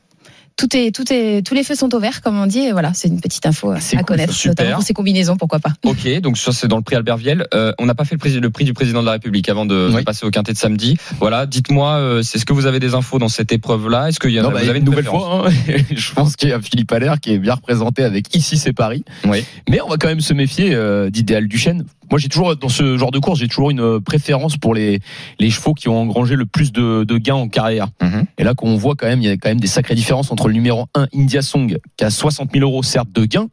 Tout 0.58 0.76
est, 0.76 0.94
tout 0.94 1.10
est, 1.12 1.46
tous 1.46 1.54
les 1.54 1.62
feux 1.62 1.76
sont 1.76 1.94
au 1.94 2.00
vert, 2.00 2.20
comme 2.20 2.38
on 2.38 2.46
dit. 2.46 2.58
Et 2.58 2.72
voilà, 2.72 2.92
c'est 2.92 3.06
une 3.06 3.20
petite 3.20 3.46
info 3.46 3.70
à 3.70 3.78
cool, 3.78 4.04
connaître, 4.04 4.34
super. 4.34 4.50
notamment 4.50 4.74
pour 4.74 4.82
ces 4.82 4.92
combinaisons, 4.92 5.36
pourquoi 5.36 5.60
pas. 5.60 5.72
Ok, 5.84 6.20
donc 6.20 6.36
ça 6.36 6.52
c'est 6.52 6.66
dans 6.66 6.76
le 6.76 6.82
prix 6.82 6.96
Alberviel. 6.96 7.46
Euh, 7.54 7.72
on 7.78 7.86
n'a 7.86 7.94
pas 7.94 8.04
fait 8.04 8.16
le 8.16 8.18
prix, 8.18 8.32
le 8.32 8.50
prix 8.50 8.64
du 8.64 8.74
président 8.74 9.00
de 9.00 9.06
la 9.06 9.12
République 9.12 9.48
avant 9.48 9.64
de, 9.64 10.02
passer 10.02 10.26
au 10.26 10.30
quintet 10.30 10.52
de 10.52 10.58
samedi. 10.58 10.96
Voilà, 11.20 11.46
dites-moi, 11.46 11.92
euh, 11.92 12.22
c'est 12.22 12.38
ce 12.38 12.44
que 12.44 12.52
vous 12.52 12.66
avez 12.66 12.80
des 12.80 12.94
infos 12.94 13.20
dans 13.20 13.28
cette 13.28 13.52
épreuve-là? 13.52 14.08
Est-ce 14.08 14.18
qu'il 14.18 14.32
y 14.32 14.40
en 14.40 14.42
Non, 14.42 14.48
a 14.50 14.52
bah, 14.52 14.60
vous 14.62 14.68
avez 14.68 14.80
une 14.80 14.84
nouvelle 14.84 15.04
fois, 15.04 15.46
hein. 15.46 15.52
je 15.94 16.12
pense 16.12 16.34
qu'il 16.34 16.48
y 16.48 16.52
a 16.52 16.60
Philippe 16.60 16.90
Allaire 16.90 17.20
qui 17.20 17.32
est 17.32 17.38
bien 17.38 17.54
représenté 17.54 18.02
avec 18.02 18.34
ici 18.34 18.58
c'est 18.58 18.72
Paris. 18.72 19.04
Oui. 19.24 19.44
Mais 19.68 19.80
on 19.80 19.88
va 19.88 19.96
quand 19.96 20.08
même 20.08 20.20
se 20.20 20.34
méfier 20.34 20.74
euh, 20.74 21.08
d'idéal 21.08 21.46
Duchesne. 21.46 21.84
Moi, 22.10 22.18
j'ai 22.18 22.28
toujours 22.28 22.56
dans 22.56 22.68
ce 22.68 22.96
genre 22.96 23.10
de 23.10 23.18
course, 23.18 23.38
j'ai 23.40 23.48
toujours 23.48 23.70
une 23.70 23.80
euh, 23.80 24.00
préférence 24.00 24.56
pour 24.56 24.74
les 24.74 25.00
les 25.38 25.50
chevaux 25.50 25.74
qui 25.74 25.88
ont 25.88 25.98
engrangé 26.00 26.36
le 26.36 26.46
plus 26.46 26.72
de, 26.72 27.04
de 27.04 27.18
gains 27.18 27.34
en 27.34 27.48
carrière. 27.48 27.88
Mhm. 28.02 28.24
Et 28.38 28.44
là, 28.44 28.54
qu'on 28.54 28.76
voit 28.76 28.94
quand 28.96 29.06
même, 29.06 29.20
il 29.20 29.26
y 29.26 29.30
a 29.30 29.36
quand 29.36 29.48
même 29.48 29.60
des 29.60 29.66
sacrées 29.66 29.94
différences 29.94 30.30
entre 30.32 30.48
le 30.48 30.54
numéro 30.54 30.86
1 30.94 31.06
India 31.14 31.42
Song 31.42 31.76
qui 31.96 32.04
a 32.04 32.10
60 32.10 32.50
000 32.52 32.64
euros 32.64 32.82
certes 32.82 33.10
de 33.12 33.24
gains, 33.24 33.48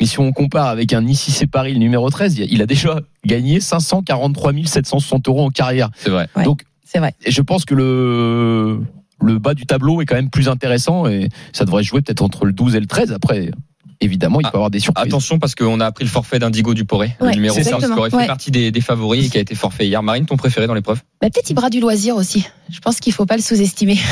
mais 0.00 0.06
si 0.06 0.18
on 0.20 0.32
compare 0.32 0.66
avec 0.68 0.92
un 0.92 1.06
ici 1.06 1.30
c'est 1.32 1.46
Paris 1.46 1.72
le 1.72 1.78
numéro 1.78 2.08
13, 2.10 2.36
il 2.38 2.42
a- 2.42 2.46
il 2.50 2.62
a 2.62 2.66
déjà 2.66 3.00
gagné 3.24 3.60
543 3.60 4.52
760 4.66 5.28
euros 5.28 5.44
en 5.44 5.50
carrière. 5.50 5.90
C'est 5.96 6.10
vrai. 6.10 6.28
Ouais. 6.36 6.44
Donc 6.44 6.62
C'est 6.84 6.98
vrai. 6.98 7.14
et 7.24 7.30
je 7.30 7.42
pense 7.42 7.64
que 7.64 7.74
le 7.74 8.80
le 9.22 9.38
bas 9.38 9.54
du 9.54 9.64
tableau 9.64 10.02
est 10.02 10.04
quand 10.06 10.14
même 10.14 10.28
plus 10.28 10.48
intéressant 10.48 11.06
et 11.06 11.28
ça 11.54 11.64
devrait 11.64 11.82
jouer 11.82 12.02
peut-être 12.02 12.20
entre 12.22 12.44
le 12.44 12.52
12 12.52 12.76
et 12.76 12.80
le 12.80 12.86
13. 12.86 13.12
Après, 13.12 13.50
évidemment, 14.00 14.40
il 14.40 14.44
peut 14.44 14.50
Ah, 14.52 14.54
y 14.54 14.56
avoir 14.56 14.70
des 14.70 14.80
surprises. 14.80 15.06
Attention 15.06 15.38
parce 15.38 15.54
qu'on 15.54 15.80
a 15.80 15.86
appris 15.86 16.04
le 16.04 16.10
forfait 16.10 16.38
d'Indigo 16.38 16.74
Duporé, 16.74 17.16
le 17.20 17.26
Ouais, 17.26 17.34
numéro 17.34 17.54
c'est 17.54 17.62
15 17.62 17.68
exactement, 17.74 17.94
qui 17.94 18.00
aurait 18.00 18.10
fait 18.10 18.16
ouais. 18.16 18.26
partie 18.26 18.50
des, 18.50 18.70
des 18.70 18.80
favoris 18.80 19.26
et 19.26 19.30
qui 19.30 19.38
a 19.38 19.40
été 19.40 19.54
forfait 19.54 19.86
hier. 19.86 20.02
Marine, 20.02 20.26
ton 20.26 20.36
préféré 20.36 20.66
dans 20.66 20.74
l'épreuve 20.74 20.98
Bah, 21.20 21.28
peut-être 21.30 21.50
Ibra 21.50 21.70
du 21.70 21.80
loisir 21.80 22.16
aussi. 22.16 22.46
Je 22.70 22.80
pense 22.80 22.98
qu'il 23.00 23.12
faut 23.12 23.26
pas 23.26 23.36
le 23.36 23.42
sous-estimer. 23.42 23.96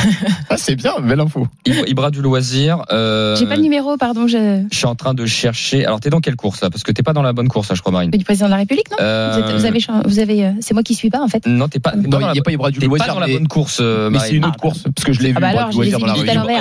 Ah, 0.50 0.56
c'est 0.56 0.76
bien, 0.76 0.92
belle 1.00 1.18
info. 1.20 1.48
Ibra, 1.66 2.10
du 2.10 2.20
loisir. 2.22 2.82
Euh, 2.92 3.34
J'ai 3.36 3.46
pas 3.46 3.56
le 3.56 3.62
numéro, 3.62 3.96
pardon, 3.96 4.26
je... 4.28 4.62
Je 4.70 4.76
suis 4.76 4.86
en 4.86 4.94
train 4.94 5.14
de 5.14 5.26
chercher. 5.26 5.84
Alors, 5.84 5.98
t'es 6.00 6.10
dans 6.10 6.20
quelle 6.20 6.36
course 6.36 6.60
là? 6.60 6.70
Parce 6.70 6.82
que 6.84 6.92
t'es 6.92 7.02
pas 7.02 7.12
dans 7.12 7.22
la 7.22 7.32
bonne 7.32 7.48
course, 7.48 7.70
là, 7.70 7.74
je 7.74 7.80
crois, 7.80 7.92
Marine. 7.92 8.10
du 8.10 8.24
président 8.24 8.46
de 8.46 8.50
la 8.52 8.58
République, 8.58 8.90
non? 8.90 8.96
Euh, 9.00 9.32
vous, 9.32 9.40
êtes- 9.50 9.56
vous 9.56 9.64
avez, 9.66 9.80
vous 10.06 10.18
avez, 10.20 10.46
euh, 10.46 10.50
c'est 10.60 10.74
moi 10.74 10.82
qui 10.82 10.94
suis 10.94 11.10
pas 11.10 11.20
en 11.20 11.28
fait. 11.28 11.46
Non, 11.46 11.68
t'es 11.68 11.80
pas. 11.80 11.94
Non, 11.96 12.20
il 12.20 12.32
n'y 12.32 12.38
a 12.38 12.42
pas 12.42 12.52
Ibra 12.52 12.70
du 12.70 12.80
loisir, 12.80 13.06
pas 13.06 13.12
dans 13.14 13.20
la 13.20 13.26
bonne 13.26 13.48
course, 13.48 13.78
euh, 13.80 14.10
mais 14.10 14.18
Marine. 14.18 14.30
c'est 14.30 14.36
une 14.36 14.44
autre 14.44 14.58
course 14.58 14.84
parce 14.94 15.04
que 15.04 15.12
je 15.12 15.20
l'ai 15.20 15.30
vu 15.30 15.34
Ah 15.36 15.40
bah 15.40 15.50
Ibra 15.52 15.68
du 15.70 15.76
loisir 15.76 15.98
dans 15.98 16.06
la 16.06 16.14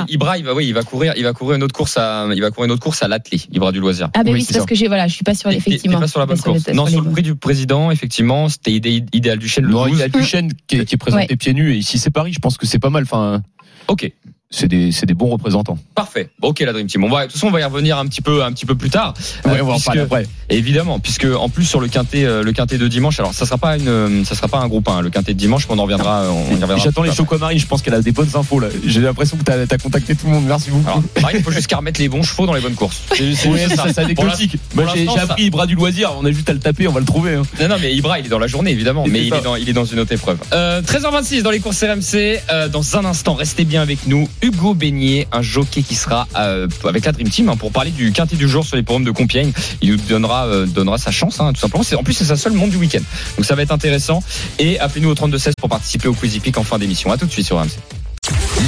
il 0.07 0.17
va, 0.43 0.53
oui, 0.55 0.65
il 0.67 0.73
va 0.73 0.83
courir, 0.83 1.13
il 1.15 1.23
va 1.23 1.33
courir 1.33 1.55
une 1.57 1.63
autre 1.63 1.73
course 1.75 1.97
à, 1.97 2.25
il 2.33 2.41
va 2.41 2.49
courir 2.51 2.65
une 2.65 2.71
autre 2.71 2.81
course 2.83 3.03
à 3.03 3.07
l'Athlé, 3.13 3.39
Ibra 3.51 3.71
du 3.71 3.79
loisir. 3.79 4.09
Ah, 4.13 4.23
ben 4.23 4.31
Oui, 4.31 4.39
oui, 4.39 4.43
c'est 4.45 4.53
parce 4.53 4.65
ça. 4.65 4.69
que 4.69 4.75
j'ai, 4.75 4.87
voilà, 4.87 5.07
je 5.07 5.13
suis 5.15 5.23
pas 5.23 5.33
sur 5.35 5.49
effectivement. 5.49 5.99
pas 5.99 6.07
sur 6.07 6.19
la 6.19 6.25
bonne 6.25 6.35
Sur 6.37 6.45
course. 6.53 6.67
Non, 6.69 6.85
sur 6.87 7.01
le 7.01 7.09
prix 7.11 7.21
du 7.23 7.35
président, 7.35 7.91
effectivement, 7.91 8.49
c'était 8.49 8.71
idé- 8.71 9.05
idéal 9.13 9.37
du 9.39 9.47
chêne 9.47 9.65
le 9.65 9.71
Non, 9.71 9.87
il 9.87 9.91
12. 9.91 9.99
y 9.99 10.03
a 10.03 10.07
Duchesne 10.09 10.49
qui 10.67 10.77
est, 10.77 10.85
qui 10.85 10.95
est 10.95 10.97
présenté 10.97 11.35
pieds 11.37 11.53
nus 11.53 11.73
et 11.73 11.77
ici 11.77 11.97
c'est 11.99 12.11
Paris. 12.11 12.33
Je 12.33 12.39
pense 12.39 12.57
que 12.57 12.65
c'est 12.65 12.79
pas 12.79 12.89
mal. 12.89 13.03
Enfin, 13.03 13.41
Ok. 13.87 14.11
C'est 14.55 14.67
des, 14.67 14.91
c'est 14.91 15.05
des 15.05 15.13
bons 15.15 15.29
représentants. 15.29 15.77
Parfait. 15.95 16.29
Bon, 16.39 16.49
Ok, 16.49 16.59
la 16.59 16.71
Dream 16.73 16.85
Team. 16.87 17.03
On 17.03 17.09
va, 17.09 17.21
de 17.21 17.23
toute 17.25 17.33
façon, 17.33 17.47
on 17.47 17.51
va 17.51 17.59
y 17.59 17.63
revenir 17.63 17.97
un 17.97 18.05
petit 18.05 18.21
peu, 18.21 18.43
un 18.43 18.51
petit 18.51 18.65
peu 18.67 18.75
plus 18.75 18.91
tard. 18.91 19.13
Ouais, 19.45 19.51
Euh, 19.53 19.57
on 19.61 19.65
va 19.65 19.71
en 19.71 19.73
puisque- 19.73 19.85
parler 19.87 20.01
après. 20.01 20.27
Évidemment, 20.49 20.99
puisque 20.99 21.25
en 21.25 21.49
plus 21.49 21.65
sur 21.65 21.79
le 21.79 21.87
quintet, 21.87 22.23
euh, 22.25 22.43
le 22.43 22.51
quintet 22.51 22.77
de 22.77 22.87
dimanche, 22.87 23.19
alors 23.19 23.33
ça 23.33 23.45
sera 23.45 23.57
pas 23.57 23.75
une, 23.77 23.87
euh, 23.87 24.23
ça 24.23 24.35
sera 24.35 24.47
pas 24.47 24.59
un 24.59 24.67
groupe 24.67 24.87
1, 24.87 25.01
le 25.01 25.09
quintet 25.09 25.33
de 25.33 25.39
dimanche, 25.39 25.67
mais 25.67 25.75
on 25.75 25.79
en 25.79 25.83
reviendra, 25.83 26.21
euh, 26.23 26.29
reviendra. 26.51 26.77
J'attends 26.77 27.01
les 27.03 27.09
tard. 27.09 27.17
Choco 27.17 27.37
Marine. 27.39 27.57
Je 27.57 27.65
pense 27.65 27.81
qu'elle 27.81 27.95
a 27.95 28.01
des 28.01 28.11
bonnes 28.11 28.29
infos 28.35 28.59
là. 28.59 28.67
J'ai 28.85 29.01
l'impression 29.01 29.37
que 29.37 29.43
t'as 29.43 29.55
as 29.63 29.77
contacté 29.79 30.15
tout 30.15 30.27
le 30.27 30.33
monde. 30.33 30.45
Merci 30.45 30.69
beaucoup. 30.69 30.87
Alors, 30.87 31.01
Marine, 31.21 31.37
il 31.39 31.43
faut 31.43 31.51
juste 31.51 31.67
qu'à 31.67 31.77
remettre 31.77 31.99
les 31.99 32.09
bons 32.09 32.21
chevaux 32.23 32.45
dans 32.45 32.53
les 32.53 32.61
bonnes 32.61 32.75
courses. 32.75 33.01
C'est- 33.13 33.33
ça, 33.75 33.85
c'est 33.93 34.13
Pour 34.13 34.25
anecdotique. 34.25 34.57
Moi, 34.75 34.85
j'ai 34.93 35.05
ça- 35.07 35.21
appris 35.23 35.45
Ibra 35.45 35.65
du 35.65 35.75
loisir. 35.75 36.11
On 36.19 36.25
a 36.25 36.31
juste 36.31 36.49
à 36.49 36.53
le 36.53 36.59
taper. 36.59 36.87
On 36.87 36.91
va 36.91 36.99
le 36.99 37.05
trouver. 37.05 37.33
hein. 37.35 37.43
Non, 37.59 37.69
non, 37.69 37.75
mais 37.81 37.93
Ibra, 37.95 38.19
il 38.19 38.25
est 38.25 38.29
dans 38.29 38.39
la 38.39 38.47
journée, 38.47 38.71
évidemment, 38.71 39.05
mais 39.07 39.23
il 39.23 39.29
ça. 39.29 39.37
est, 39.37 39.41
dans, 39.41 39.55
il 39.55 39.67
est 39.67 39.73
dans 39.73 39.85
une 39.85 39.99
autre 39.99 40.11
épreuve. 40.11 40.37
Euh, 40.53 40.81
13h26 40.81 41.41
dans 41.41 41.49
les 41.51 41.59
courses 41.59 41.81
RMC. 41.83 42.39
Euh, 42.51 42.67
dans 42.67 42.97
un 42.97 43.05
instant, 43.05 43.33
restez 43.33 43.63
bien 43.65 43.81
avec 43.81 44.05
nous. 44.07 44.27
Hugo 44.43 44.73
Beignet, 44.73 45.25
un 45.31 45.41
jockey 45.41 45.83
qui 45.83 45.95
sera 45.95 46.27
euh, 46.37 46.67
avec 46.83 47.05
la 47.05 47.13
Dream 47.13 47.29
Team 47.29 47.47
hein, 47.47 47.55
pour 47.55 47.71
parler 47.71 47.91
du 47.91 48.11
quintet 48.11 48.35
du 48.35 48.49
jour 48.49 48.65
sur 48.65 48.75
les 48.75 48.83
forums 48.83 49.05
de 49.05 49.11
Compiègne. 49.11 49.53
Il 49.81 49.91
nous 49.91 49.97
donnera, 49.97 50.47
euh, 50.47 50.65
donnera 50.65 50.97
sa 50.97 51.11
chance, 51.11 51.39
hein, 51.39 51.53
tout 51.53 51.61
simplement. 51.61 51.83
En 51.97 52.03
plus, 52.03 52.13
c'est 52.13 52.25
sa 52.25 52.35
seule 52.35 52.51
montre 52.51 52.71
du 52.71 52.77
week-end. 52.77 53.01
Donc 53.37 53.45
ça 53.45 53.55
va 53.55 53.61
être 53.61 53.71
intéressant. 53.71 54.21
Et 54.59 54.79
appelez-nous 54.79 55.09
au 55.09 55.15
3216 55.15 55.53
pour 55.57 55.69
participer 55.69 56.09
au 56.09 56.13
Quizy 56.13 56.41
Peak 56.41 56.57
en 56.57 56.63
fin 56.63 56.77
d'émission. 56.77 57.09
À 57.09 57.17
tout 57.17 57.25
de 57.25 57.31
suite 57.31 57.45
sur 57.45 57.57
RMC. 57.57 58.02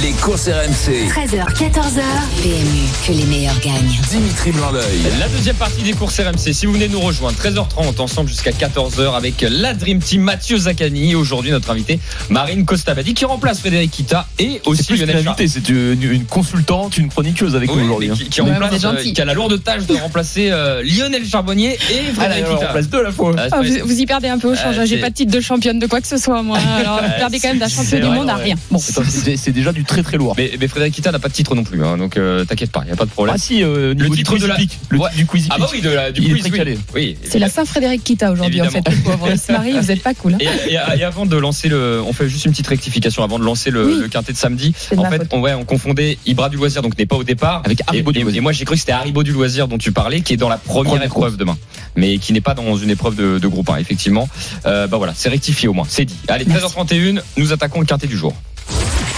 Les 0.02 0.12
courses 0.12 0.48
RMC. 0.48 1.08
13h, 1.08 1.46
14h. 1.54 2.02
PMU, 2.42 2.82
que 3.06 3.12
les 3.12 3.24
meilleurs 3.24 3.58
gagnent. 3.60 3.96
Dimitri 4.10 4.50
Blanc-L'œil. 4.52 4.82
La 5.20 5.28
deuxième 5.28 5.56
partie 5.56 5.82
des 5.82 5.92
courses 5.92 6.18
RMC. 6.20 6.52
Si 6.52 6.66
vous 6.66 6.72
venez 6.72 6.88
nous 6.88 7.00
rejoindre, 7.00 7.36
13h30 7.38 8.00
ensemble 8.00 8.28
jusqu'à 8.28 8.50
14h 8.50 9.14
avec 9.16 9.46
la 9.48 9.74
Dream 9.74 10.00
Team 10.00 10.22
Mathieu 10.22 10.58
Zaccani 10.58 11.12
et 11.12 11.14
aujourd'hui 11.14 11.50
notre 11.50 11.70
invité 11.70 11.98
Marine 12.28 12.64
Costabadi 12.64 13.14
qui 13.14 13.24
remplace 13.24 13.60
Frédéric 13.60 13.90
Kita 13.92 14.26
et 14.38 14.60
aussi 14.66 14.92
Lionel 14.96 15.22
Char- 15.22 15.32
invitée. 15.32 15.48
C'est 15.48 15.68
une, 15.68 16.02
une 16.02 16.24
consultante, 16.24 16.98
une 16.98 17.08
chroniqueuse 17.08 17.54
avec 17.56 17.70
Oui, 17.70 17.78
nous 17.78 17.84
aujourd'hui. 17.86 18.10
hein. 18.10 18.14
qui, 18.16 18.28
qui 18.28 18.40
remplace, 18.42 18.84
euh, 18.84 18.94
qui 18.96 19.20
a 19.20 19.24
la 19.24 19.34
lourde 19.34 19.62
tâche 19.62 19.86
de 19.86 19.94
remplacer 19.94 20.50
euh, 20.50 20.82
Lionel 20.82 21.24
Charbonnier 21.26 21.72
et 21.74 21.78
Ah, 22.10 22.14
Frédéric 22.14 22.44
Kita. 22.46 22.66
place 22.66 22.88
deux 22.88 22.98
à 23.00 23.02
la 23.04 23.12
fois. 23.12 23.32
Ah, 23.38 23.46
Ah, 23.52 23.60
vous, 23.62 23.86
vous 23.86 23.98
y 24.00 24.04
perdez 24.04 24.28
un 24.28 24.38
peu 24.38 24.48
au 24.48 24.54
change. 24.54 24.76
Ah, 24.78 24.84
J'ai 24.84 24.98
pas 24.98 25.10
de 25.10 25.14
titre 25.14 25.32
de 25.32 25.40
championne 25.40 25.78
de 25.78 25.86
quoi 25.86 26.00
que 26.00 26.08
ce 26.08 26.18
soit, 26.18 26.42
moi. 26.42 26.58
Alors, 26.78 27.00
vous 27.02 27.10
perdez 27.16 27.38
quand 27.40 27.48
même 27.48 27.58
d'un 27.58 27.68
champion 27.68 27.98
du 28.00 28.06
monde 28.14 28.28
à 28.28 28.34
rien. 28.36 28.56
Bon. 28.70 28.78
C'est 28.78 29.52
déjà 29.52 29.72
du 29.72 29.84
très 29.86 30.02
très 30.02 30.16
lourd. 30.16 30.34
mais, 30.36 30.52
mais 30.60 30.68
Frédéric 30.68 30.94
Kita 30.94 31.12
n'a 31.12 31.18
pas 31.18 31.28
de 31.28 31.32
titre 31.32 31.54
non 31.54 31.64
plus, 31.64 31.84
hein, 31.84 31.96
donc 31.96 32.16
euh, 32.16 32.44
t'inquiète 32.44 32.70
pas, 32.70 32.80
il 32.82 32.86
n'y 32.86 32.92
a 32.92 32.96
pas 32.96 33.04
de 33.04 33.10
problème. 33.10 33.34
Ah 33.36 33.38
si, 33.38 33.62
euh, 33.62 33.94
niveau 33.94 34.14
titre 34.14 34.34
du 34.36 34.42
de 34.42 34.46
la-. 34.46 34.56
Le 34.90 34.98
Ouais. 34.98 35.08
titre 35.10 35.16
du 35.16 35.26
Quizy 35.26 35.48
Ah 35.50 35.56
bah 35.58 35.68
oui, 35.72 35.80
de 35.80 35.90
la, 35.90 36.12
du 36.12 36.20
Il 36.22 36.32
quiz, 36.42 36.52
oui. 36.52 36.78
Oui, 36.94 37.16
C'est 37.24 37.38
la 37.38 37.48
Saint-Frédéric 37.48 38.04
Kita 38.04 38.32
aujourd'hui, 38.32 38.60
en 38.60 38.64
fait, 38.70 38.78
Évidemment. 38.78 38.96
le 38.96 39.10
pauvre. 39.18 39.28
Il 39.32 39.38
se 39.38 39.52
marie, 39.52 39.72
vous 39.72 39.90
êtes 39.90 40.02
pas 40.02 40.14
cool. 40.14 40.34
Hein. 40.34 40.38
Et, 40.40 40.72
et- 40.72 40.98
et 41.00 41.04
avant 41.04 41.26
de 41.26 41.36
lancer 41.36 41.68
le, 41.68 42.02
on 42.06 42.12
fait 42.12 42.28
juste 42.28 42.44
une 42.44 42.52
petite 42.52 42.66
rectification 42.68 43.22
avant 43.22 43.38
de 43.38 43.44
lancer 43.44 43.70
le, 43.70 43.86
Oui. 43.86 44.00
le 44.02 44.08
quintet 44.08 44.32
de 44.32 44.38
samedi. 44.38 44.74
de 44.92 44.96
En 44.98 45.10
fait, 45.10 45.18
faute. 45.18 45.28
on, 45.32 45.40
ouais, 45.40 45.54
on 45.54 45.64
confondait 45.64 46.18
Ibra 46.26 46.48
du 46.48 46.56
loisir, 46.56 46.82
donc 46.82 46.98
n'est 46.98 47.06
pas 47.06 47.16
au 47.16 47.24
départ, 47.24 47.62
Avec 47.64 47.80
Haribo 47.86 48.12
du 48.12 48.20
loisir. 48.22 48.38
et 48.38 48.40
moi 48.42 48.52
j'ai 48.52 48.64
cru 48.64 48.74
que 48.74 48.80
c'était 48.80 48.92
Haribo 48.92 49.22
du 49.22 49.32
loisir 49.32 49.68
dont 49.68 49.78
tu 49.78 49.92
parlais, 49.92 50.20
qui 50.20 50.32
est 50.32 50.36
dans 50.36 50.48
la 50.48 50.58
première 50.58 51.02
épreuve 51.02 51.36
demain, 51.36 51.56
mais 51.96 52.18
qui 52.18 52.32
n'est 52.32 52.40
pas 52.40 52.54
dans 52.54 52.76
une 52.76 52.90
épreuve 52.90 53.14
de, 53.16 53.46
groupe 53.48 53.68
1, 53.70 53.76
effectivement. 53.78 54.28
Euh, 54.66 54.86
bah 54.86 54.96
voilà, 54.96 55.12
c'est 55.14 55.28
rectifié 55.28 55.68
au 55.68 55.72
moins, 55.72 55.86
c'est 55.88 56.04
dit. 56.04 56.16
Allez, 56.28 56.44
Merci. 56.46 56.64
13h31, 56.66 57.20
nous 57.36 57.52
attaquons 57.52 57.80
le 57.80 57.86
quintet 57.86 58.06
du 58.06 58.16
jour. 58.16 58.34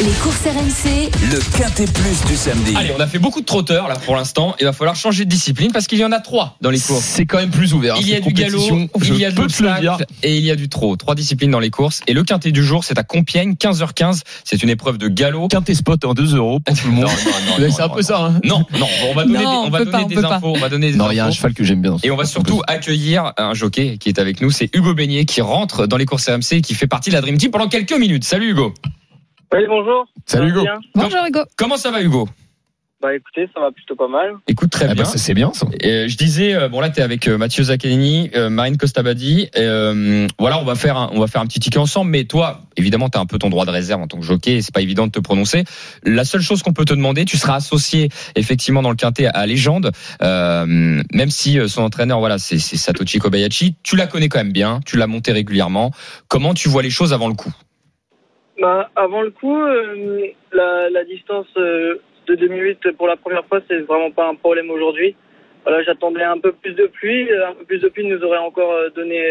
Les 0.00 0.12
courses 0.22 0.44
RMC, 0.44 1.10
Le 1.32 1.58
Quintet 1.58 1.86
Plus 1.86 2.24
du 2.30 2.36
samedi. 2.36 2.72
Allez, 2.76 2.92
on 2.96 3.00
a 3.00 3.08
fait 3.08 3.18
beaucoup 3.18 3.40
de 3.40 3.44
trotteurs 3.44 3.88
là 3.88 3.96
pour 3.96 4.14
l'instant. 4.14 4.54
Il 4.60 4.64
va 4.64 4.72
falloir 4.72 4.94
changer 4.94 5.24
de 5.24 5.28
discipline 5.30 5.72
parce 5.72 5.88
qu'il 5.88 5.98
y 5.98 6.04
en 6.04 6.12
a 6.12 6.20
trois 6.20 6.56
dans 6.60 6.70
les 6.70 6.78
courses. 6.78 7.02
C'est 7.04 7.26
quand 7.26 7.38
même 7.38 7.50
plus 7.50 7.74
ouvert. 7.74 7.96
Il 8.00 8.08
y 8.08 8.14
a 8.14 8.20
du 8.20 8.32
galop, 8.32 8.60
il 9.02 9.16
y 9.18 9.24
a 9.24 9.32
de 9.32 9.36
l'obstacle 9.36 10.06
et 10.22 10.36
il 10.36 10.44
y 10.44 10.52
a 10.52 10.56
du 10.56 10.68
trot. 10.68 10.96
Trois 10.96 11.16
disciplines 11.16 11.50
dans 11.50 11.58
les 11.58 11.70
courses. 11.70 12.00
Et 12.06 12.12
le 12.12 12.22
quintet 12.22 12.52
du 12.52 12.62
jour, 12.62 12.84
c'est 12.84 12.96
à 12.96 13.02
Compiègne, 13.02 13.54
15h15. 13.54 14.22
C'est 14.44 14.62
une 14.62 14.68
épreuve 14.70 14.98
de 14.98 15.08
galop. 15.08 15.48
Quintet 15.48 15.74
spot 15.74 16.04
en 16.04 16.14
2 16.14 16.36
euros 16.36 16.60
pour 16.60 16.76
tout 16.80 16.86
le 16.86 16.92
Non, 16.94 17.00
monde. 17.00 17.10
c'est 17.58 17.82
un 17.82 17.88
non, 17.88 17.94
peu 17.94 18.02
ça. 18.02 18.24
Hein. 18.24 18.40
Non, 18.44 18.64
non, 18.78 18.86
on 19.10 19.14
va 19.14 19.24
donner, 19.24 19.38
Non, 19.38 19.40
des, 19.40 19.46
on 19.46 19.64
on 19.66 19.70
va 19.70 19.78
donner 19.80 19.90
pas, 19.90 20.02
on 20.04 20.06
des 20.06 20.24
infos. 20.24 20.52
On 20.54 20.58
va 20.60 20.68
donner 20.68 20.92
des 20.92 20.96
Non, 20.96 21.10
il 21.10 21.16
y 21.16 21.20
a 21.20 21.26
un 21.26 21.32
cheval 21.32 21.54
que 21.54 21.64
j'aime 21.64 21.82
bien. 21.82 21.96
Et 22.04 22.12
on 22.12 22.16
va 22.16 22.24
surtout 22.24 22.62
accueillir 22.68 23.32
un 23.36 23.52
jockey 23.54 23.98
qui 23.98 24.08
est 24.10 24.20
avec 24.20 24.40
nous, 24.40 24.52
c'est 24.52 24.70
Hugo 24.76 24.94
Beignet 24.94 25.24
qui 25.24 25.40
rentre 25.40 25.88
dans 25.88 25.96
les 25.96 26.06
courses 26.06 26.28
RMC 26.28 26.52
et 26.52 26.60
qui 26.60 26.74
fait 26.74 26.86
partie 26.86 27.10
de 27.10 27.14
la 27.16 27.20
Dream 27.20 27.36
Team 27.36 27.50
pendant 27.50 27.68
quelques 27.68 27.98
minutes. 27.98 28.22
Salut 28.22 28.50
Hugo. 28.52 28.72
Oui, 29.52 29.60
bonjour. 29.68 30.06
Salut, 30.26 30.26
Ça 30.26 30.38
va 30.40 30.46
Hugo. 30.48 30.62
bien 30.62 30.78
Bonjour 30.94 31.20
Hugo. 31.26 31.40
Comment 31.56 31.76
ça 31.76 31.90
va 31.90 32.02
Hugo? 32.02 32.28
Bah 33.00 33.14
écoutez, 33.14 33.48
ça 33.54 33.60
va 33.60 33.70
plutôt 33.70 33.94
pas 33.94 34.08
mal. 34.08 34.32
Écoute 34.48 34.70
très 34.70 34.86
Ah 34.86 34.94
bien. 34.94 35.04
bah, 35.04 35.08
ça, 35.08 35.18
c'est 35.18 35.32
bien 35.32 35.52
ça. 35.54 35.68
Et 35.80 36.08
je 36.08 36.16
disais, 36.16 36.54
euh, 36.54 36.68
bon 36.68 36.80
là 36.80 36.90
t'es 36.90 37.00
avec 37.00 37.28
euh, 37.28 37.38
Mathieu 37.38 37.62
Zaccanini, 37.62 38.28
euh, 38.34 38.50
Marine 38.50 38.76
Costabadi. 38.76 39.48
euh, 39.56 40.26
voilà, 40.40 40.58
on 40.60 40.64
va 40.64 40.74
faire 40.74 40.96
un, 40.96 41.08
on 41.12 41.20
va 41.20 41.28
faire 41.28 41.40
un 41.40 41.46
petit 41.46 41.60
ticket 41.60 41.78
ensemble. 41.78 42.10
Mais 42.10 42.24
toi, 42.24 42.62
évidemment, 42.76 43.08
t'as 43.08 43.20
un 43.20 43.26
peu 43.26 43.38
ton 43.38 43.50
droit 43.50 43.64
de 43.66 43.70
réserve 43.70 44.02
en 44.02 44.08
tant 44.08 44.18
que 44.18 44.24
jockey. 44.24 44.60
C'est 44.62 44.74
pas 44.74 44.80
évident 44.80 45.06
de 45.06 45.12
te 45.12 45.20
prononcer. 45.20 45.62
La 46.02 46.24
seule 46.24 46.42
chose 46.42 46.64
qu'on 46.64 46.72
peut 46.72 46.84
te 46.84 46.92
demander, 46.92 47.24
tu 47.24 47.36
seras 47.36 47.54
associé 47.54 48.08
effectivement 48.34 48.82
dans 48.82 48.90
le 48.90 48.96
quintet 48.96 49.26
à 49.26 49.46
Légende, 49.46 49.92
euh, 50.22 50.66
même 50.66 51.30
si 51.30 51.60
euh, 51.60 51.68
son 51.68 51.82
entraîneur, 51.82 52.18
voilà, 52.18 52.38
c'est 52.38 52.58
c'est 52.58 52.76
Satoshi 52.76 53.20
Kobayashi. 53.20 53.76
Tu 53.84 53.94
la 53.94 54.08
connais 54.08 54.28
quand 54.28 54.38
même 54.38 54.52
bien, 54.52 54.80
tu 54.84 54.96
l'as 54.96 55.06
monté 55.06 55.30
régulièrement. 55.30 55.92
Comment 56.26 56.52
tu 56.52 56.68
vois 56.68 56.82
les 56.82 56.90
choses 56.90 57.12
avant 57.12 57.28
le 57.28 57.34
coup? 57.34 57.52
Bah 58.58 58.90
avant 58.96 59.22
le 59.22 59.30
coup, 59.30 59.56
euh, 59.56 60.28
la, 60.52 61.04
distance 61.04 61.46
euh, 61.56 62.00
de 62.26 62.34
2008 62.34 62.92
pour 62.96 63.06
la 63.06 63.16
première 63.16 63.44
fois, 63.46 63.60
c'est 63.68 63.78
vraiment 63.80 64.10
pas 64.10 64.28
un 64.28 64.34
problème 64.34 64.70
aujourd'hui. 64.70 65.14
Voilà, 65.64 65.82
j'attendais 65.82 66.24
un 66.24 66.38
peu 66.38 66.52
plus 66.52 66.72
de 66.72 66.86
pluie. 66.86 67.28
Un 67.32 67.54
peu 67.54 67.64
plus 67.64 67.78
de 67.78 67.88
pluie 67.88 68.06
nous 68.06 68.22
aurait 68.24 68.38
encore 68.38 68.72
euh, 68.72 68.90
donné 68.90 69.22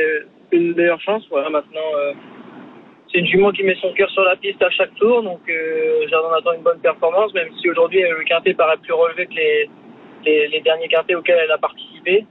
une 0.52 0.74
meilleure 0.76 1.02
chance. 1.02 1.26
Voilà, 1.30 1.50
maintenant, 1.50 1.92
euh, 1.98 2.14
c'est 3.12 3.20
une 3.20 3.28
jument 3.28 3.52
qui 3.52 3.64
met 3.64 3.76
son 3.76 3.94
cœur 3.94 4.10
sur 4.12 4.24
la 4.24 4.36
piste 4.36 4.62
à 4.62 4.70
chaque 4.70 4.94
tour, 4.96 5.24
donc 5.24 5.40
euh, 5.50 6.06
j'en 6.10 6.32
attends 6.32 6.54
une 6.54 6.62
bonne 6.62 6.80
performance, 6.80 7.34
même 7.34 7.50
si 7.60 7.70
aujourd'hui 7.70 8.04
euh, 8.04 8.18
le 8.18 8.24
quintet 8.26 8.54
paraît 8.54 8.78
plus 8.78 8.94
relevé 8.94 9.28
que 9.28 9.34
les, 9.34 10.62
derniers 10.62 10.88
quintets 10.90 11.16
auxquels 11.16 11.40
elle 11.42 11.52
a 11.52 11.58
participé. 11.58 12.26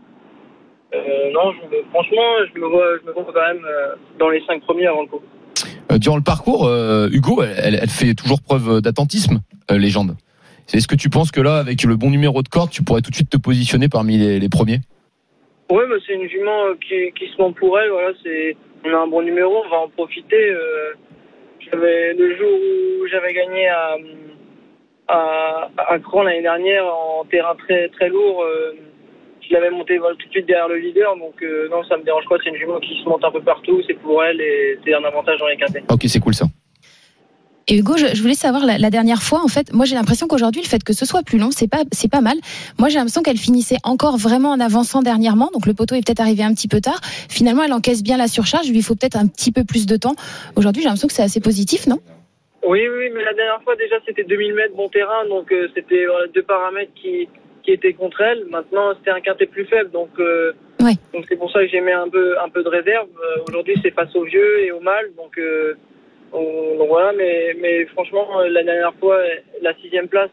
Euh, 0.95 1.31
non, 1.31 1.55
franchement, 1.91 2.45
je 2.55 2.61
me 2.61 2.67
vois, 2.67 2.99
je 2.99 3.07
me 3.07 3.13
vois 3.13 3.25
quand 3.25 3.55
même 3.55 3.65
euh, 3.65 3.95
dans 4.19 4.29
les 4.29 4.45
cinq 4.45 4.63
premiers 4.63 4.87
avant 4.87 5.03
le 5.03 5.09
coup. 5.09 5.23
Euh, 5.93 5.99
durant 5.99 6.17
le 6.17 6.23
parcours, 6.23 6.67
euh, 6.67 7.09
Hugo, 7.11 7.43
elle, 7.43 7.79
fait 7.89 8.15
toujours 8.15 8.41
preuve 8.41 8.81
d'attentisme, 8.81 9.41
euh, 9.71 9.79
légende. 9.79 10.17
Est-ce 10.73 10.89
que 10.89 10.97
tu 10.97 11.11
penses 11.11 11.31
que 11.31 11.41
là, 11.41 11.59
avec 11.59 11.85
le 11.85 11.97
bon 11.97 12.11
numéro 12.11 12.43
de 12.43 12.49
corde, 12.49 12.71
tu 12.71 12.83
pourrais 12.83 13.03
tout 13.03 13.11
de 13.11 13.15
suite 13.15 13.31
te 13.31 13.37
positionner 13.37 13.89
parmi 13.89 14.19
les, 14.19 14.49
premiers? 14.49 14.81
Ouais, 15.71 15.85
mais 15.89 15.97
c'est 16.05 16.15
une 16.15 16.29
jument 16.29 16.75
qui, 16.81 17.27
se 17.27 17.41
ment 17.41 17.53
pour 17.53 17.79
elle. 17.79 17.91
Voilà, 17.91 18.13
on 18.85 18.89
a 18.93 18.99
un 18.99 19.07
bon 19.07 19.23
numéro, 19.23 19.63
on 19.65 19.69
va 19.69 19.77
en 19.79 19.89
profiter. 19.89 20.51
le 21.73 22.37
jour 22.37 22.51
où 22.51 23.07
j'avais 23.09 23.33
gagné 23.33 23.69
à 23.69 23.97
à, 25.09 25.71
à 25.77 25.99
Cran 26.01 26.25
l'année 26.25 26.43
dernière 26.43 26.85
en 26.85 27.25
terrain 27.25 27.55
très 27.55 27.89
très 27.91 28.09
lourd. 28.09 28.45
Je 29.49 29.55
l'avais 29.55 29.71
monté 29.71 29.99
voilà, 29.99 30.17
tout 30.17 30.27
de 30.27 30.33
suite 30.33 30.47
derrière 30.47 30.69
le 30.69 30.79
leader, 30.79 31.17
donc 31.17 31.43
euh, 31.43 31.69
non, 31.69 31.85
ça 31.85 31.97
me 31.97 32.05
dérange 32.05 32.25
pas. 32.29 32.37
C'est 32.43 32.51
une 32.51 32.57
jument 32.57 32.81
qui 32.81 32.99
se 33.03 33.09
monte 33.09 33.25
un 33.25 33.31
peu 33.31 33.41
partout, 33.41 33.83
c'est 33.87 33.95
pour 33.95 34.23
elle 34.23 34.41
et 34.41 34.79
c'est 34.85 34.95
un 34.95 35.05
avantage 35.05 35.39
dans 35.39 35.47
les 35.47 35.57
quintés. 35.57 35.83
Ok, 35.91 36.05
c'est 36.07 36.21
cool 36.21 36.35
ça. 36.35 36.47
Et 37.69 37.79
Hugo, 37.79 37.97
je, 37.97 38.07
je 38.15 38.23
voulais 38.23 38.35
savoir 38.35 38.65
la, 38.65 38.79
la 38.79 38.91
dernière 38.91 39.23
fois, 39.23 39.43
en 39.43 39.49
fait, 39.49 39.73
moi 39.73 39.87
j'ai 39.87 39.97
l'impression 39.97 40.29
qu'aujourd'hui 40.29 40.63
le 40.63 40.69
fait 40.69 40.85
que 40.85 40.93
ce 40.93 41.05
soit 41.05 41.25
plus 41.25 41.37
long, 41.37 41.51
c'est 41.51 41.69
pas 41.69 41.83
c'est 41.91 42.11
pas 42.11 42.21
mal. 42.21 42.37
Moi 42.79 42.89
j'ai 42.89 42.97
l'impression 42.97 43.23
qu'elle 43.23 43.39
finissait 43.39 43.79
encore 43.83 44.19
vraiment 44.19 44.51
en 44.51 44.61
avançant 44.61 45.03
dernièrement, 45.03 45.51
donc 45.53 45.67
le 45.67 45.75
poteau 45.75 45.97
est 45.97 46.07
peut-être 46.07 46.21
arrivé 46.21 46.45
un 46.45 46.55
petit 46.55 46.69
peu 46.69 46.81
tard. 46.81 47.01
Finalement, 47.29 47.65
elle 47.65 47.73
encaisse 47.73 48.05
bien 48.05 48.17
la 48.17 48.29
surcharge, 48.29 48.69
lui 48.69 48.79
il 48.79 48.85
faut 48.85 48.95
peut-être 48.95 49.17
un 49.17 49.27
petit 49.27 49.51
peu 49.51 49.65
plus 49.65 49.87
de 49.87 49.97
temps. 49.97 50.15
Aujourd'hui, 50.55 50.83
j'ai 50.83 50.89
l'impression 50.89 51.09
que 51.09 51.15
c'est 51.15 51.25
assez 51.25 51.41
positif, 51.41 51.89
non? 51.89 51.99
Oui, 52.69 52.87
oui, 52.89 53.11
mais 53.15 53.25
la 53.25 53.35
dernière 53.35 53.61
fois 53.63 53.75
déjà 53.75 53.97
c'était 54.07 54.25
2000 54.25 54.55
mètres 54.55 54.77
bon 54.77 54.89
terrain, 54.89 55.27
donc 55.29 55.51
euh, 55.51 55.69
c'était 55.75 56.07
voilà, 56.07 56.29
deux 56.29 56.43
paramètres 56.43 56.93
qui, 56.95 57.29
qui 57.67 57.73
étaient 57.73 57.93
contre 57.93 58.21
elle. 58.23 58.45
Maintenant 58.49 58.95
c'était 58.97 59.11
un 59.11 59.21
quintet 59.21 59.47
plus 59.47 59.67
faible, 59.67 59.91
donc 59.91 60.09
euh, 60.19 60.53
donc 61.13 61.25
c'est 61.29 61.37
pour 61.37 61.51
ça 61.53 61.61
que 61.63 61.69
j'ai 61.69 61.81
mis 61.81 61.93
un 61.93 62.09
peu 62.09 62.39
un 62.41 62.49
peu 62.49 62.63
de 62.63 62.69
réserve. 62.69 63.09
Euh, 63.19 63.43
Aujourd'hui 63.49 63.75
c'est 63.83 63.91
face 63.91 64.15
au 64.15 64.25
vieux 64.25 64.61
et 64.65 64.71
au 64.73 64.81
mal, 64.81 65.05
donc, 65.17 65.37
euh, 65.39 65.75
on- 66.33 66.79
donc 66.79 66.89
voilà. 66.89 67.13
Mais 67.19 67.57
mais 67.61 67.85
franchement 67.87 68.27
la 68.49 68.63
dernière 68.63 68.95
fois 69.01 69.19
la 69.63 69.75
sixième 69.83 70.09
place 70.09 70.31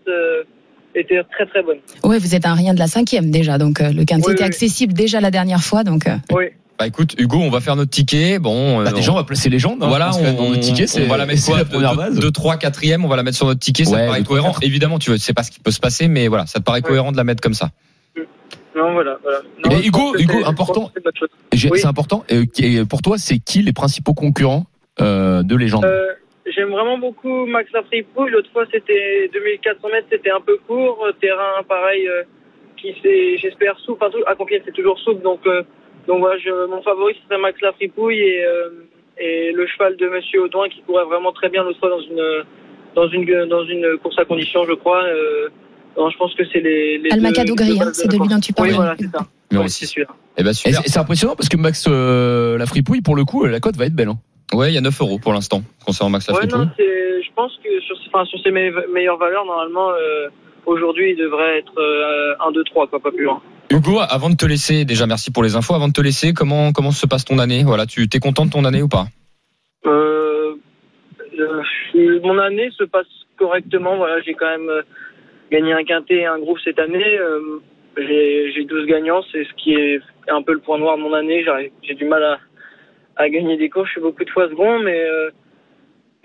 était 0.96 1.22
très 1.32 1.46
très 1.48 1.64
bonne. 1.64 1.80
Ouais, 2.04 2.20
vous 2.20 2.36
êtes 2.36 2.46
un 2.46 2.54
rien 2.54 2.74
de 2.76 2.80
la 2.80 2.88
cinquième 2.88 3.32
déjà, 3.32 3.58
donc 3.58 3.80
le 3.80 4.06
quintet 4.06 4.28
Oui, 4.28 4.34
était 4.34 4.44
oui. 4.44 4.48
accessible 4.48 4.94
déjà 4.94 5.20
la 5.22 5.32
dernière 5.32 5.62
fois, 5.64 5.84
donc 5.84 6.04
Oui. 6.32 6.46
Bah 6.84 6.88
écoute, 6.88 7.16
Hugo, 7.18 7.38
on 7.38 7.50
va 7.50 7.62
faire 7.62 7.78
notre 7.78 7.92
ticket. 7.92 8.40
Bon, 8.40 8.82
euh, 8.82 8.84
Bah, 8.84 8.92
déjà, 8.92 9.14
on 9.14 9.16
va 9.16 9.24
placer 9.24 9.50
légende. 9.50 9.82
hein. 9.82 9.88
Voilà, 9.88 10.12
on, 10.18 10.34
dans 10.34 10.50
notre 10.50 10.60
ticket, 10.60 10.86
c'est 10.86 11.06
on 11.06 11.08
va 11.08 11.16
la 11.16 11.26
mettre 11.26 11.46
quoi 11.46 11.58
la 11.60 11.64
première 11.64 11.96
base. 11.96 12.20
2, 12.20 12.30
3, 12.30 12.58
4 12.58 12.82
on 13.02 13.08
va 13.08 13.16
la 13.16 13.24
mettre 13.24 13.38
sur 13.38 13.46
notre 13.46 13.62
ticket, 13.62 13.86
ça 13.86 13.92
Ouais, 13.92 14.02
te 14.02 14.08
paraît 14.08 14.24
cohérent. 14.24 14.52
quatre. 14.52 14.64
Évidemment, 14.66 15.00
tu 15.00 15.18
sais 15.18 15.34
pas 15.34 15.44
ce 15.44 15.52
qui 15.52 15.62
peut 15.62 15.72
se 15.72 15.80
passer, 15.80 16.10
mais 16.10 16.28
voilà, 16.28 16.46
ça 16.46 16.60
te 16.60 16.66
paraît 16.66 16.82
Ouais. 16.82 16.90
cohérent 16.90 17.14
de 17.14 17.18
la 17.18 17.24
mettre 17.24 17.40
comme 17.42 17.54
ça. 17.54 17.70
Non 18.76 18.92
voilà. 18.92 19.18
voilà. 19.24 19.40
Non, 19.64 19.78
je 19.82 19.88
Hugo, 19.88 20.14
Hugo, 20.18 20.46
important. 20.46 20.92
c'est 21.54 21.72
Oui. 21.72 21.80
Important. 21.86 22.26
Euh, 22.34 22.44
qui 22.54 22.66
est- 22.80 22.86
pour 22.86 23.02
toi, 23.02 23.18
c'est 23.18 23.38
qui 23.40 23.62
les 23.62 23.72
principaux 23.72 24.14
concurrents 24.14 24.66
euh, 25.00 25.42
de 25.42 25.56
légende? 25.56 25.86
Euh, 25.86 26.08
J'aime 26.54 26.70
vraiment 26.70 26.98
beaucoup 26.98 27.46
Max 27.46 27.72
Lafripouille. 27.72 28.30
L'autre 28.32 28.50
fois, 28.52 28.66
c'était 28.72 29.30
2400 29.34 29.88
mètres, 29.90 30.08
c'était 30.12 30.32
un 30.32 30.42
peu 30.46 30.58
court. 30.68 31.00
Euh, 31.08 31.14
Terrain, 31.22 31.64
pareil, 31.70 32.06
euh, 32.10 32.24
qui 32.76 32.94
c'est, 33.02 33.38
j'espère, 33.38 33.80
souple. 33.80 34.04
Enfin, 34.04 34.12
tout- 34.12 34.26
à 34.28 34.36
Compiègne, 34.36 34.62
c'est 34.66 34.74
toujours 34.74 35.00
souple. 35.00 35.24
Donc, 35.24 35.40
euh, 35.48 35.64
donc 36.08 36.20
voilà, 36.20 36.38
je, 36.40 36.68
mon 36.68 36.82
favori, 36.82 37.14
ce 37.16 37.28
serait 37.28 37.40
Max 37.42 37.60
Lafripouille 37.62 38.20
et, 38.20 38.44
euh, 38.46 38.70
et 39.18 39.52
le 39.52 39.66
cheval 39.68 39.96
de 39.98 40.08
Monsieur 40.10 40.44
Audouin 40.44 40.68
qui 40.70 40.82
courait 40.82 41.06
vraiment 41.06 41.32
très 41.32 41.50
bien 41.50 41.64
l'autre 41.64 41.80
fois 41.80 41.90
dans 41.90 42.02
une, 42.02 42.44
dans 42.96 43.08
une, 43.10 43.46
dans 43.46 43.66
une 43.66 43.98
course 44.02 44.18
à 44.20 44.26
condition, 44.26 44.66
je 44.66 44.74
crois. 44.74 45.04
Euh, 45.04 45.50
non, 45.98 46.10
je 46.10 46.18
pense 46.18 46.34
que 46.36 46.44
c'est 46.52 46.60
les, 46.60 46.98
les 46.98 47.12
Almacado 47.12 47.54
gris, 47.56 47.80
hein, 47.82 47.92
c'est 47.94 48.08
de 48.08 48.18
lui 48.18 48.28
dont 48.28 48.40
tu 48.40 48.52
parles. 48.54 48.70
Oui, 48.70 48.76
voilà, 48.76 48.96
c'est 49.00 49.08
ça. 49.08 49.20
Six. 49.68 49.80
c'est 49.80 49.86
sûr. 49.86 50.08
Eh 50.38 50.42
ben 50.44 50.52
c'est 50.52 50.72
c'est 50.72 50.98
impressionnant 50.98 51.36
parce 51.36 51.48
que 51.48 51.58
Max 51.58 51.86
euh, 51.88 52.58
la 52.58 52.66
fripouille, 52.66 53.02
pour 53.02 53.16
le 53.16 53.24
coup, 53.24 53.46
la 53.46 53.60
cote 53.60 53.76
va 53.76 53.86
être 53.86 53.94
belle. 53.96 54.10
hein. 54.10 54.18
Ouais, 54.54 54.72
il 54.72 54.74
y 54.74 54.78
a 54.78 54.82
9 54.82 55.00
euros 55.02 55.20
pour 55.20 55.32
l'instant 55.34 55.62
concernant 55.86 56.10
Max 56.10 56.28
Ouais, 56.30 56.46
non, 56.48 56.68
c'est, 56.78 57.22
je 57.24 57.30
pense 57.36 57.52
que 57.64 57.80
sur, 57.82 57.96
enfin, 58.08 58.26
sur 58.26 58.40
ses 58.42 58.50
me- 58.52 58.92
meilleures 58.92 59.18
valeurs, 59.18 59.46
normalement, 59.46 59.92
euh, 59.92 60.30
aujourd'hui, 60.66 61.12
il 61.12 61.18
devrait 61.18 61.60
être 61.60 61.78
euh, 61.80 62.34
1, 62.40 62.52
2, 62.52 62.64
3, 62.64 62.88
quoi, 62.88 63.00
pas 63.00 63.12
plus 63.12 63.26
loin. 63.26 63.42
Hugo, 63.74 64.00
avant 64.08 64.30
de 64.30 64.36
te 64.36 64.46
laisser, 64.46 64.86
déjà 64.86 65.08
merci 65.08 65.32
pour 65.32 65.42
les 65.42 65.56
infos. 65.56 65.74
Avant 65.74 65.88
de 65.88 65.94
te 65.94 66.02
laisser, 66.02 66.32
comment 66.32 66.72
comment 66.72 66.92
se 66.92 67.08
passe 67.08 67.26
ton 67.26 67.40
année? 67.40 67.64
Voilà, 67.64 67.88
tu 67.88 68.08
t'es 68.08 68.20
content 68.20 68.46
de 68.46 68.52
ton 68.52 68.66
année 68.66 68.84
ou 68.84 68.88
pas? 68.88 69.06
Euh, 69.88 70.54
euh, 71.40 72.20
mon 72.22 72.38
année 72.38 72.70
se 72.78 72.84
passe 72.84 73.08
correctement. 73.36 73.98
Voilà, 73.98 74.22
j'ai 74.22 74.36
quand 74.36 74.46
même 74.46 74.70
euh, 74.70 74.84
gagné 75.52 75.74
un 75.74 75.84
quintet 75.84 76.18
et 76.18 76.26
un 76.28 76.38
groupe 76.38 76.60
cette 76.64 76.78
année. 76.78 77.18
Euh, 77.18 77.62
j'ai, 77.98 78.52
j'ai 78.54 78.64
12 78.66 78.86
gagnants, 78.86 79.24
c'est 79.32 79.44
ce 79.44 79.54
qui 79.56 79.74
est 79.74 80.00
un 80.30 80.44
peu 80.44 80.54
le 80.54 80.60
point 80.60 80.78
noir 80.78 80.96
de 80.98 81.02
mon 81.02 81.14
année. 81.14 81.44
J'ai 81.82 81.96
du 81.96 82.06
mal 82.06 82.24
à, 82.24 82.38
à 83.16 83.28
gagner 83.28 83.58
des 83.58 83.70
courses. 83.70 83.88
Je 83.88 83.94
suis 83.94 84.02
beaucoup 84.02 84.24
de 84.24 84.30
fois 84.30 84.50
second, 84.50 84.80
mais 84.80 85.02
euh, 85.02 85.32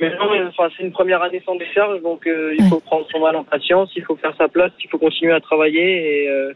mais 0.01 0.11
non, 0.11 0.31
mais, 0.31 0.43
enfin, 0.43 0.69
c'est 0.77 0.85
une 0.85 0.93
première 0.93 1.23
année 1.23 1.43
sans 1.45 1.57
décharge, 1.57 2.01
donc 2.03 2.27
euh, 2.27 2.55
il 2.57 2.65
faut 2.69 2.79
prendre 2.79 3.07
son 3.11 3.19
mal 3.19 3.35
en 3.35 3.43
patience, 3.43 3.91
il 3.97 4.05
faut 4.05 4.15
faire 4.15 4.35
sa 4.39 4.49
place, 4.49 4.71
il 4.85 4.89
faut 4.89 4.99
continuer 4.99 5.33
à 5.33 5.41
travailler 5.41 6.25
et 6.25 6.29
euh, 6.29 6.53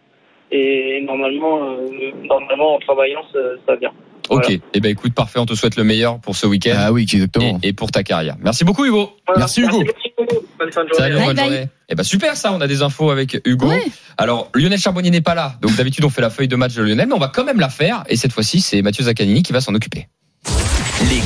et 0.52 1.00
normalement, 1.04 1.64
euh, 1.70 2.10
normalement 2.24 2.76
en 2.76 2.78
travaillant, 2.78 3.22
ça, 3.32 3.38
ça 3.66 3.76
vient. 3.76 3.92
Ok. 4.28 4.44
Voilà. 4.44 4.58
Eh 4.74 4.80
ben 4.80 4.90
écoute, 4.90 5.14
parfait. 5.14 5.38
On 5.40 5.46
te 5.46 5.54
souhaite 5.54 5.76
le 5.76 5.82
meilleur 5.84 6.20
pour 6.20 6.36
ce 6.36 6.46
week-end 6.46 6.74
Ah 6.76 6.92
oui, 6.92 7.02
exactement. 7.02 7.58
et, 7.62 7.68
et 7.68 7.72
pour 7.72 7.90
ta 7.90 8.02
carrière. 8.04 8.36
Merci 8.40 8.64
beaucoup, 8.64 8.84
Hugo. 8.84 9.10
Voilà. 9.26 9.40
Merci, 9.40 9.62
Hugo. 9.62 9.82
beaucoup. 10.16 10.36
Bonne 10.58 10.70
fin 10.72 10.84
de 10.84 10.88
journée. 10.90 10.98
Salut, 11.02 11.14
Bye 11.16 11.26
bonne 11.26 11.36
bye. 11.36 11.44
journée. 11.46 11.66
Eh 11.88 11.94
ben 11.96 12.02
super 12.04 12.36
ça, 12.36 12.52
on 12.52 12.60
a 12.60 12.68
des 12.68 12.82
infos 12.82 13.10
avec 13.10 13.40
Hugo. 13.44 13.66
Ouais. 13.68 13.84
Alors 14.16 14.48
Lionel 14.54 14.78
Charbonnier 14.78 15.10
n'est 15.10 15.20
pas 15.20 15.34
là, 15.34 15.56
donc 15.60 15.74
d'habitude 15.76 16.04
on 16.04 16.08
fait 16.10 16.22
la 16.22 16.30
feuille 16.30 16.48
de 16.48 16.56
match 16.56 16.74
de 16.74 16.82
Lionel, 16.82 17.08
mais 17.08 17.14
on 17.14 17.18
va 17.18 17.28
quand 17.28 17.44
même 17.44 17.58
la 17.58 17.68
faire. 17.68 18.04
Et 18.08 18.16
cette 18.16 18.32
fois-ci, 18.32 18.60
c'est 18.60 18.80
Mathieu 18.82 19.02
Zaccanini 19.04 19.42
qui 19.42 19.52
va 19.52 19.60
s'en 19.60 19.74
occuper. 19.74 20.06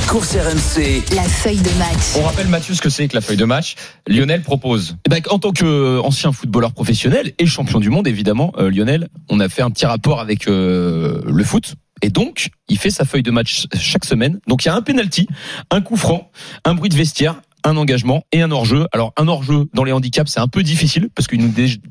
Les 0.07 0.13
courses 0.13 0.37
RMC. 0.37 1.03
la 1.17 1.23
feuille 1.23 1.57
de 1.57 1.77
match. 1.77 2.15
On 2.17 2.23
rappelle 2.23 2.47
Mathieu 2.47 2.73
ce 2.73 2.81
que 2.81 2.87
c'est 2.87 3.09
que 3.09 3.13
la 3.13 3.19
feuille 3.19 3.35
de 3.35 3.43
match. 3.43 3.75
Lionel 4.07 4.41
propose. 4.41 4.95
Eh 5.05 5.09
ben, 5.09 5.21
en 5.29 5.37
tant 5.37 5.51
qu'ancien 5.51 6.31
footballeur 6.31 6.71
professionnel 6.71 7.33
et 7.37 7.45
champion 7.45 7.81
du 7.81 7.89
monde, 7.89 8.07
évidemment, 8.07 8.53
euh, 8.57 8.71
Lionel, 8.71 9.09
on 9.27 9.41
a 9.41 9.49
fait 9.49 9.63
un 9.63 9.69
petit 9.69 9.85
rapport 9.85 10.21
avec 10.21 10.47
euh, 10.47 11.21
le 11.25 11.43
foot. 11.43 11.75
Et 12.01 12.09
donc, 12.09 12.51
il 12.69 12.77
fait 12.77 12.89
sa 12.89 13.03
feuille 13.03 13.21
de 13.21 13.31
match 13.31 13.65
chaque 13.77 14.05
semaine. 14.05 14.39
Donc, 14.47 14.63
il 14.63 14.69
y 14.69 14.71
a 14.71 14.75
un 14.75 14.81
penalty, 14.81 15.27
un 15.71 15.81
coup 15.81 15.97
franc, 15.97 16.31
un 16.63 16.73
bruit 16.73 16.89
de 16.89 16.95
vestiaire, 16.95 17.41
un 17.65 17.75
engagement 17.75 18.23
et 18.31 18.41
un 18.41 18.49
hors-jeu. 18.49 18.87
Alors, 18.93 19.11
un 19.17 19.27
hors-jeu 19.27 19.65
dans 19.73 19.83
les 19.83 19.91
handicaps, 19.91 20.31
c'est 20.31 20.39
un 20.39 20.47
peu 20.47 20.63
difficile 20.63 21.09
parce 21.15 21.27
qu'il 21.27 21.41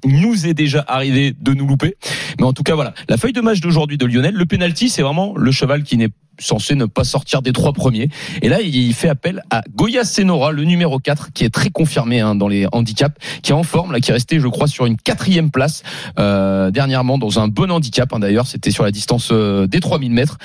nous 0.05 0.47
est 0.47 0.55
déjà 0.55 0.83
arrivé 0.89 1.35
de 1.39 1.53
nous 1.53 1.67
louper. 1.67 1.97
Mais 2.41 2.47
en 2.47 2.55
tout 2.55 2.63
cas, 2.63 2.77
voilà. 2.77 2.95
La 3.11 3.19
feuille 3.19 3.35
de 3.35 3.43
match 3.43 3.61
d'aujourd'hui 3.61 3.99
de 3.99 4.07
Lionel, 4.07 4.35
le 4.35 4.47
penalty, 4.47 4.89
c'est 4.89 5.03
vraiment 5.03 5.37
le 5.37 5.53
cheval 5.53 5.83
qui 5.83 5.99
n'est 5.99 6.09
censé 6.39 6.75
ne 6.75 6.85
pas 6.87 7.05
sortir 7.05 7.43
des 7.43 7.53
trois 7.53 7.73
premiers. 7.73 8.09
Et 8.43 8.49
là, 8.49 8.61
il 8.61 8.95
fait 8.95 9.09
appel 9.09 9.43
à 9.51 9.63
Goya 9.75 10.05
Senora, 10.05 10.53
le 10.53 10.65
numéro 10.65 10.99
4, 10.99 11.33
qui 11.33 11.45
est 11.45 11.51
très 11.51 11.71
confirmé 11.71 12.21
hein, 12.21 12.35
dans 12.35 12.49
les 12.49 12.67
handicaps, 12.73 13.17
qui 13.43 13.53
est 13.53 13.55
en 13.55 13.63
forme, 13.63 13.93
là, 13.93 14.01
qui 14.01 14.11
est 14.11 14.15
resté, 14.15 14.41
je 14.41 14.49
crois, 14.49 14.67
sur 14.67 14.87
une 14.87 14.97
quatrième 14.97 15.51
place 15.51 15.83
euh, 16.19 16.71
dernièrement 16.71 17.19
dans 17.19 17.41
un 17.41 17.49
bon 17.49 17.71
handicap. 17.71 18.13
hein, 18.13 18.19
D'ailleurs, 18.19 18.47
c'était 18.47 18.71
sur 18.71 18.85
la 18.85 18.91
distance 18.91 19.31
euh, 19.33 19.67
des 19.67 19.81
3000 19.81 20.13
mètres, 20.13 20.39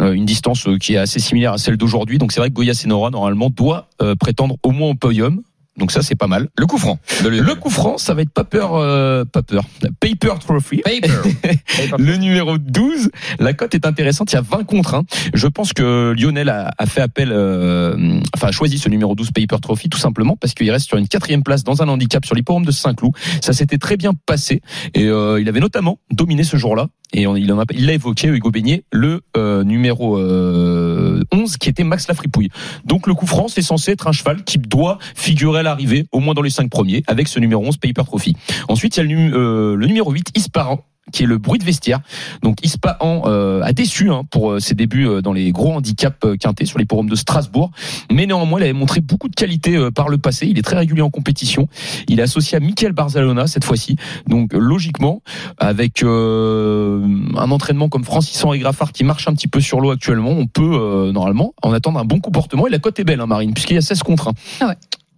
euh, 0.00 0.12
une 0.12 0.26
distance 0.26 0.66
euh, 0.66 0.78
qui 0.78 0.94
est 0.94 0.98
assez 0.98 1.20
similaire 1.20 1.52
à 1.52 1.58
celle 1.58 1.76
d'aujourd'hui. 1.76 2.18
Donc 2.18 2.32
c'est 2.32 2.40
vrai 2.40 2.50
que 2.50 2.54
Goya 2.54 2.74
Senora, 2.74 3.10
normalement, 3.10 3.50
doit 3.50 3.88
prétendre 4.20 4.56
au 4.62 4.70
moins 4.70 4.90
au 4.90 4.94
podium. 4.94 5.40
Donc 5.78 5.92
ça, 5.92 6.02
c'est 6.02 6.14
pas 6.16 6.26
mal. 6.26 6.48
Le 6.58 6.66
coup 6.66 6.78
franc. 6.78 6.98
Le 7.24 7.54
coup 7.54 7.70
franc, 7.70 7.98
ça 7.98 8.14
va 8.14 8.22
être 8.22 8.30
pas 8.32 8.44
peur, 8.44 8.74
euh, 8.74 9.24
pas 9.24 9.42
peur. 9.42 9.64
Paper 10.00 10.34
Trophy. 10.40 10.78
Paper. 10.78 11.12
Le 11.98 12.16
numéro 12.16 12.58
12, 12.58 13.10
la 13.38 13.52
cote 13.52 13.74
est 13.74 13.86
intéressante, 13.86 14.32
il 14.32 14.34
y 14.34 14.38
a 14.38 14.42
20 14.42 14.64
contre 14.64 14.94
1. 14.94 15.04
Je 15.34 15.46
pense 15.46 15.72
que 15.72 16.14
Lionel 16.18 16.48
a, 16.48 16.70
a 16.76 16.86
fait 16.86 17.00
appel, 17.00 17.30
euh, 17.32 18.20
enfin 18.34 18.48
a 18.48 18.52
choisi 18.52 18.78
ce 18.78 18.88
numéro 18.88 19.14
12 19.14 19.30
Paper 19.30 19.60
Trophy 19.60 19.88
tout 19.88 19.98
simplement 19.98 20.36
parce 20.36 20.54
qu'il 20.54 20.70
reste 20.70 20.86
sur 20.88 20.98
une 20.98 21.08
quatrième 21.08 21.42
place 21.42 21.62
dans 21.64 21.82
un 21.82 21.88
handicap 21.88 22.24
sur 22.26 22.34
l'hipporome 22.34 22.64
de 22.64 22.70
Saint-Cloud. 22.72 23.12
Ça 23.40 23.52
s'était 23.52 23.78
très 23.78 23.96
bien 23.96 24.12
passé 24.26 24.60
et 24.94 25.04
euh, 25.06 25.40
il 25.40 25.48
avait 25.48 25.60
notamment 25.60 25.98
dominé 26.10 26.42
ce 26.44 26.56
jour-là. 26.56 26.88
Et 27.14 27.26
on- 27.26 27.36
il 27.36 27.46
l'a 27.86 27.92
évoqué, 27.94 28.28
Hugo 28.28 28.50
Beignet, 28.50 28.82
le 28.92 29.22
euh, 29.36 29.64
numéro 29.64 30.18
euh, 30.18 30.97
11 31.32 31.56
qui 31.56 31.68
était 31.68 31.84
Max 31.84 32.08
Lafripouille. 32.08 32.50
Donc 32.84 33.06
le 33.06 33.14
coup 33.14 33.26
franc, 33.26 33.48
c'est 33.48 33.62
censé 33.62 33.92
être 33.92 34.06
un 34.06 34.12
cheval 34.12 34.44
qui 34.44 34.58
doit 34.58 34.98
figurer 35.14 35.60
à 35.60 35.62
l'arrivée, 35.62 36.06
au 36.12 36.20
moins 36.20 36.34
dans 36.34 36.42
les 36.42 36.50
cinq 36.50 36.70
premiers, 36.70 37.02
avec 37.06 37.28
ce 37.28 37.38
numéro 37.40 37.64
11 37.64 37.76
Paper 37.78 38.04
Trophy. 38.04 38.36
Ensuite, 38.68 38.96
il 38.96 39.00
y 39.00 39.02
a 39.02 39.06
le, 39.06 39.36
euh, 39.36 39.76
le 39.76 39.86
numéro 39.86 40.10
8, 40.10 40.32
Isparan 40.34 40.84
qui 41.12 41.24
est 41.24 41.26
le 41.26 41.38
bruit 41.38 41.58
de 41.58 41.64
vestiaire. 41.64 42.00
Donc 42.42 42.64
Ispahan 42.64 43.22
euh, 43.26 43.62
a 43.62 43.72
déçu 43.72 44.10
hein, 44.10 44.22
pour 44.30 44.52
euh, 44.52 44.60
ses 44.60 44.74
débuts 44.74 45.06
euh, 45.06 45.22
dans 45.22 45.32
les 45.32 45.52
gros 45.52 45.72
handicaps 45.72 46.16
euh, 46.24 46.36
quintés 46.36 46.66
sur 46.66 46.78
les 46.78 46.86
forums 46.88 47.08
de 47.08 47.16
Strasbourg, 47.16 47.70
mais 48.12 48.26
néanmoins 48.26 48.60
il 48.60 48.64
avait 48.64 48.72
montré 48.72 49.00
beaucoup 49.00 49.28
de 49.28 49.34
qualité 49.34 49.78
par 49.94 50.08
le 50.08 50.18
passé. 50.18 50.46
Il 50.46 50.58
est 50.58 50.62
très 50.62 50.76
régulier 50.76 51.02
en 51.02 51.10
compétition. 51.10 51.68
Il 52.08 52.20
est 52.20 52.22
associé 52.22 52.56
à 52.56 52.60
Michael 52.60 52.92
Barzalona 52.92 53.46
cette 53.46 53.64
fois-ci. 53.64 53.96
Donc 54.26 54.52
logiquement, 54.52 55.22
avec 55.58 56.02
euh, 56.02 57.06
un 57.36 57.50
entraînement 57.50 57.88
comme 57.88 58.04
Francis 58.04 58.42
Henri 58.44 58.58
Graffard 58.58 58.92
qui 58.92 59.04
marche 59.04 59.28
un 59.28 59.34
petit 59.34 59.48
peu 59.48 59.60
sur 59.60 59.80
l'eau 59.80 59.90
actuellement, 59.90 60.30
on 60.30 60.46
peut 60.46 60.62
euh, 60.62 61.12
normalement 61.12 61.54
en 61.62 61.72
attendre 61.72 61.98
un 61.98 62.04
bon 62.04 62.20
comportement. 62.20 62.66
Et 62.66 62.70
la 62.70 62.78
cote 62.78 62.98
est 62.98 63.04
belle, 63.04 63.20
hein, 63.20 63.26
Marine, 63.26 63.54
puisqu'il 63.54 63.74
y 63.74 63.78
a 63.78 63.82
16 63.82 64.02
contre 64.02 64.32
1. 64.60 64.74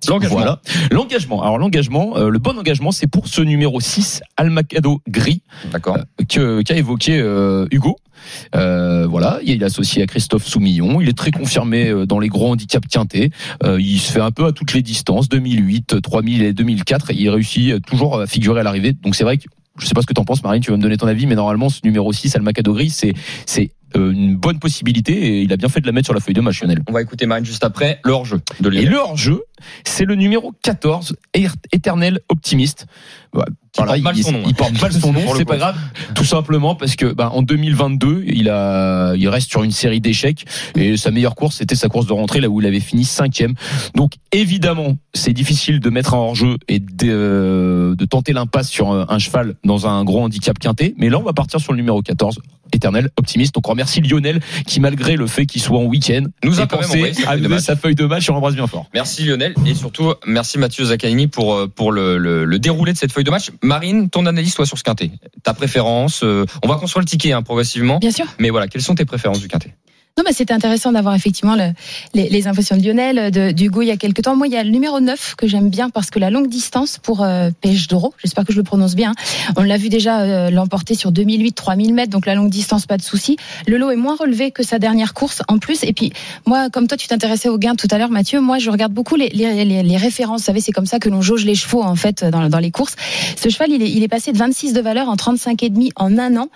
L'engagement. 0.08 0.36
Voilà. 0.36 0.60
L'engagement. 0.90 1.42
Alors 1.42 1.58
l'engagement, 1.58 2.16
euh, 2.16 2.28
le 2.30 2.38
bon 2.38 2.58
engagement, 2.58 2.90
c'est 2.92 3.06
pour 3.06 3.28
ce 3.28 3.40
numéro 3.42 3.80
6, 3.80 4.22
Almacado 4.36 5.00
Gris 5.08 5.42
D'accord. 5.72 5.98
que- 6.28 6.62
qu'a 6.62 6.76
évoqué 6.76 7.18
euh, 7.20 7.66
Hugo. 7.70 7.96
Euh, 8.54 9.06
voilà, 9.06 9.38
il 9.44 9.62
est 9.62 9.64
associé 9.64 10.02
à 10.02 10.06
Christophe 10.06 10.46
Soumillon. 10.46 11.00
Il 11.00 11.08
est 11.08 11.16
très 11.16 11.30
confirmé 11.30 11.88
euh, 11.88 12.06
dans 12.06 12.18
les 12.18 12.28
gros 12.28 12.50
handicaps 12.50 12.86
quintés. 12.88 13.30
Euh, 13.64 13.80
il 13.80 13.98
se 13.98 14.12
fait 14.12 14.20
un 14.20 14.30
peu 14.30 14.44
à 14.46 14.52
toutes 14.52 14.72
les 14.74 14.82
distances, 14.82 15.28
2008, 15.28 16.00
3000 16.02 16.42
et 16.42 16.52
2004. 16.52 17.10
Et 17.10 17.14
il 17.14 17.30
réussit 17.30 17.72
euh, 17.72 17.80
toujours 17.80 18.20
à 18.20 18.26
figurer 18.26 18.60
à 18.60 18.62
l'arrivée. 18.62 18.92
Donc 18.92 19.14
c'est 19.14 19.24
vrai 19.24 19.38
que 19.38 19.44
je 19.78 19.86
sais 19.86 19.94
pas 19.94 20.02
ce 20.02 20.06
que 20.06 20.12
t'en 20.12 20.24
penses, 20.24 20.42
Marine. 20.42 20.62
Tu 20.62 20.70
vas 20.70 20.76
me 20.76 20.82
donner 20.82 20.96
ton 20.98 21.06
avis, 21.06 21.26
mais 21.26 21.34
normalement 21.34 21.68
ce 21.70 21.80
numéro 21.84 22.12
6, 22.12 22.36
Almacado 22.36 22.74
Gris, 22.74 22.90
c'est 22.90 23.14
c'est 23.46 23.70
euh, 23.96 24.12
une 24.12 24.36
bonne 24.36 24.58
possibilité 24.60 25.12
et 25.14 25.42
il 25.42 25.52
a 25.52 25.56
bien 25.56 25.68
fait 25.68 25.80
de 25.80 25.86
la 25.86 25.92
mettre 25.92 26.06
sur 26.06 26.14
la 26.14 26.20
feuille 26.20 26.34
de 26.34 26.40
match, 26.40 26.60
Lionel. 26.62 26.80
On 26.88 26.92
va 26.92 27.02
écouter 27.02 27.26
Marine 27.26 27.44
juste 27.44 27.64
après. 27.64 28.00
Le 28.04 28.12
hors-jeu 28.12 28.40
de 28.60 28.70
Et 28.72 28.84
le 28.84 28.96
hors-jeu, 28.98 29.40
c'est 29.84 30.04
le 30.04 30.14
numéro 30.14 30.52
14, 30.62 31.16
Er- 31.34 31.48
éternel 31.72 32.20
optimiste. 32.28 32.86
Qui 33.72 33.82
porte 33.84 34.00
mal 34.00 34.16
il, 34.16 34.24
son 34.24 34.32
nom, 34.32 34.38
hein. 34.40 34.44
il 34.48 34.54
porte 34.54 34.82
mal 34.82 34.92
son 34.92 35.12
nom, 35.12 35.20
c'est 35.36 35.44
pas 35.44 35.56
grave. 35.56 35.76
Tout 36.16 36.24
simplement 36.24 36.74
parce 36.74 36.96
que 36.96 37.06
bah, 37.06 37.30
en 37.32 37.42
2022, 37.42 38.24
il 38.26 38.48
a, 38.48 39.14
il 39.14 39.28
reste 39.28 39.48
sur 39.48 39.62
une 39.62 39.70
série 39.70 40.00
d'échecs 40.00 40.44
et 40.74 40.96
sa 40.96 41.12
meilleure 41.12 41.36
course, 41.36 41.56
c'était 41.58 41.76
sa 41.76 41.88
course 41.88 42.06
de 42.06 42.12
rentrée 42.12 42.40
là 42.40 42.48
où 42.48 42.60
il 42.60 42.66
avait 42.66 42.80
fini 42.80 43.04
cinquième. 43.04 43.54
Donc 43.94 44.14
évidemment, 44.32 44.96
c'est 45.14 45.32
difficile 45.32 45.78
de 45.78 45.88
mettre 45.90 46.14
un 46.14 46.18
hors-jeu 46.18 46.56
et 46.66 46.80
de, 46.80 47.06
euh, 47.08 47.94
de 47.94 48.04
tenter 48.06 48.32
l'impasse 48.32 48.68
sur 48.68 48.90
un, 48.90 49.06
un 49.08 49.18
cheval 49.20 49.54
dans 49.64 49.86
un 49.86 50.02
gros 50.02 50.22
handicap 50.24 50.58
quinté. 50.58 50.94
Mais 50.98 51.08
là, 51.08 51.18
on 51.18 51.22
va 51.22 51.32
partir 51.32 51.60
sur 51.60 51.72
le 51.72 51.76
numéro 51.76 52.02
14. 52.02 52.40
Éternel 52.72 53.08
optimiste. 53.16 53.54
Donc 53.54 53.66
on 53.68 53.72
remercie 53.72 54.00
Lionel 54.00 54.40
qui 54.66 54.78
malgré 54.80 55.16
le 55.16 55.26
fait 55.26 55.46
qu'il 55.46 55.60
soit 55.60 55.78
en 55.78 55.84
week-end 55.84 56.24
Nous 56.44 56.60
a 56.60 56.66
pensé 56.66 57.12
à 57.26 57.36
lever 57.36 57.58
sa 57.58 57.74
feuille 57.76 57.94
de 57.96 58.04
match 58.04 58.28
et 58.28 58.30
on 58.30 58.34
l'embrasse 58.34 58.54
bien 58.54 58.66
fort. 58.66 58.86
Merci 58.94 59.24
Lionel 59.24 59.49
et 59.66 59.74
surtout 59.74 60.14
merci 60.26 60.58
Mathieu 60.58 60.84
Zaccanini 60.84 61.26
pour 61.26 61.54
euh, 61.54 61.66
pour 61.66 61.92
le, 61.92 62.18
le, 62.18 62.44
le 62.44 62.58
déroulé 62.58 62.92
de 62.92 62.98
cette 62.98 63.12
feuille 63.12 63.24
de 63.24 63.30
match. 63.30 63.50
Marine, 63.62 64.10
ton 64.10 64.26
analyse 64.26 64.54
toi 64.54 64.66
sur 64.66 64.78
ce 64.78 64.82
quintet? 64.82 65.10
Ta 65.42 65.54
préférence 65.54 66.22
euh, 66.22 66.44
On 66.62 66.68
va 66.68 66.76
construire 66.76 67.00
le 67.00 67.06
ticket 67.06 67.32
hein, 67.32 67.42
progressivement. 67.42 67.98
Bien 67.98 68.10
sûr. 68.10 68.26
Mais 68.38 68.50
voilà, 68.50 68.68
quelles 68.68 68.82
sont 68.82 68.94
tes 68.94 69.04
préférences 69.04 69.40
du 69.40 69.48
quintet? 69.48 69.74
Non, 70.20 70.24
mais 70.26 70.34
c'était 70.34 70.52
intéressant 70.52 70.92
d'avoir 70.92 71.14
effectivement 71.14 71.56
le- 71.56 71.72
les, 72.12 72.28
les 72.28 72.46
impressions 72.46 72.76
de 72.76 72.82
Lionel, 72.82 73.30
de, 73.30 73.52
d'Hugo 73.52 73.80
il 73.80 73.86
y 73.86 73.90
a 73.90 73.96
quelques 73.96 74.20
temps. 74.20 74.36
Moi, 74.36 74.48
il 74.48 74.52
y 74.52 74.56
a 74.58 74.62
le 74.62 74.68
numéro 74.68 75.00
9 75.00 75.34
que 75.34 75.46
j'aime 75.46 75.70
bien 75.70 75.88
parce 75.88 76.10
que 76.10 76.18
la 76.18 76.28
longue 76.28 76.50
distance 76.50 76.98
pour 76.98 77.22
euh, 77.22 77.48
Pêche 77.62 77.88
d'Oro, 77.88 78.12
j'espère 78.22 78.44
que 78.44 78.52
je 78.52 78.58
le 78.58 78.62
prononce 78.62 78.94
bien. 78.94 79.14
On 79.56 79.62
l'a 79.62 79.78
vu 79.78 79.88
déjà 79.88 80.20
euh, 80.20 80.50
l'emporter 80.50 80.94
sur 80.94 81.10
2008, 81.10 81.52
3000 81.52 81.94
mètres, 81.94 82.10
donc 82.10 82.26
la 82.26 82.34
longue 82.34 82.50
distance, 82.50 82.84
pas 82.84 82.98
de 82.98 83.02
souci. 83.02 83.38
Le 83.66 83.78
lot 83.78 83.92
est 83.92 83.96
moins 83.96 84.14
relevé 84.14 84.50
que 84.50 84.62
sa 84.62 84.78
dernière 84.78 85.14
course 85.14 85.40
en 85.48 85.56
plus. 85.56 85.84
Et 85.84 85.94
puis, 85.94 86.12
moi, 86.44 86.68
comme 86.68 86.86
toi, 86.86 86.98
tu 86.98 87.08
t'intéressais 87.08 87.48
au 87.48 87.56
gain 87.56 87.74
tout 87.74 87.88
à 87.90 87.96
l'heure, 87.96 88.10
Mathieu, 88.10 88.42
moi, 88.42 88.58
je 88.58 88.68
regarde 88.68 88.92
beaucoup 88.92 89.16
les, 89.16 89.30
les, 89.30 89.64
les, 89.64 89.96
références. 89.96 90.42
Vous 90.42 90.46
savez, 90.46 90.60
c'est 90.60 90.72
comme 90.72 90.84
ça 90.84 90.98
que 90.98 91.08
l'on 91.08 91.22
jauge 91.22 91.46
les 91.46 91.54
chevaux, 91.54 91.82
en 91.82 91.96
fait, 91.96 92.26
dans, 92.26 92.46
dans 92.50 92.58
les 92.58 92.70
courses. 92.70 92.94
Ce 93.42 93.48
cheval, 93.48 93.70
il 93.72 93.80
est, 93.80 93.90
il 93.90 94.02
est 94.02 94.08
passé 94.08 94.32
de 94.32 94.36
26 94.38 94.74
de 94.74 94.82
valeur 94.82 95.08
en 95.08 95.16
35 95.16 95.62
et 95.62 95.70
demi 95.70 95.92
en 95.96 96.18
un 96.18 96.36
an. 96.36 96.48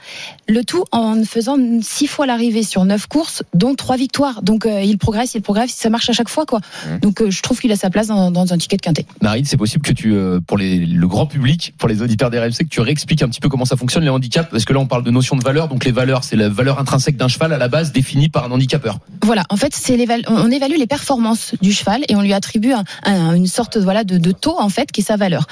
Le 0.49 0.65
tout 0.65 0.85
en 0.93 1.25
faisant 1.25 1.57
six 1.81 2.09
fois 2.09 2.27
l'arrivée 2.27 2.63
sur 2.63 2.85
neuf 2.85 3.07
courses, 3.07 3.43
dont 3.55 3.75
trois 3.75 3.97
victoires. 3.97 4.43
Donc 4.43 4.67
euh, 4.67 4.83
il 4.83 4.99
progresse, 4.99 5.35
il 5.35 5.43
progresse, 5.43 5.73
ça 5.73 5.89
marche 5.91 6.09
à 6.11 6.13
chaque 6.13 6.29
fois 6.29 6.45
quoi. 6.47 6.61
Mmh. 6.61 6.99
Donc 7.01 7.21
euh, 7.23 7.31
je 7.31 7.43
trouve 7.43 7.59
qu'il 7.61 7.73
a 7.73 7.77
sa 7.77 7.91
place 7.91 8.09
dans, 8.09 8.31
dans 8.31 8.53
un 8.53 8.59
ticket 8.59 8.77
de 8.77 8.83
quintet. 8.83 9.07
Marine, 9.23 9.45
c'est 9.45 9.57
possible 9.57 9.85
que 9.85 9.93
tu, 9.93 10.15
euh, 10.15 10.41
pour 10.47 10.59
les, 10.59 10.79
le 10.85 11.09
grand 11.09 11.27
public, 11.27 11.75
pour 11.79 11.89
les 11.89 12.03
auditeurs 12.03 12.31
des 12.31 12.39
RMC, 12.39 12.59
que 12.59 12.65
tu 12.65 12.81
réexpliques 12.81 13.23
un 13.23 13.29
petit 13.29 13.41
peu 13.41 13.49
comment 13.49 13.65
ça 13.65 13.77
fonctionne 13.77 14.05
les 14.05 14.11
handicaps, 14.11 14.51
parce 14.51 14.65
que 14.65 14.73
là 14.73 14.81
on 14.81 14.87
parle 14.87 15.03
de 15.05 15.11
notion 15.11 15.37
de 15.37 15.43
valeur, 15.43 15.69
donc 15.69 15.85
les 15.85 15.93
valeurs, 15.93 16.25
c'est 16.25 16.37
la 16.37 16.49
valeur 16.49 16.79
intrinsèque 16.79 17.17
d'un 17.17 17.29
cheval 17.29 17.53
à 17.53 17.59
la 17.59 17.69
base 17.69 17.93
définie 17.93 18.29
par 18.29 18.45
un 18.45 18.51
handicapeur. 18.51 18.99
Voilà, 19.23 19.45
en 19.49 19.57
fait, 19.57 19.75
c'est 19.75 19.95
on 20.29 20.51
évalue 20.51 20.77
les 20.77 20.87
performances 20.87 21.55
du 21.63 21.73
cheval 21.73 22.03
et 22.09 22.17
on 22.17 22.21
lui 22.21 22.33
attribue 22.35 22.73
un- 22.73 22.85
un- 23.05 23.35
une 23.35 23.47
sorte 23.47 23.79
voilà 23.79 24.05
de, 24.05 24.19
de 24.19 24.33
taux 24.33 24.61
en 24.61 24.69
fait 24.69 24.91
qui 24.93 25.01
est 25.01 25.05
sa 25.05 25.17
valeur. 25.17 25.47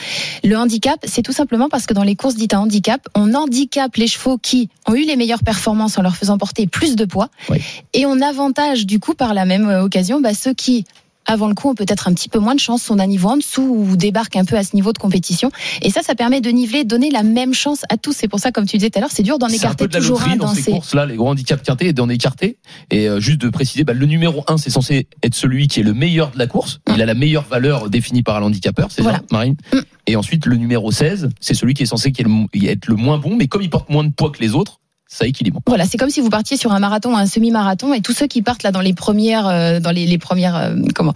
Le 0.44 0.56
handicap, 0.56 0.98
c'est 1.04 1.22
tout 1.22 1.32
simplement 1.32 1.68
parce 1.70 1.86
que 1.86 1.94
dans 1.94 2.02
les 2.02 2.16
courses 2.16 2.34
dites 2.34 2.52
à 2.54 2.60
handicap, 2.60 3.00
on 3.14 3.32
handicape 3.34 3.96
les 3.96 4.06
chevaux 4.08 4.36
qui 4.38 4.68
ont 4.86 4.94
eu 4.94 5.04
les 5.06 5.16
meilleures 5.16 5.42
performances 5.42 5.96
en 5.96 6.02
leur 6.02 6.16
faisant 6.16 6.36
porter 6.38 6.66
plus 6.66 6.96
de 6.96 7.04
poids 7.04 7.28
Oui. 7.48 7.58
Et 7.92 8.06
on 8.06 8.20
avantage 8.20 8.86
du 8.86 8.98
coup 8.98 9.14
par 9.14 9.34
la 9.34 9.44
même 9.44 9.68
euh, 9.68 9.82
occasion 9.82 10.20
bah, 10.20 10.34
ceux 10.34 10.54
qui 10.54 10.84
avant 11.26 11.48
le 11.48 11.54
coup, 11.54 11.70
ont 11.70 11.74
peut-être 11.74 12.08
un 12.08 12.14
petit 12.14 12.28
peu 12.28 12.38
moins 12.38 12.54
de 12.54 12.60
chance, 12.60 12.82
sont 12.82 12.96
d'un 12.96 13.06
niveau 13.06 13.28
en 13.28 13.36
dessous 13.36 13.62
ou 13.62 13.96
débarquent 13.96 14.36
un 14.36 14.44
peu 14.44 14.56
à 14.56 14.64
ce 14.64 14.74
niveau 14.74 14.92
de 14.92 14.98
compétition. 14.98 15.50
Et 15.80 15.90
ça, 15.90 16.02
ça 16.02 16.14
permet 16.14 16.40
de 16.40 16.50
niveler, 16.50 16.84
donner 16.84 17.10
la 17.10 17.22
même 17.22 17.54
chance 17.54 17.82
à 17.88 17.96
tous. 17.96 18.12
C'est 18.12 18.28
pour 18.28 18.40
ça, 18.40 18.50
comme 18.50 18.66
tu 18.66 18.76
disais 18.76 18.90
tout 18.90 18.98
à 18.98 19.02
l'heure, 19.02 19.10
c'est 19.12 19.22
dur 19.22 19.38
d'en 19.38 19.48
C'est 19.48 19.54
un 19.54 19.56
écarter 19.58 19.84
peu 19.84 19.88
de 19.88 19.94
la 19.94 20.00
toujours 20.00 20.22
un 20.22 20.36
dans 20.36 20.46
dans 20.46 20.54
ces 20.54 20.62
ces. 20.62 20.70
courses-là, 20.72 21.06
les 21.06 21.16
gros 21.16 21.28
handicaps 21.28 21.62
quintés 21.62 21.88
et 21.88 21.92
d'en 21.92 22.08
écarter. 22.08 22.56
Et 22.90 23.08
euh, 23.08 23.20
juste 23.20 23.40
de 23.40 23.48
préciser, 23.48 23.84
bah, 23.84 23.92
le 23.92 24.06
numéro 24.06 24.44
1, 24.48 24.58
c'est 24.58 24.70
censé 24.70 25.06
être 25.22 25.34
celui 25.34 25.68
qui 25.68 25.80
est 25.80 25.84
le 25.84 25.94
meilleur 25.94 26.30
de 26.32 26.38
la 26.38 26.46
course. 26.46 26.80
Il 26.92 27.00
a 27.00 27.06
la 27.06 27.14
meilleure 27.14 27.44
valeur 27.44 27.88
définie 27.88 28.22
par 28.22 28.36
un 28.36 28.42
handicapeur, 28.42 28.88
c'est 28.90 29.02
Voilà. 29.02 29.18
ça, 29.18 29.24
Marine 29.30 29.56
Mm. 29.72 29.78
Et 30.08 30.16
ensuite, 30.16 30.46
le 30.46 30.56
numéro 30.56 30.90
16, 30.90 31.30
c'est 31.40 31.54
celui 31.54 31.74
qui 31.74 31.84
est 31.84 31.86
censé 31.86 32.12
être 32.12 32.86
le 32.88 32.96
moins 32.96 33.18
bon, 33.18 33.36
mais 33.36 33.46
comme 33.46 33.62
il 33.62 33.70
porte 33.70 33.88
moins 33.88 34.04
de 34.04 34.10
poids 34.10 34.30
que 34.30 34.40
les 34.40 34.54
autres, 34.54 34.80
ça 35.12 35.26
équilibre. 35.26 35.60
Voilà, 35.66 35.84
c'est 35.86 35.98
comme 35.98 36.10
si 36.10 36.20
vous 36.20 36.30
partiez 36.30 36.56
sur 36.56 36.72
un 36.72 36.78
marathon, 36.78 37.16
un 37.16 37.26
semi-marathon, 37.26 37.94
et 37.94 38.00
tous 38.00 38.12
ceux 38.12 38.26
qui 38.26 38.42
partent 38.42 38.62
là 38.62 38.72
dans 38.72 38.80
les 38.80 38.94
premières, 38.94 39.46
euh, 39.46 39.80
dans 39.80 39.90
les, 39.90 40.06
les 40.06 40.18
premières, 40.18 40.56
euh, 40.56 40.74
comment, 40.94 41.14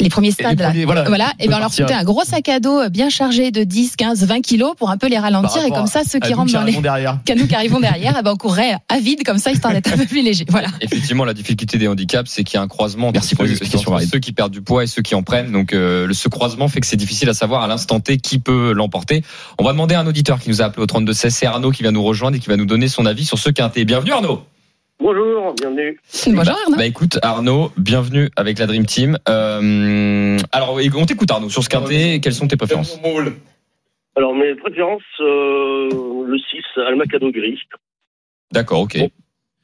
les 0.00 0.08
premiers 0.08 0.30
stades, 0.30 0.60
là. 0.60 0.68
premiers, 0.68 0.84
voilà. 0.84 1.04
Voilà, 1.04 1.32
et 1.40 1.48
on 1.52 1.58
leur 1.58 1.72
foutait 1.72 1.92
un 1.92 2.04
gros 2.04 2.24
sac 2.24 2.48
à 2.48 2.60
dos 2.60 2.78
euh, 2.78 2.88
bien 2.88 3.08
chargé 3.08 3.50
de 3.50 3.64
10, 3.64 3.96
15, 3.96 4.24
20 4.24 4.40
kilos 4.40 4.74
pour 4.76 4.90
un 4.90 4.96
peu 4.96 5.08
les 5.08 5.18
ralentir, 5.18 5.64
et 5.64 5.70
comme 5.70 5.86
ça, 5.86 6.02
ceux 6.08 6.20
qui 6.20 6.32
rentrent 6.32 6.52
dans 6.52 6.60
les 6.60 6.64
arrivons 6.64 6.80
derrière. 6.80 7.18
canaux 7.24 7.46
qui 7.46 7.54
arrivent 7.54 7.80
derrière, 7.80 8.16
eh 8.18 8.22
ben 8.22 8.32
on 8.32 8.36
courrait 8.36 8.76
à 8.88 8.98
vide 8.98 9.24
comme 9.24 9.38
ça, 9.38 9.50
histoire 9.50 9.72
d'être 9.72 9.92
un 9.92 9.96
peu 9.96 10.06
plus 10.06 10.22
léger. 10.22 10.44
Voilà. 10.48 10.68
Effectivement, 10.80 11.24
la 11.24 11.34
difficulté 11.34 11.78
des 11.78 11.88
handicaps, 11.88 12.30
c'est 12.30 12.44
qu'il 12.44 12.56
y 12.56 12.60
a 12.60 12.62
un 12.62 12.68
croisement 12.68 13.08
entre, 13.08 13.14
Merci 13.14 13.34
pour 13.34 13.44
les 13.44 13.56
ceux, 13.56 13.64
ceux 14.10 14.18
qui 14.18 14.32
perdent 14.32 14.52
du 14.52 14.62
poids 14.62 14.84
et 14.84 14.86
ceux 14.86 15.02
qui 15.02 15.14
en 15.14 15.22
prennent. 15.22 15.52
Donc, 15.52 15.72
euh, 15.72 16.12
ce 16.12 16.28
croisement 16.28 16.68
fait 16.68 16.80
que 16.80 16.86
c'est 16.86 16.96
difficile 16.96 17.28
à 17.28 17.34
savoir 17.34 17.62
à 17.62 17.66
l'instant 17.66 18.00
T 18.00 18.18
qui 18.18 18.38
peut 18.38 18.72
l'emporter. 18.72 19.24
On 19.58 19.64
va 19.64 19.72
demander 19.72 19.94
à 19.94 20.00
un 20.00 20.06
auditeur 20.06 20.38
qui 20.38 20.50
nous 20.50 20.62
a 20.62 20.66
appelé 20.66 20.82
au 20.82 20.86
32 20.86 21.12
16, 21.12 21.34
c'est 21.34 21.46
Arnaud 21.46 21.70
qui 21.70 21.82
va 21.82 21.90
nous 21.90 22.02
rejoindre 22.02 22.36
et 22.36 22.40
qui 22.40 22.48
va 22.48 22.56
nous 22.56 22.66
donner 22.66 22.88
son 22.88 23.06
avis 23.06 23.24
sur 23.32 23.38
ce 23.38 23.48
quintet. 23.50 23.86
Bienvenue 23.86 24.12
Arnaud. 24.12 24.42
Bonjour, 25.00 25.54
bienvenue. 25.54 25.98
Bonjour 26.26 26.44
Bah, 26.44 26.54
Arnaud. 26.64 26.76
Bah 26.76 26.84
écoute 26.86 27.18
Arnaud, 27.22 27.72
bienvenue 27.78 28.28
avec 28.36 28.58
la 28.58 28.66
Dream 28.66 28.84
Team. 28.84 29.18
Euh, 29.26 30.36
alors 30.52 30.76
on 30.96 31.06
t'écoute 31.06 31.30
Arnaud 31.30 31.48
sur 31.48 31.62
ce 31.64 31.68
quintet. 31.70 32.20
Quelles 32.22 32.34
sont 32.34 32.46
tes 32.46 32.56
préférences 32.58 33.00
Alors, 34.16 34.34
mes 34.34 34.54
préférences, 34.56 35.00
euh, 35.20 35.88
le 36.26 36.36
6, 36.38 36.80
Almacado 36.86 37.30
Gris. 37.32 37.58
D'accord, 38.52 38.80
ok. 38.80 38.98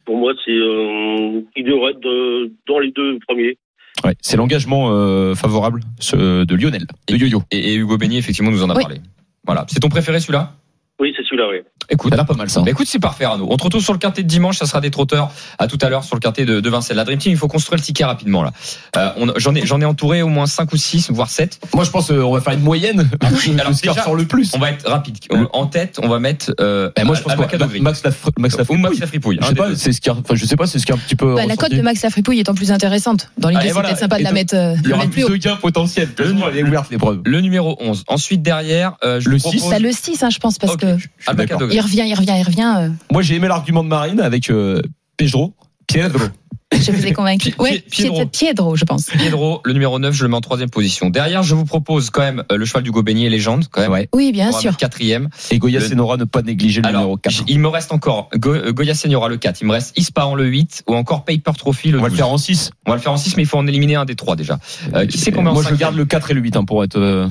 Pour 0.07 0.17
moi, 0.17 0.33
c'est 0.47 0.51
euh, 0.51 1.43
il 1.55 1.65
devrait 1.65 1.91
être 1.93 2.01
de- 2.01 2.51
dans 2.67 2.79
les 2.79 2.91
deux 2.93 3.19
premiers. 3.29 3.59
Ouais, 4.03 4.15
c'est 4.23 4.39
l'engagement 4.39 4.91
euh, 4.93 5.35
favorable 5.35 5.81
ce, 6.01 6.45
de 6.45 6.55
Lionel, 6.55 6.87
de 7.09 7.17
Yo-Yo. 7.17 7.43
Et, 7.51 7.73
et 7.73 7.75
Hugo 7.75 7.99
Beignet 7.99 8.17
effectivement 8.17 8.51
nous 8.51 8.63
en 8.65 8.71
a 8.71 8.75
Oui. 8.77 8.83
parlé. 8.83 8.97
Voilà, 9.45 9.67
c'est 9.69 9.81
ton 9.81 9.91
préféré 9.91 10.21
celui-là? 10.21 10.55
Oui, 11.01 11.13
c'est 11.17 11.23
celui-là. 11.25 11.45
oui. 11.51 11.59
Écoute, 11.91 12.15
Ça 12.15 12.21
a 12.21 12.25
pas 12.25 12.35
mal 12.35 12.51
ça. 12.51 12.61
Bah, 12.61 12.71
écoute, 12.71 12.87
c'est 12.87 12.99
parfait, 12.99 13.25
Arnaud. 13.25 13.47
On 13.51 13.57
te 13.57 13.65
retrouve 13.65 13.83
sur 13.83 13.95
le 13.95 13.99
quintet 13.99 14.23
de 14.23 14.29
dimanche. 14.29 14.59
Ça 14.59 14.67
sera 14.67 14.81
des 14.83 14.91
trotteurs 14.91 15.31
à 15.59 15.67
tout 15.69 15.79
à 15.81 15.89
l'heure 15.89 16.05
sur 16.05 16.17
le 16.17 16.21
quintet 16.21 16.45
de, 16.45 16.61
de 16.61 16.71
Vincennes. 16.71 16.97
La 16.99 17.05
Dream 17.05 17.19
Team, 17.19 17.33
il 17.33 17.39
faut 17.39 17.49
construire 17.49 17.79
le 17.79 17.83
ticket 17.83 18.05
rapidement 18.05 18.43
là. 18.43 18.53
Euh, 18.97 19.33
J'en 19.37 19.55
ai, 19.55 19.65
j'en 19.65 19.81
ai 19.81 19.87
entouré 19.87 20.21
au 20.21 20.29
moins 20.29 20.45
5 20.47 20.71
ou 20.73 20.77
6, 20.77 21.11
voire 21.13 21.31
7. 21.31 21.61
Moi 21.75 21.85
je 21.85 21.91
pense 21.91 22.09
qu'on 22.09 22.33
va 22.33 22.41
faire 22.43 22.53
une 22.53 22.61
moyenne. 22.61 23.09
Alors, 23.23 23.39
le 23.41 23.75
déjà, 23.81 23.95
sort 24.03 24.15
le 24.17 24.27
plus. 24.27 24.53
On 24.55 24.59
va 24.59 24.71
être 24.71 24.87
rapide. 24.91 25.17
En 25.55 25.67
tête, 25.67 25.99
on 26.03 26.09
va 26.09 26.19
mettre. 26.19 26.53
Euh, 26.61 26.91
Eh, 27.01 27.05
moi 27.05 27.15
je 27.15 27.23
pense 27.23 27.35
que. 27.35 27.57
Max 27.81 28.03
Max 28.39 28.57
la 28.59 28.65
ou 28.69 28.77
Max 28.77 28.99
Lafripouille. 28.99 29.39
Je 29.41 29.47
sais 29.47 29.55
pas, 29.55 29.75
c'est 29.77 29.93
ce 29.93 30.01
qui 30.01 30.11
a, 30.11 30.13
enfin, 30.13 30.35
je 30.35 30.45
sais 30.45 30.57
pas, 30.57 30.67
c'est 30.67 30.79
ce 30.79 30.85
qui 30.85 30.93
a 30.93 30.97
un 30.97 30.99
petit 30.99 31.17
peu. 31.17 31.37
Bah, 31.37 31.47
la 31.47 31.57
cote 31.57 31.73
de 31.73 31.81
Max 31.81 32.03
Lafripouille 32.03 32.41
étant 32.41 32.55
plus 32.55 32.71
intéressante. 32.73 33.31
Dans 33.39 33.49
l'idée, 33.49 33.61
Allez, 33.61 33.69
c'est 33.69 33.73
voilà. 33.73 33.89
peut-être 33.89 34.01
sympa 34.01 34.19
de 34.19 34.25
la 34.25 34.33
mettre, 34.33 34.55
euh, 34.57 34.75
Il 34.85 34.91
y 34.91 34.93
aura 34.93 35.07
plus 35.07 35.23
de 35.25 35.37
gains 35.37 35.57
potentiels. 35.57 36.09
Est. 36.19 36.21
Le 37.25 37.41
numéro 37.41 37.77
11. 37.81 38.05
Ensuite, 38.09 38.43
derrière, 38.43 38.97
euh, 39.05 39.21
je 39.21 39.29
Le 39.31 39.37
vous 39.37 39.51
six. 39.51 39.57
propose. 39.59 39.71
T'as 39.71 39.79
le 39.79 39.93
6, 39.93 40.23
hein, 40.23 40.31
je 40.31 40.39
pense, 40.39 40.59
parce 40.59 40.77
que 40.77 40.88
Je. 40.97 41.07
Kadri. 41.47 41.75
il 41.75 41.81
revient, 41.81 42.05
il 42.07 42.15
revient, 42.15 42.35
il 42.39 42.43
revient. 42.45 42.75
euh, 42.79 42.89
Moi 43.13 43.23
j'ai 43.23 43.35
aimé 43.35 43.49
l'argument 43.49 43.83
de 43.85 43.89
Marine 43.89 44.21
avec 44.21 44.51
euh, 44.51 44.81
Pedro. 45.17 45.55
Pedro. 45.87 46.25
je 46.79 46.93
vous 46.93 47.07
ai 47.07 47.13
convaincu. 47.15 47.51
Pi- 47.53 47.81
Piedro. 47.91 48.17
Pied- 48.27 48.27
Piedro, 48.27 48.77
je 48.77 48.85
pense. 48.85 49.07
Piedro, 49.07 49.63
le 49.65 49.73
numéro 49.73 49.99
9, 49.99 50.15
je 50.15 50.23
le 50.25 50.29
mets 50.29 50.37
en 50.37 50.43
troisième 50.43 50.69
position. 50.69 51.09
Derrière, 51.09 51.43
je 51.43 51.55
vous 51.55 51.65
propose 51.65 52.11
quand 52.11 52.21
même 52.21 52.45
le 52.55 52.63
cheval 52.67 52.83
du 52.83 52.91
Gobenier, 52.91 53.31
légende, 53.31 53.65
quand 53.71 53.81
même. 53.81 53.91
Ouais. 53.91 54.07
Oui, 54.15 54.33
bien 54.33 54.53
sûr. 54.53 54.77
quatrième. 54.77 55.31
Et 55.51 55.59
Goya 55.59 55.81
Le- 55.81 55.87
Senora 55.89 56.19
ne 56.19 56.25
pas 56.25 56.43
négliger 56.43 56.83
le 56.83 56.89
Alors, 56.89 57.01
numéro 57.01 57.17
4. 57.17 57.33
j- 57.35 57.43
il 57.49 57.59
me 57.59 57.69
reste 57.69 57.91
encore 57.91 58.29
Go- 58.37 58.71
Goya 58.73 58.95
Seniora 58.95 59.29
le 59.31 59.39
4, 59.39 59.63
il 59.63 59.67
me 59.67 59.73
reste 59.73 59.97
Ispahan 59.99 60.35
le 60.35 60.45
8 60.45 60.83
ou 60.87 60.95
encore 60.95 61.25
Paper 61.25 61.53
Trophy 61.57 61.91
le 61.91 61.99
On 61.99 62.03
va 62.03 62.09
le 62.09 62.11
12. 62.13 62.19
faire 62.19 62.29
en 62.29 62.37
6. 62.39 62.71
On 62.87 62.91
va 62.91 62.97
le 62.97 63.03
faire 63.03 63.13
en 63.13 63.17
6 63.17 63.37
mais 63.39 63.45
il 63.45 63.47
faut 63.47 63.57
en 63.59 63.67
éliminer 63.67 63.95
un 63.97 64.05
des 64.05 64.15
trois 64.15 64.37
déjà. 64.37 64.59
Euh, 64.95 65.07
qui 65.07 65.17
sait 65.17 65.33
combien 65.33 65.53
en 65.53 65.55
Moi 65.55 65.63
je 65.63 65.69
cinquième 65.71 65.81
garde 65.81 65.97
le 65.97 66.05
4 66.05 66.31
et 66.31 66.35
le 66.35 66.43
8 66.43 66.55
hein, 66.57 66.65
pour 66.65 66.85
être 66.85 66.97
euh, 66.99 67.27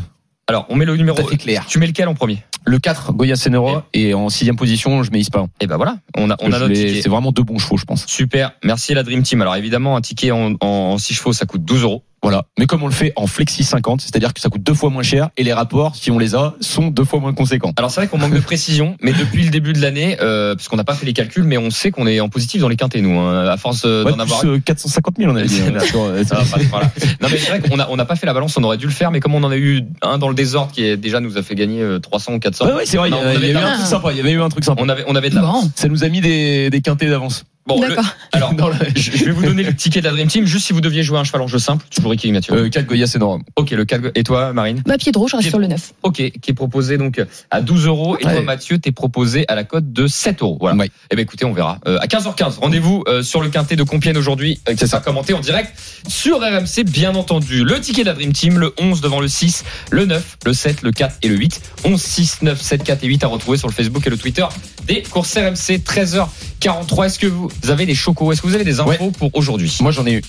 Alors, 0.49 0.65
on 0.69 0.77
met 0.77 0.85
le 0.85 0.95
numéro 0.95 1.19
à 1.19 1.35
clair. 1.35 1.65
Tu 1.67 1.77
mets 1.77 1.87
lequel 1.87 2.07
en 2.07 2.13
premier? 2.13 2.41
Le 2.65 2.79
4, 2.79 3.11
Goya 3.11 3.35
Senora. 3.35 3.85
Et 3.93 4.13
en 4.13 4.29
sixième 4.29 4.55
position, 4.55 5.03
je 5.03 5.11
mets 5.11 5.19
Ispahan. 5.19 5.49
Et 5.59 5.67
ben 5.67 5.75
voilà, 5.75 5.97
on 6.15 6.29
a 6.29 6.37
on 6.39 6.53
a 6.53 6.59
notre 6.59 6.73
ticket. 6.73 7.01
C'est 7.01 7.09
vraiment 7.09 7.33
deux 7.33 7.43
bons 7.43 7.59
chevaux, 7.59 7.75
je 7.75 7.83
pense. 7.83 8.05
Super, 8.07 8.53
merci 8.63 8.93
la 8.93 9.03
Dream 9.03 9.23
Team. 9.23 9.41
Alors 9.41 9.57
évidemment, 9.57 9.97
un 9.97 10.01
ticket 10.01 10.31
en, 10.31 10.53
en, 10.61 10.97
6 10.97 11.13
chevaux, 11.15 11.33
ça 11.33 11.45
coûte 11.45 11.65
12 11.65 11.83
euros. 11.83 12.03
Voilà. 12.23 12.43
Mais 12.57 12.65
comme 12.65 12.81
on 12.83 12.87
le 12.87 12.93
fait 12.93 13.13
en 13.15 13.27
flexi 13.27 13.63
50, 13.63 14.01
c'est-à-dire 14.01 14.33
que 14.33 14.41
ça 14.41 14.49
coûte 14.49 14.63
deux 14.63 14.73
fois 14.73 14.89
moins 14.89 15.03
cher 15.03 15.29
et 15.37 15.43
les 15.43 15.53
rapports, 15.53 15.95
si 15.95 16.09
on 16.11 16.17
les 16.17 16.35
a, 16.35 16.55
sont 16.61 16.87
deux 16.87 17.03
fois 17.03 17.19
moins 17.19 17.33
conséquents. 17.33 17.71
Alors 17.77 17.91
c'est 17.91 18.01
vrai 18.01 18.07
qu'on 18.07 18.17
manque 18.17 18.33
de 18.33 18.39
précision, 18.39 18.97
mais 19.01 19.13
depuis 19.13 19.43
le 19.43 19.49
début 19.51 19.71
de 19.73 19.81
l'année, 19.81 20.17
euh, 20.21 20.55
parce 20.55 20.67
qu'on 20.67 20.77
n'a 20.77 20.83
pas 20.83 20.95
fait 20.95 21.05
les 21.05 21.13
calculs, 21.13 21.43
mais 21.43 21.57
on 21.57 21.69
sait 21.69 21.91
qu'on 21.91 22.07
est 22.07 22.19
en 22.19 22.27
positif 22.29 22.59
dans 22.61 22.69
les 22.69 22.75
quintés, 22.75 23.01
nous, 23.01 23.17
hein, 23.19 23.45
à 23.47 23.55
force 23.57 23.83
euh, 23.85 24.03
Ouais, 24.03 24.11
d'en 24.11 24.19
avoir. 24.19 24.39
plus, 24.39 24.49
euh, 24.49 24.59
450 24.59 25.15
000 25.19 25.31
on 25.31 25.35
avait 25.35 25.45
dit. 25.47 25.61
hein, 25.61 25.73
euh, 25.95 26.23
Ça 26.25 26.35
va 26.37 26.43
pas, 26.43 26.63
voilà. 26.69 26.91
Non 27.21 27.27
mais 27.31 27.37
c'est 27.37 27.49
vrai 27.49 27.59
qu'on 27.61 27.79
a 27.79 27.87
on 27.89 27.95
n'a 27.95 28.05
pas 28.05 28.15
fait 28.15 28.25
la 28.25 28.33
balance, 28.33 28.57
on 28.57 28.63
aurait 28.63 28.77
dû 28.77 28.85
le 28.87 28.91
faire, 28.91 29.11
mais 29.11 29.19
comme 29.19 29.35
on 29.35 29.43
en 29.43 29.51
a 29.51 29.57
eu 29.57 29.83
un 30.01 30.17
dans 30.17 30.29
le 30.29 30.35
désordre 30.35 30.71
qui 30.71 30.83
est, 30.83 30.97
déjà 30.97 31.19
nous 31.19 31.37
a 31.37 31.43
fait 31.43 31.55
gagner 31.55 31.81
euh, 31.83 31.99
300 31.99 32.33
ou 32.33 32.39
400. 32.39 32.65
Ouais, 32.65 32.73
ouais, 32.73 32.85
c'est 32.85 32.97
vrai, 32.97 33.09
il 33.09 33.15
y 33.15 33.17
a- 33.17 33.21
avait 33.29 33.47
a 33.47 33.49
eu 33.51 33.55
un 33.57 33.73
truc 33.75 33.85
sympa. 33.85 34.11
Il 34.11 34.17
y 34.17 34.21
avait 34.21 34.31
eu 34.31 34.41
un 34.41 34.49
truc 34.49 34.63
sympa. 34.65 34.81
On 34.83 34.89
avait 34.89 35.03
on 35.07 35.15
avait 35.15 35.29
de 35.29 35.39
Ça 35.75 35.87
nous 35.87 36.03
a 36.03 36.09
mis 36.09 36.21
des, 36.21 36.69
des 36.71 36.81
quintés 36.81 37.07
d'avance. 37.07 37.43
Bon, 37.67 37.81
le- 37.81 37.89
d'accord. 37.89 38.05
alors 38.31 38.53
je 38.95 39.11
je 39.11 39.25
vais 39.25 39.31
vous 39.31 39.43
donner 39.43 39.63
le 39.63 39.75
ticket 39.75 39.99
de 39.99 40.05
la 40.05 40.11
Dream 40.11 40.27
Team, 40.27 40.45
juste 40.45 40.65
si 40.67 40.73
vous 40.73 40.81
deviez 40.81 41.03
jouer 41.03 41.19
un 41.19 41.23
cheval 41.23 41.41
en 41.41 41.47
jeu 41.47 41.59
simple, 41.59 41.85
toujours 41.93 42.11
Ricky 42.11 42.27
Ignacio. 42.27 42.53
Euh, 42.55 42.69
4 42.69 42.85
Goya 42.85 43.07
Senora. 43.07 43.39
Ok, 43.55 43.71
le 43.71 43.83
4 43.85 44.11
et 44.15 44.23
toi 44.23 44.53
Marine? 44.53 44.81
Bah, 44.85 44.97
Piedro, 44.97 45.27
je 45.27 45.35
reste 45.35 45.49
sur 45.49 45.59
le 45.59 45.67
9. 45.67 45.93
Ok, 46.03 46.15
qui 46.15 46.51
est 46.51 46.53
proposé 46.53 46.97
donc 46.97 47.21
à 47.51 47.61
12 47.61 47.85
euros 47.87 48.17
et 48.17 48.23
toi. 48.23 48.41
Mathieu 48.41 48.77
t'es 48.79 48.91
proposé 48.91 49.45
à 49.47 49.55
la 49.55 49.63
cote 49.63 49.91
de 49.91 50.07
7 50.07 50.41
euros. 50.41 50.57
Voilà. 50.59 50.77
Ouais. 50.77 50.89
Eh 51.11 51.15
ben 51.15 51.21
écoutez, 51.23 51.45
on 51.45 51.53
verra. 51.53 51.79
Euh, 51.87 51.97
à 51.99 52.07
15h15, 52.07 52.59
rendez-vous 52.59 53.03
euh, 53.07 53.21
sur 53.23 53.41
le 53.41 53.49
quintet 53.49 53.75
de 53.75 53.83
Compiègne 53.83 54.17
aujourd'hui, 54.17 54.59
euh, 54.69 54.73
qui 54.75 54.87
sera 54.87 55.01
commenté 55.01 55.33
en 55.33 55.39
direct 55.41 55.73
sur 56.07 56.39
RMC, 56.39 56.83
bien 56.85 57.15
entendu. 57.15 57.63
Le 57.63 57.79
ticket 57.81 58.03
de 58.03 58.07
la 58.07 58.13
Dream 58.13 58.31
Team, 58.33 58.57
le 58.59 58.73
11 58.79 59.01
devant 59.01 59.19
le 59.19 59.27
6, 59.27 59.65
le 59.91 60.05
9, 60.05 60.37
le 60.45 60.53
7, 60.53 60.81
le 60.83 60.91
4 60.91 61.15
et 61.23 61.27
le 61.27 61.35
8. 61.35 61.61
11, 61.83 62.01
6, 62.01 62.41
9, 62.43 62.61
7, 62.61 62.83
4 62.83 63.03
et 63.03 63.07
8 63.07 63.23
à 63.23 63.27
retrouver 63.27 63.57
sur 63.57 63.67
le 63.67 63.73
Facebook 63.73 64.05
et 64.07 64.09
le 64.09 64.17
Twitter 64.17 64.45
des 64.85 65.01
courses 65.03 65.35
RMC. 65.35 65.79
13h43. 65.83 67.05
Est-ce 67.05 67.19
que 67.19 67.27
vous 67.27 67.49
avez 67.69 67.85
des 67.85 67.95
chocos 67.95 68.31
Est-ce 68.31 68.41
que 68.41 68.47
vous 68.47 68.55
avez 68.55 68.63
des 68.63 68.79
infos 68.79 69.11
pour 69.11 69.29
aujourd'hui? 69.35 69.75
Moi, 69.81 69.91
j'en 69.91 70.05
ai. 70.05 70.21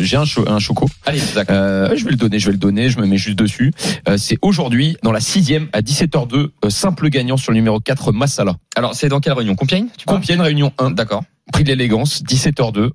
J'ai 0.00 0.16
un, 0.16 0.24
cho- 0.24 0.48
un 0.48 0.58
choco. 0.58 0.86
Allez. 1.06 1.20
Euh, 1.50 1.94
je 1.96 2.04
vais 2.04 2.10
le 2.10 2.16
donner, 2.16 2.38
je 2.38 2.46
vais 2.46 2.52
le 2.52 2.58
donner, 2.58 2.88
je 2.90 2.98
me 2.98 3.06
mets 3.06 3.16
juste 3.18 3.38
dessus. 3.38 3.72
Euh, 4.08 4.16
c'est 4.18 4.38
aujourd'hui, 4.42 4.96
dans 5.02 5.12
la 5.12 5.20
sixième, 5.20 5.68
à 5.72 5.80
17h02, 5.80 6.48
euh, 6.64 6.70
simple 6.70 7.08
gagnant 7.08 7.36
sur 7.36 7.52
le 7.52 7.56
numéro 7.56 7.80
4, 7.80 8.12
Massala. 8.12 8.56
Alors, 8.76 8.94
c'est 8.94 9.08
dans 9.08 9.20
quelle 9.20 9.32
réunion? 9.34 9.54
Compiègne 9.54 9.86
tu 9.96 10.04
Compiègne, 10.04 10.40
réunion 10.40 10.72
1, 10.78 10.90
D'accord. 10.92 11.24
prix 11.52 11.64
de 11.64 11.68
l'élégance, 11.68 12.22
17h02. 12.22 12.90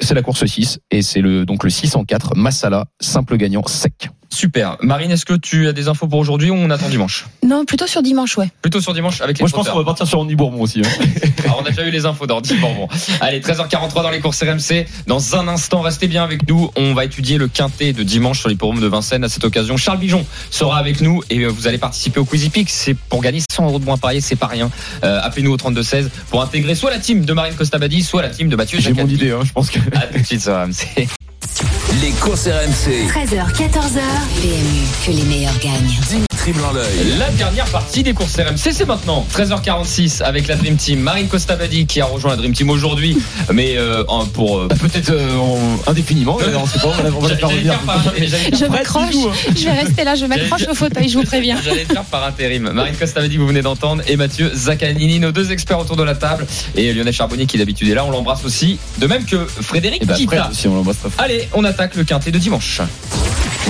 C'est 0.00 0.14
la 0.14 0.22
course 0.22 0.44
6 0.44 0.80
et 0.90 1.02
c'est 1.02 1.20
le 1.20 1.46
donc 1.46 1.62
le 1.62 1.70
604 1.70 2.34
Massala 2.34 2.86
simple 3.00 3.36
gagnant 3.36 3.62
sec. 3.66 4.08
Super. 4.34 4.76
Marine, 4.80 5.10
est-ce 5.10 5.24
que 5.24 5.34
tu 5.34 5.68
as 5.68 5.72
des 5.72 5.88
infos 5.88 6.06
pour 6.08 6.18
aujourd'hui 6.18 6.50
ou 6.50 6.54
on 6.54 6.70
attend 6.70 6.88
dimanche 6.88 7.26
Non, 7.44 7.64
plutôt 7.64 7.86
sur 7.86 8.02
dimanche, 8.02 8.36
ouais. 8.36 8.50
Plutôt 8.62 8.80
sur 8.80 8.92
dimanche 8.92 9.20
avec 9.20 9.38
les 9.38 9.42
Moi 9.42 9.48
je 9.48 9.54
pense 9.54 9.68
qu'on 9.68 9.78
va 9.78 9.84
partir 9.84 10.06
sur 10.06 10.18
Andy 10.18 10.34
Bourbon 10.34 10.60
aussi. 10.62 10.80
hein. 10.80 11.04
Alors, 11.44 11.60
on 11.62 11.66
a 11.66 11.70
déjà 11.70 11.86
eu 11.86 11.90
les 11.90 12.04
infos 12.06 12.26
d'Ordi 12.26 12.54
Bourbon. 12.54 12.88
Allez, 13.20 13.40
13h43 13.40 14.02
dans 14.02 14.10
les 14.10 14.20
courses 14.20 14.42
RMC. 14.42 14.86
Dans 15.06 15.36
un 15.36 15.46
instant, 15.48 15.80
restez 15.80 16.08
bien 16.08 16.24
avec 16.24 16.48
nous. 16.48 16.70
On 16.76 16.94
va 16.94 17.04
étudier 17.04 17.38
le 17.38 17.48
quintet 17.48 17.92
de 17.92 18.02
dimanche 18.02 18.40
sur 18.40 18.48
l'hippodrome 18.48 18.80
de 18.80 18.86
Vincennes. 18.86 19.24
À 19.24 19.28
cette 19.28 19.44
occasion, 19.44 19.76
Charles 19.76 19.98
Bijon 19.98 20.26
sera 20.50 20.78
avec 20.78 21.00
nous 21.00 21.22
et 21.30 21.40
euh, 21.40 21.48
vous 21.48 21.66
allez 21.68 21.78
participer 21.78 22.18
au 22.20 22.24
Quizy 22.24 22.50
Peak. 22.50 22.68
C'est 22.70 22.94
pour 22.94 23.22
gagner 23.22 23.40
100 23.50 23.66
euros 23.66 23.78
de 23.78 23.84
moins 23.84 23.98
parier, 23.98 24.20
c'est 24.20 24.36
pas 24.36 24.46
rien. 24.48 24.70
Euh, 25.04 25.20
Appelez-nous 25.22 25.52
au 25.52 25.56
3216 25.56 26.10
pour 26.30 26.42
intégrer 26.42 26.74
soit 26.74 26.90
la 26.90 26.98
team 26.98 27.24
de 27.24 27.32
Marine 27.32 27.54
Costabadi, 27.54 28.02
soit 28.02 28.22
la 28.22 28.30
team 28.30 28.48
de 28.48 28.56
Mathieu 28.56 28.80
J'ai 28.80 28.92
mon 28.92 29.06
idée, 29.06 29.30
hein, 29.30 29.40
je 29.44 29.52
pense 29.52 29.70
que. 29.70 29.78
À 29.94 30.06
tout 30.06 30.18
de 30.18 30.24
suite 30.24 30.42
sur 30.42 30.52
RMC. 30.52 31.06
Les 32.02 32.10
courses 32.12 32.46
RMC. 32.48 33.06
13h, 33.08 33.52
14h. 33.52 34.00
PMU, 34.40 34.82
que 35.06 35.10
les 35.12 35.22
meilleurs 35.24 35.58
gagnent. 35.58 35.98
Dimitri. 36.08 36.30
La 37.18 37.30
dernière 37.30 37.64
partie 37.66 38.02
des 38.02 38.12
courses 38.12 38.36
RMC, 38.36 38.72
c'est 38.72 38.84
maintenant 38.86 39.26
13h46 39.32 40.22
avec 40.22 40.46
la 40.46 40.56
Dream 40.56 40.76
Team. 40.76 41.00
Marine 41.00 41.26
Costabadi 41.26 41.86
qui 41.86 42.02
a 42.02 42.04
rejoint 42.04 42.32
la 42.32 42.36
Dream 42.36 42.52
Team 42.52 42.68
aujourd'hui, 42.68 43.16
mais 43.50 43.78
euh, 43.78 44.04
pour 44.34 44.58
euh, 44.58 44.66
Bah, 44.68 44.76
Peut-être 44.78 45.08
euh, 45.10 45.36
en- 45.38 45.90
indéfiniment, 45.90 46.36
on 46.36 46.66
sait 46.66 46.80
pas, 46.80 46.88
on 47.16 47.20
va, 47.20 47.28
la 47.30 47.36
faire 47.38 47.48
revenir. 47.48 47.78
par- 47.86 48.04
Je 48.14 48.66
m'accroche. 48.66 49.14
hein. 49.14 49.52
Je 49.56 49.64
vais 49.64 49.70
rester 49.72 50.04
là, 50.04 50.16
je 50.16 50.26
m'accroche 50.26 50.68
au 50.68 50.74
fauteuil, 50.74 51.08
je 51.08 51.16
vous 51.16 51.24
préviens. 51.24 51.56
J'allais 51.64 51.86
le 51.88 51.94
faire 51.94 52.04
par 52.04 52.24
intérim. 52.26 52.70
Marine 52.74 52.94
Costavadi, 52.96 53.38
vous 53.38 53.46
venez 53.46 53.62
d'entendre, 53.62 54.02
et 54.06 54.16
Mathieu 54.18 54.50
Zaccanini, 54.54 55.20
nos 55.20 55.32
deux 55.32 55.50
experts 55.50 55.78
autour 55.78 55.96
de 55.96 56.02
la 56.02 56.14
table, 56.14 56.46
et 56.76 56.92
Lionel 56.92 57.14
Charbonnier 57.14 57.46
qui 57.46 57.56
d'habitude 57.56 57.88
est 57.88 57.94
là, 57.94 58.04
on 58.04 58.10
l'embrasse 58.10 58.44
aussi, 58.44 58.78
de 58.98 59.06
même 59.06 59.24
que 59.24 59.46
Frédéric 59.46 60.02
Et 60.02 60.06
bah, 60.06 60.14
Kita. 60.14 60.42
après, 60.42 60.54
si 60.54 60.68
on 60.68 60.74
l'embrasse 60.74 60.96
pas. 60.98 61.08
Allez, 61.24 61.48
on 61.54 61.64
attaque 61.64 61.83
le 61.94 62.04
quintet 62.04 62.30
de 62.30 62.38
dimanche. 62.38 62.80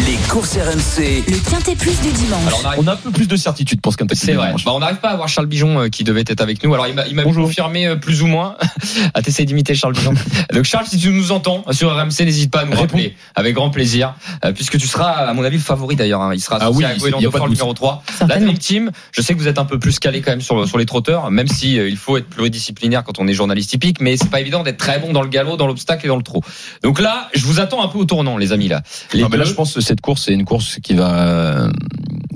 Les 0.07 0.17
courses 0.29 0.57
RMC. 0.57 1.23
Le 1.29 1.39
quintet 1.51 1.77
plus 1.77 2.01
du 2.01 2.11
dimanche. 2.11 2.47
Alors 2.49 2.61
on 2.63 2.67
arrive. 2.67 2.81
On 2.83 2.87
a 2.89 2.93
un 2.95 2.97
peu 2.97 3.11
plus 3.13 3.29
de 3.29 3.37
certitude 3.37 3.81
pour 3.81 3.93
ce 3.93 3.97
quintet. 3.97 4.17
C'est 4.17 4.33
vrai. 4.33 4.53
Bah, 4.65 4.73
on 4.75 4.81
n'arrive 4.81 4.97
pas 4.97 5.11
à 5.11 5.17
voir 5.17 5.29
Charles 5.29 5.47
Bijon 5.47 5.79
euh, 5.83 5.89
qui 5.89 6.03
devait 6.03 6.25
être 6.27 6.41
avec 6.41 6.65
nous. 6.65 6.75
Alors 6.75 6.89
il 6.89 7.15
m'a 7.15 7.23
confirmé 7.23 7.87
euh, 7.87 7.95
plus 7.97 8.23
ou 8.23 8.27
moins. 8.27 8.57
à 9.15 9.23
t'essayer 9.23 9.45
d'imiter 9.47 9.75
Charles 9.77 9.93
Bijon. 9.95 10.15
Donc 10.53 10.65
Charles, 10.65 10.87
si 10.89 10.99
tu 10.99 11.11
nous 11.11 11.31
entends 11.31 11.65
sur 11.71 11.95
RMC, 11.97 12.25
n'hésite 12.25 12.51
pas 12.51 12.61
à 12.61 12.65
nous 12.65 12.73
Réponds. 12.73 12.83
rappeler 12.97 13.15
avec 13.37 13.55
grand 13.55 13.71
plaisir, 13.71 14.15
euh, 14.45 14.51
puisque 14.53 14.79
tu 14.79 14.89
seras 14.89 15.11
à 15.11 15.33
mon 15.33 15.45
avis 15.45 15.59
le 15.59 15.63
favori 15.63 15.95
d'ailleurs. 15.95 16.23
hein. 16.23 16.33
Il 16.35 16.41
sera 16.41 16.59
Ah 16.61 16.73
oui, 16.73 16.85
à 16.85 16.93
il 16.95 16.99
Goéland 16.99 17.21
y 17.21 17.27
a 17.27 17.31
pas 17.31 17.39
de 17.39 17.45
Dauphin, 17.45 17.45
le 17.45 17.51
doute. 17.51 17.59
numéro 17.61 17.75
3. 17.75 18.03
La. 18.29 18.39
Dream 18.41 18.59
Team, 18.59 18.91
je 19.13 19.23
sais 19.23 19.35
que 19.35 19.39
vous 19.39 19.49
êtes 19.49 19.59
un 19.59 19.65
peu 19.65 19.79
plus 19.79 20.01
calé 20.01 20.23
quand 20.23 20.33
même 20.33 20.41
sur, 20.41 20.67
sur 20.67 20.77
les 20.79 20.87
trotteurs, 20.87 21.31
même 21.31 21.47
si 21.47 21.79
euh, 21.79 21.89
il 21.89 21.97
faut 21.97 22.17
être 22.17 22.29
pluridisciplinaire 22.29 23.05
quand 23.05 23.21
on 23.21 23.29
est 23.29 23.33
journaliste 23.33 23.71
typique, 23.71 24.01
mais 24.01 24.17
c'est 24.17 24.29
pas 24.31 24.41
évident 24.41 24.65
d'être 24.65 24.79
très 24.79 24.99
bon 24.99 25.13
dans 25.13 25.23
le 25.23 25.29
galop, 25.29 25.57
dans 25.57 25.69
l'obstacle 25.69 26.05
et 26.07 26.09
dans 26.09 26.17
le 26.17 26.23
trot. 26.25 26.43
Donc 26.83 27.01
là, 27.01 27.29
je 27.35 27.45
vous 27.47 27.61
attends 27.61 27.83
un 27.85 27.89
peu 27.89 27.99
au 28.05 28.07
tournant, 28.07 28.37
les 28.37 28.53
amis 28.53 28.69
là. 28.69 28.83
Les 29.13 29.23
Non, 29.23 29.29
mais 29.31 29.37
là, 29.37 29.45
deux- 29.45 29.51
je 29.51 29.55
pense 29.55 29.75
que 29.75 29.81
cette 29.81 30.01
course, 30.01 30.23
c'est 30.25 30.33
une 30.35 30.45
course 30.45 30.79
qui 30.83 30.95
va, 30.95 31.67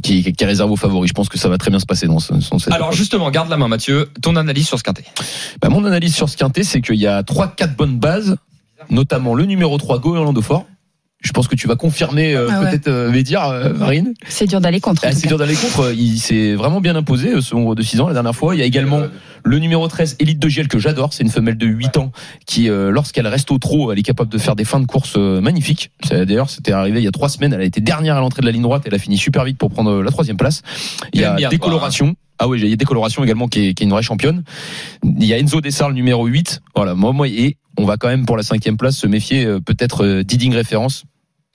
qui, 0.03 0.23
qui 0.33 0.45
est 0.45 0.47
réservée 0.47 0.73
aux 0.73 0.77
favoris. 0.77 1.09
Je 1.09 1.15
pense 1.15 1.29
que 1.29 1.39
ça 1.39 1.49
va 1.49 1.59
très 1.59 1.71
bien 1.71 1.79
se 1.79 1.87
passer 1.87 2.07
dans, 2.07 2.19
ce, 2.19 2.33
dans 2.51 2.59
cette 2.59 2.73
Alors 2.73 2.93
justement, 2.93 3.31
garde 3.31 3.49
la 3.51 3.57
main, 3.57 3.69
Mathieu. 3.69 4.11
Ton 4.23 4.37
analyse 4.37 4.67
sur 4.67 4.79
ce 4.79 4.83
quintet. 4.85 5.05
Bah, 5.61 5.69
mon 5.69 5.85
analyse 5.85 6.15
sur 6.15 6.29
ce 6.29 6.37
quintet, 6.37 6.65
c'est 6.65 6.81
qu'il 6.81 6.97
y 6.97 7.07
a 7.07 7.23
trois, 7.23 7.49
quatre 7.49 7.77
bonnes 7.77 7.99
bases, 7.99 8.37
notamment 8.91 9.35
le 9.35 9.45
numéro 9.45 9.77
3, 9.79 9.99
Goéland 9.99 10.35
Fort. 10.41 10.67
Je 11.21 11.33
pense 11.33 11.49
que 11.49 11.57
tu 11.57 11.67
vas 11.67 11.75
confirmer, 11.75 12.35
euh, 12.37 12.47
Ah 12.49 12.61
ouais. 12.61 12.71
peut-être, 12.71 12.87
euh, 12.87 13.11
Médir, 13.11 13.43
euh, 13.45 13.73
Marine. 13.75 14.15
C'est 14.29 14.47
dur 14.47 14.61
d'aller 14.61 14.79
contre. 14.79 15.03
Ah, 15.05 15.11
c'est 15.11 15.27
dur 15.27 15.37
d'aller 15.37 15.57
contre. 15.57 15.93
Il 15.93 16.19
s'est 16.19 16.55
vraiment 16.55 16.81
bien 16.81 16.95
imposé, 16.95 17.31
euh, 17.35 17.41
ce 17.41 17.57
nombre 17.57 17.75
de 17.75 17.83
6 17.83 18.01
ans, 18.01 18.07
la 18.07 18.15
dernière 18.15 18.37
fois. 18.37 18.55
Il 18.55 18.59
y 18.59 18.63
a 18.63 18.65
également 18.65 19.03
le 19.43 19.59
numéro 19.59 19.89
13, 19.89 20.17
Elite 20.21 20.39
de 20.39 20.49
Giel, 20.49 20.69
que 20.69 20.79
j'adore. 20.79 21.13
C'est 21.13 21.25
une 21.25 21.31
femelle 21.31 21.59
de 21.59 21.67
8 21.67 21.97
ans 21.97 22.13
qui, 22.47 22.71
euh, 22.71 22.91
lorsqu'elle 22.93 23.27
reste 23.27 23.51
au 23.51 23.59
trot, 23.59 23.91
elle 23.93 23.99
est 23.99 24.03
capable 24.05 24.31
de 24.31 24.39
faire 24.39 24.55
des 24.55 24.65
fins 24.65 24.79
de 24.79 24.87
course 24.87 25.15
euh, 25.17 25.41
magnifiques. 25.41 25.91
D'ailleurs, 26.09 26.51
c'était 26.51 26.73
arrivé 26.73 27.01
il 27.01 27.05
y 27.05 27.09
a 27.09 27.13
trois 27.13 27.29
semaines. 27.29 27.53
Elle 27.53 27.63
a 27.63 27.65
été 27.65 27.81
dernière 27.81 28.17
à 28.17 28.21
l'entrée 28.21 28.41
de 28.43 28.47
la 28.47 28.53
ligne 28.53 28.63
droite. 28.63 28.85
Elle 28.87 28.95
a 28.95 28.99
fini 28.99 29.19
super 29.19 29.43
vite 29.45 29.59
pour 29.59 29.71
prendre 29.71 29.91
euh, 29.91 30.03
la 30.03 30.11
troisième 30.13 30.37
place. 30.37 30.63
Il 31.15 31.21
y 31.21 31.25
a 31.25 31.37
décoloration. 31.49 32.15
Ah 32.39 32.49
oui, 32.49 32.61
il 32.61 32.69
y 32.69 32.73
a 32.73 32.77
décoloration 32.77 33.25
également 33.25 33.49
qui 33.49 33.69
est, 33.69 33.75
qui 33.75 33.83
est 33.83 33.87
une 33.87 33.93
vraie 33.93 34.03
championne. 34.03 34.45
Il 35.05 35.25
y 35.25 35.35
a 35.35 35.39
Enzo 35.39 35.61
Dessart, 35.61 35.89
le 35.89 35.95
numéro 35.95 36.27
8. 36.27 36.61
Voilà, 36.77 36.95
moi, 36.95 37.13
moi, 37.13 37.29
et 37.29 37.57
on 37.77 37.85
va 37.85 37.97
quand 37.97 38.09
même 38.09 38.27
pour 38.27 38.37
la 38.37 38.43
cinquième 38.43 38.77
place 38.77 38.97
se 38.97 39.07
méfier 39.07 39.45
euh, 39.45 39.61
peut-être 39.61 40.05
euh, 40.05 40.25
Diding 40.25 40.55
référence. 40.55 41.05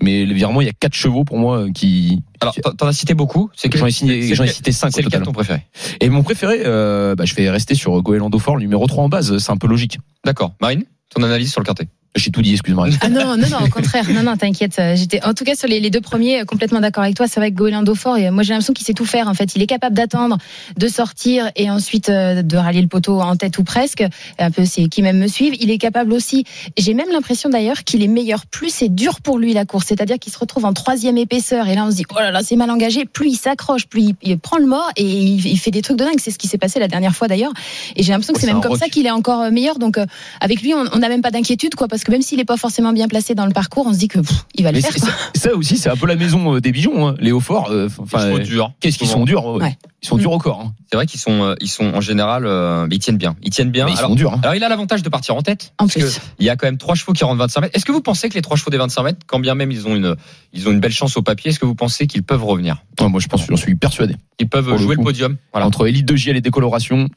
Mais 0.02 0.26
vraiment, 0.26 0.62
il 0.62 0.66
y 0.66 0.70
a 0.70 0.74
quatre 0.74 0.96
chevaux 0.96 1.24
pour 1.24 1.38
moi 1.38 1.60
euh, 1.60 1.72
qui. 1.72 2.22
Alors, 2.42 2.56
t'en 2.78 2.88
as 2.88 2.94
cité 2.94 3.14
beaucoup. 3.14 3.50
C'est 3.56 3.70
que 3.70 3.78
J'en 3.78 3.88
ai, 3.88 3.92
c'est 3.92 4.36
j'en 4.36 4.44
ai 4.44 4.48
cité 4.48 4.72
5 4.72 4.92
C'est 4.94 5.02
lequel 5.02 5.22
ton 5.22 5.32
préféré? 5.32 5.66
Et 6.02 6.10
mon 6.10 6.24
préféré, 6.24 6.62
euh, 6.66 7.16
bah, 7.16 7.26
je 7.26 7.34
vais 7.36 7.50
rester 7.50 7.76
sur 7.76 8.02
Goélando 8.02 8.38
Fort, 8.40 8.58
le 8.58 8.64
numéro 8.64 8.86
3 8.86 9.04
en 9.06 9.10
base. 9.10 9.38
C'est 9.38 9.52
un 9.52 9.58
peu 9.58 9.68
logique. 9.68 10.00
D'accord. 10.26 10.54
Marine, 10.60 10.84
ton 11.14 11.24
analyse 11.24 11.52
sur 11.52 11.62
le 11.62 11.66
quintet. 11.66 11.88
J'ai 12.16 12.30
tout 12.30 12.44
dit, 12.44 12.52
excuse-moi. 12.52 12.90
Ah 13.02 13.10
non, 13.10 13.38
non, 13.38 13.48
non, 13.50 13.66
au 13.66 13.70
contraire. 13.70 14.06
Non, 14.10 14.22
non, 14.22 14.38
t'inquiète. 14.38 14.80
J'étais, 14.94 15.24
en 15.24 15.34
tout 15.34 15.44
cas, 15.44 15.56
sur 15.56 15.68
les, 15.68 15.80
les 15.80 15.90
deux 15.90 16.02
premiers, 16.02 16.42
euh, 16.42 16.46
complètement 16.46 16.80
d'accord 16.80 17.04
avec 17.04 17.16
toi. 17.16 17.28
C'est 17.28 17.40
vrai 17.40 17.50
que 17.52 17.56
Goéland 17.56 17.84
Fort, 17.96 18.18
et 18.18 18.28
euh, 18.28 18.32
moi, 18.32 18.44
j'ai 18.44 18.54
l'impression 18.54 18.74
qu'il 18.74 18.86
sait 18.86 18.94
tout 18.94 19.06
faire. 19.06 19.28
En 19.28 19.34
fait, 19.34 19.56
il 19.56 19.62
est 19.64 19.68
capable 19.68 19.96
d'attendre, 19.96 20.38
de 20.78 20.88
sortir 20.88 21.50
et 21.56 21.72
ensuite 21.72 22.10
euh, 22.10 22.44
de 22.44 22.58
rallier 22.58 22.82
le 22.82 22.88
poteau 22.88 23.20
en 23.20 23.36
tête 23.36 23.58
ou 23.58 23.64
presque. 23.64 24.04
Un 24.38 24.52
peu, 24.52 24.64
c'est 24.66 24.88
qui 24.90 25.02
même 25.02 25.18
me 25.18 25.28
suivent. 25.28 25.56
Il 25.60 25.72
est 25.72 25.80
capable 25.80 26.14
aussi. 26.14 26.46
J'ai 26.78 26.94
même 26.94 27.10
l'impression 27.12 27.50
d'ailleurs 27.50 27.84
qu'il 27.84 28.04
est 28.04 28.08
meilleur. 28.08 28.46
Plus 28.46 28.70
c'est 28.70 28.90
dur 28.90 29.20
pour 29.22 29.40
lui 29.40 29.54
la 29.54 29.66
course, 29.66 29.88
c'est-à-dire 29.88 30.20
qu'il 30.20 30.32
se 30.32 30.38
retrouve 30.38 30.66
en 30.66 30.74
troisième 30.74 31.18
épaisseur 31.18 31.68
et 31.68 31.76
là 31.76 31.86
on 31.86 31.92
se 31.92 31.96
dit 31.96 32.06
oh 32.12 32.20
là 32.20 32.32
là 32.32 32.42
c'est 32.44 32.56
mal 32.56 32.70
engagé. 32.70 33.06
Plus 33.06 33.30
il 33.30 33.36
s'accroche, 33.36 33.88
plus 33.88 34.02
il, 34.02 34.16
il 34.22 34.38
prend 34.38 34.58
le 34.58 34.66
mort 34.66 34.90
et 34.98 35.04
il, 35.04 35.46
il 35.46 35.58
fait 35.58 35.72
des 35.72 35.82
trucs 35.82 35.98
de 35.98 36.04
dingue. 36.04 36.20
C'est 36.20 36.32
ce 36.32 36.38
qui 36.38 36.48
s'est 36.48 36.58
passé 36.58 36.80
la 36.80 36.88
dernière 36.88 37.16
fois 37.16 37.28
d'ailleurs. 37.28 37.54
Et 37.96 38.04
j'ai 38.04 38.12
l'impression 38.12 38.34
que 38.34 38.40
c'est 38.40 38.48
même 38.48 38.62
comme 38.62 38.74
rock. 38.74 38.80
ça 38.82 38.90
qu'il 38.90 39.06
est 39.06 39.12
encore 39.12 39.50
meilleur. 39.52 39.80
Donc 39.80 39.98
euh, 39.98 40.06
avec 40.42 40.62
lui, 40.62 40.74
on 40.74 40.84
on 40.94 41.00
n'a 41.00 41.10
même 41.10 41.22
pas 41.22 41.32
d'inquiétude 41.32 41.76
quoi, 41.76 41.88
parce 41.88 42.03
que 42.04 42.12
même 42.12 42.22
s'il 42.22 42.40
est 42.40 42.46
pas 42.46 42.58
forcément 42.58 42.94
bien 42.94 43.08
placé 43.08 43.36
dans 43.36 43.46
le 43.46 43.54
parcours, 43.54 43.86
on 43.88 43.94
se 43.94 43.98
dit 44.00 44.08
que 44.08 44.20
pff, 44.20 44.46
il 44.56 44.64
va 44.64 44.72
le 44.72 44.78
Mais 44.78 44.82
faire. 44.82 45.16
ça 45.36 45.54
aussi, 45.56 45.78
c'est 45.78 45.90
un 45.90 45.96
peu 45.96 46.08
la 46.08 46.16
maison 46.16 46.56
euh, 46.56 46.62
des 46.62 46.72
bijoux, 46.72 46.94
hein. 47.06 47.16
les 47.20 47.32
hauts 47.32 47.40
forts. 47.40 47.70
euh, 47.72 47.88
euh, 48.16 48.40
dur. 48.40 48.72
qu'est-ce 48.80 48.98
qu'ils 48.98 49.08
sont 49.08 49.24
durs 49.26 49.46
ouais. 49.46 49.64
Ouais. 49.64 49.78
Ils 50.02 50.08
sont 50.08 50.18
durs 50.18 50.32
au 50.34 50.38
corps. 50.38 50.60
hein. 50.62 50.74
C'est 50.92 50.98
vrai 50.98 51.06
qu'ils 51.06 51.20
sont, 51.20 51.44
euh, 51.44 51.56
ils 51.62 51.70
sont 51.70 51.86
en 51.86 52.02
général, 52.02 52.46
euh, 52.46 52.88
ils 52.92 53.00
tiennent 53.00 53.18
bien. 53.18 53.36
Ils 53.42 53.52
tiennent 53.52 53.72
bien. 53.72 53.86
Mais 53.86 53.92
ils 53.94 53.98
alors, 53.98 54.10
sont 54.10 54.16
durs. 54.16 54.34
hein. 54.34 54.40
alors, 54.44 54.54
il 54.56 54.64
a 54.64 54.68
l'avantage 54.70 55.02
de 55.02 55.08
partir 55.10 55.36
en 55.36 55.42
tête. 55.42 55.74
En 55.80 55.86
parce 55.86 55.94
que 55.96 56.00
plus. 56.02 56.20
il 56.40 56.46
y 56.46 56.50
a 56.50 56.56
quand 56.58 56.68
même 56.68 56.78
trois 56.78 56.96
chevaux 56.96 57.14
qui 57.14 57.24
rentrent 57.24 57.40
25 57.40 57.62
mètres. 57.62 57.76
Est-ce 57.78 57.86
que 57.86 57.92
vous 57.94 58.02
pensez 58.02 58.28
que 58.28 58.34
les 58.34 58.42
trois 58.42 58.58
chevaux 58.58 58.70
des 58.72 58.78
25 58.78 59.04
mètres, 59.04 59.20
quand 59.28 59.40
bien 59.40 59.56
même 59.56 59.72
ils 59.72 59.88
ont 59.88 59.96
une, 59.96 60.16
ils 60.52 60.68
ont 60.68 60.72
une 60.72 60.82
belle 60.82 60.92
chance 60.92 61.16
au 61.16 61.22
papier, 61.22 61.52
est-ce 61.52 61.60
que 61.60 61.66
vous 61.66 61.76
pensez 61.76 62.06
qu'ils 62.08 62.24
peuvent 62.24 62.44
revenir? 62.44 62.84
Ouais, 63.00 63.08
moi, 63.08 63.22
je 63.22 63.28
pense, 63.28 63.46
j'en 63.48 63.56
suis 63.56 63.76
persuadé. 63.76 64.16
Ils 64.40 64.50
peuvent 64.50 64.68
Pour 64.68 64.78
jouer 64.78 64.96
le, 64.96 65.04
podium. 65.04 65.38
Voilà. 65.54 65.68
Entre 65.68 65.88
élite 65.88 66.06
de 66.06 66.16
JL 66.18 66.36
et 66.36 66.42
décoloration, 66.42 67.08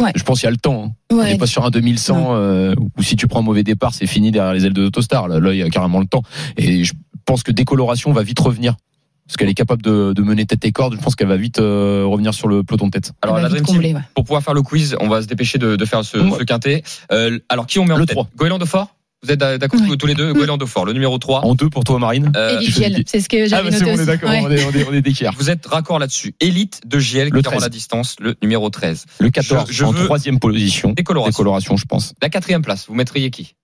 Ouais. 0.00 0.12
je 0.16 0.22
pense 0.22 0.40
qu'il 0.40 0.46
y 0.46 0.48
a 0.48 0.50
le 0.52 0.56
temps. 0.56 0.84
hein. 0.86 0.92
On 1.12 1.16
Ouais. 1.18 1.32
n'est 1.32 1.38
pas 1.38 1.46
sur 1.46 1.64
un 1.64 1.70
2100 1.70 2.34
euh, 2.34 2.74
où 2.98 3.02
si 3.02 3.16
tu 3.16 3.26
prends 3.26 3.40
un 3.40 3.44
mauvais 3.44 3.62
départ, 3.62 3.94
c'est 3.94 4.06
fini 4.06 4.30
derrière 4.30 4.54
les 4.54 4.64
ailes 4.66 4.72
de 4.72 4.82
l'Autostar. 4.82 5.28
Là, 5.28 5.40
là, 5.40 5.52
il 5.52 5.58
y 5.58 5.62
a 5.62 5.68
carrément 5.70 6.00
le 6.00 6.06
temps. 6.06 6.22
Et 6.56 6.84
je 6.84 6.92
pense 7.26 7.42
que 7.42 7.52
décoloration 7.52 8.12
va 8.12 8.22
vite 8.22 8.38
revenir. 8.40 8.76
Parce 9.26 9.36
qu'elle 9.36 9.48
est 9.48 9.54
capable 9.54 9.82
de, 9.82 10.12
de 10.12 10.22
mener 10.22 10.44
tête 10.44 10.64
et 10.64 10.72
corde. 10.72 10.96
Je 10.96 11.00
pense 11.00 11.14
qu'elle 11.14 11.28
va 11.28 11.36
vite 11.36 11.60
euh, 11.60 12.04
revenir 12.04 12.34
sur 12.34 12.48
le 12.48 12.64
peloton 12.64 12.86
de 12.86 12.90
tête. 12.90 13.12
Alors 13.22 13.38
la 13.38 13.48
Team, 13.48 13.78
ouais. 13.78 13.94
pour 14.14 14.24
pouvoir 14.24 14.42
faire 14.42 14.54
le 14.54 14.62
quiz, 14.62 14.96
on 15.00 15.06
va 15.08 15.22
se 15.22 15.28
dépêcher 15.28 15.58
de, 15.58 15.76
de 15.76 15.84
faire 15.84 16.04
ce, 16.04 16.18
Ouais. 16.18 16.30
ce 16.38 16.42
quintet. 16.42 16.82
Euh, 17.12 17.38
alors 17.48 17.66
qui 17.66 17.78
on 17.78 17.84
met 17.84 17.94
en 17.94 17.98
Le 17.98 18.06
tête 18.06 18.16
3. 18.16 18.28
Goéland 18.36 18.58
de 18.58 18.64
Fort 18.64 18.96
Vous 19.22 19.30
êtes 19.30 19.38
d'accord 19.38 19.78
tous 19.98 20.06
les 20.06 20.14
deux 20.14 20.32
Goéland 20.32 20.56
de 20.56 20.64
Fort, 20.64 20.86
le 20.86 20.94
numéro 20.94 21.18
3. 21.18 21.44
En 21.44 21.54
deux 21.54 21.68
pour 21.68 21.84
toi, 21.84 21.98
Marine. 21.98 22.32
Euh, 22.36 22.58
c'est 23.06 23.20
ce 23.20 23.28
que 23.28 23.42
Ah, 23.44 23.46
j'avais 23.46 23.70
bah, 23.70 23.76
c'est 23.76 23.84
noté 23.84 23.92
bon, 23.92 23.98
on 23.98 24.02
est 24.02 24.06
d'accord. 24.06 24.30
Ouais. 24.30 24.40
On 24.42 24.50
est, 24.50 24.64
on 24.64 24.70
est, 24.70 24.88
on 24.88 24.92
est 24.94 25.02
d'équerre. 25.02 25.32
vous 25.36 25.50
êtes 25.50 25.66
raccord 25.66 25.98
là-dessus. 25.98 26.34
Élite 26.40 26.80
de 26.86 26.98
GL 26.98 27.28
Le 27.30 27.42
qui 27.42 27.46
rend 27.48 27.52
13. 27.56 27.62
la 27.62 27.68
distance, 27.68 28.16
le 28.18 28.34
numéro 28.40 28.70
13. 28.70 29.04
Le 29.18 29.28
14 29.28 29.66
Je- 29.68 29.74
je 29.74 29.84
en 29.84 29.90
veux- 29.92 30.04
troisième 30.06 30.38
position. 30.38 30.92
Décoloration. 30.92 31.30
Décoloration, 31.30 31.76
je 31.76 31.84
pense. 31.84 32.14
La 32.22 32.30
quatrième 32.30 32.62
place, 32.62 32.86
vous 32.88 32.94
mettriez 32.94 33.30
qui? 33.30 33.54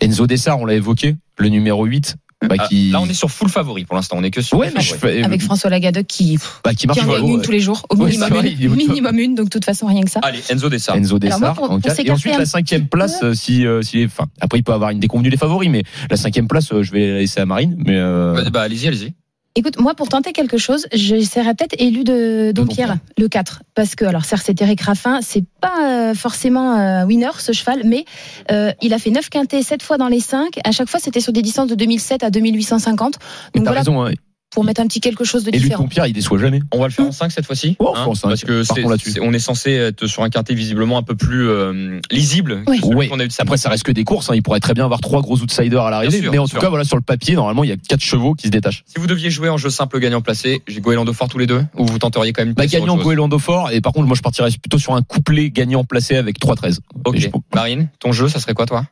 Enzo 0.00 0.28
Dessart, 0.28 0.60
on 0.60 0.64
l'a 0.66 0.74
évoqué. 0.74 1.16
Le 1.38 1.48
numéro 1.48 1.84
8. 1.84 2.14
Bah, 2.46 2.56
Ah, 2.58 2.68
qui... 2.68 2.90
Là 2.90 3.00
on 3.00 3.06
est 3.06 3.14
sur 3.14 3.30
full 3.30 3.48
favori 3.48 3.86
pour 3.86 3.96
l'instant, 3.96 4.16
on 4.18 4.22
est 4.22 4.30
que 4.30 4.42
sur 4.42 4.58
Ouais, 4.58 4.70
fais- 4.70 5.22
Avec 5.22 5.40
François 5.42 5.70
Lagadec 5.70 6.06
qui, 6.06 6.38
bah, 6.62 6.70
qui 6.72 6.76
qui 6.76 6.86
marche 6.86 6.98
en 7.00 7.06
pas, 7.06 7.12
gagne 7.14 7.22
ouais. 7.24 7.30
une 7.36 7.42
tous 7.42 7.50
les 7.50 7.60
jours, 7.60 7.86
au 7.88 7.96
Ouais, 7.96 8.10
minimum, 8.10 8.28
vrai, 8.28 8.50
une, 8.52 8.74
minimum 8.74 9.18
une, 9.18 9.34
donc 9.34 9.46
de 9.46 9.50
toute 9.50 9.64
façon 9.64 9.86
rien 9.86 10.02
que 10.02 10.10
ça. 10.10 10.20
Allez, 10.22 10.40
Enzo 10.50 10.68
Dessart. 10.68 10.96
Enzo 10.96 11.18
Dessart 11.18 11.54
pour- 11.54 11.70
en 11.70 11.80
pour. 11.80 11.90
Et 12.00 12.10
ensuite 12.10 12.36
la 12.36 12.44
cinquième 12.44 12.88
place, 12.88 13.22
euh, 13.22 13.32
si, 13.32 13.66
euh, 13.66 13.80
si, 13.80 14.04
enfin, 14.04 14.26
après 14.40 14.58
il 14.58 14.62
peut 14.62 14.72
avoir 14.74 14.90
une 14.90 15.00
déconvenue 15.00 15.30
des 15.30 15.38
favoris, 15.38 15.70
mais 15.70 15.82
la 16.10 16.16
cinquième 16.18 16.46
place, 16.46 16.70
euh, 16.72 16.82
je 16.82 16.92
vais 16.92 17.10
la 17.10 17.18
laisser 17.20 17.40
à 17.40 17.46
Marine. 17.46 17.74
Mais 17.86 17.96
euh, 17.96 18.34
Bah, 18.34 18.50
bah, 18.50 18.62
allez-y, 18.62 18.86
allez-y. 18.86 19.14
Écoute, 19.58 19.80
moi, 19.80 19.94
pour 19.94 20.10
tenter 20.10 20.34
quelque 20.34 20.58
chose, 20.58 20.86
j'essaierais 20.92 21.54
peut-être 21.54 21.74
élu 21.78 22.04
de 22.04 22.52
Dompierre, 22.54 22.98
le 23.16 23.26
4. 23.26 23.62
Parce 23.74 23.94
que, 23.94 24.04
alors, 24.04 24.26
certes, 24.26 24.42
c'est 24.44 24.60
Eric 24.60 24.82
Raffin, 24.82 25.20
c'est 25.22 25.44
pas 25.62 26.10
euh, 26.10 26.14
forcément 26.14 26.78
euh, 26.78 27.06
winner, 27.06 27.30
ce 27.38 27.52
cheval, 27.52 27.80
mais 27.84 28.04
euh, 28.50 28.72
il 28.82 28.92
a 28.92 28.98
fait 28.98 29.10
9 29.10 29.30
quintés 29.30 29.62
7 29.62 29.82
fois 29.82 29.96
dans 29.96 30.08
les 30.08 30.20
5. 30.20 30.58
À 30.62 30.72
chaque 30.72 30.90
fois, 30.90 31.00
c'était 31.00 31.20
sur 31.20 31.32
des 31.32 31.40
distances 31.40 31.68
de 31.68 31.74
2007 31.74 32.22
à 32.22 32.28
2850. 32.30 33.18
mais 33.54 33.60
Donc 33.60 33.66
voilà, 33.66 33.80
raison. 33.80 34.04
Hein. 34.04 34.12
Pour 34.56 34.64
mettre 34.64 34.80
un 34.80 34.86
petit 34.86 35.00
quelque 35.00 35.22
chose 35.22 35.44
de 35.44 35.50
Et 35.50 35.58
lui, 35.58 35.64
différent. 35.64 35.82
ton 35.82 35.88
Pierre, 35.90 36.06
il 36.06 36.14
déçoit 36.14 36.38
jamais. 36.38 36.60
On 36.72 36.78
va 36.80 36.86
le 36.86 36.90
faire 36.90 37.04
en 37.04 37.12
5 37.12 37.30
cette 37.30 37.44
fois-ci. 37.44 37.76
Oh, 37.78 37.92
en 37.94 38.14
cinq. 38.14 38.28
parce 38.30 38.42
que 38.42 38.62
c'est- 38.64 38.74
c'est- 39.04 39.20
on 39.20 39.34
est 39.34 39.38
censé 39.38 39.70
être 39.72 40.06
sur 40.06 40.22
un 40.22 40.30
quintet 40.30 40.54
visiblement 40.54 40.96
un 40.96 41.02
peu 41.02 41.14
plus 41.14 41.46
euh, 41.46 42.00
lisible 42.10 42.64
Oui. 42.66 43.10
a 43.12 43.24
eu 43.24 43.28
Après, 43.38 43.58
ça 43.58 43.68
reste 43.68 43.82
que 43.82 43.92
des 43.92 44.04
courses. 44.04 44.30
Hein. 44.30 44.34
Il 44.34 44.42
pourrait 44.42 44.60
très 44.60 44.72
bien 44.72 44.84
avoir 44.86 45.00
trois 45.02 45.20
gros 45.20 45.36
outsiders 45.42 45.82
à 45.84 45.90
l'arrivée. 45.90 46.22
Sûr, 46.22 46.32
Mais 46.32 46.38
en 46.38 46.44
tout 46.44 46.52
sûr. 46.52 46.60
cas, 46.60 46.70
voilà, 46.70 46.84
sur 46.84 46.96
le 46.96 47.02
papier, 47.02 47.34
normalement, 47.34 47.64
il 47.64 47.68
y 47.68 47.72
a 47.72 47.76
quatre 47.76 48.00
chevaux 48.00 48.32
qui 48.32 48.46
se 48.46 48.50
détachent. 48.50 48.82
Si 48.86 48.98
vous 48.98 49.06
deviez 49.06 49.28
jouer 49.30 49.50
en 49.50 49.58
jeu 49.58 49.68
simple 49.68 50.00
gagnant 50.00 50.22
placé, 50.22 50.62
j'ai 50.66 50.80
Goéland 50.80 51.04
de 51.04 51.12
Fort 51.12 51.28
tous 51.28 51.36
les 51.38 51.46
deux 51.46 51.62
ou 51.76 51.84
vous 51.84 51.98
tenteriez 51.98 52.32
quand 52.32 52.42
même 52.42 52.54
Bah, 52.54 52.66
gagnant 52.66 52.96
Goélando 52.96 53.38
fort. 53.38 53.70
Et 53.72 53.82
par 53.82 53.92
contre, 53.92 54.06
moi, 54.06 54.16
je 54.16 54.22
partirais 54.22 54.48
plutôt 54.50 54.78
sur 54.78 54.94
un 54.94 55.02
couplet 55.02 55.50
gagnant 55.50 55.84
placé 55.84 56.16
avec 56.16 56.38
3-13. 56.40 56.80
Ok. 57.04 57.16
Et 57.16 57.20
je- 57.20 57.28
Marine, 57.54 57.90
ton 58.00 58.12
jeu, 58.12 58.28
ça 58.28 58.40
serait 58.40 58.54
quoi 58.54 58.64
toi? 58.64 58.86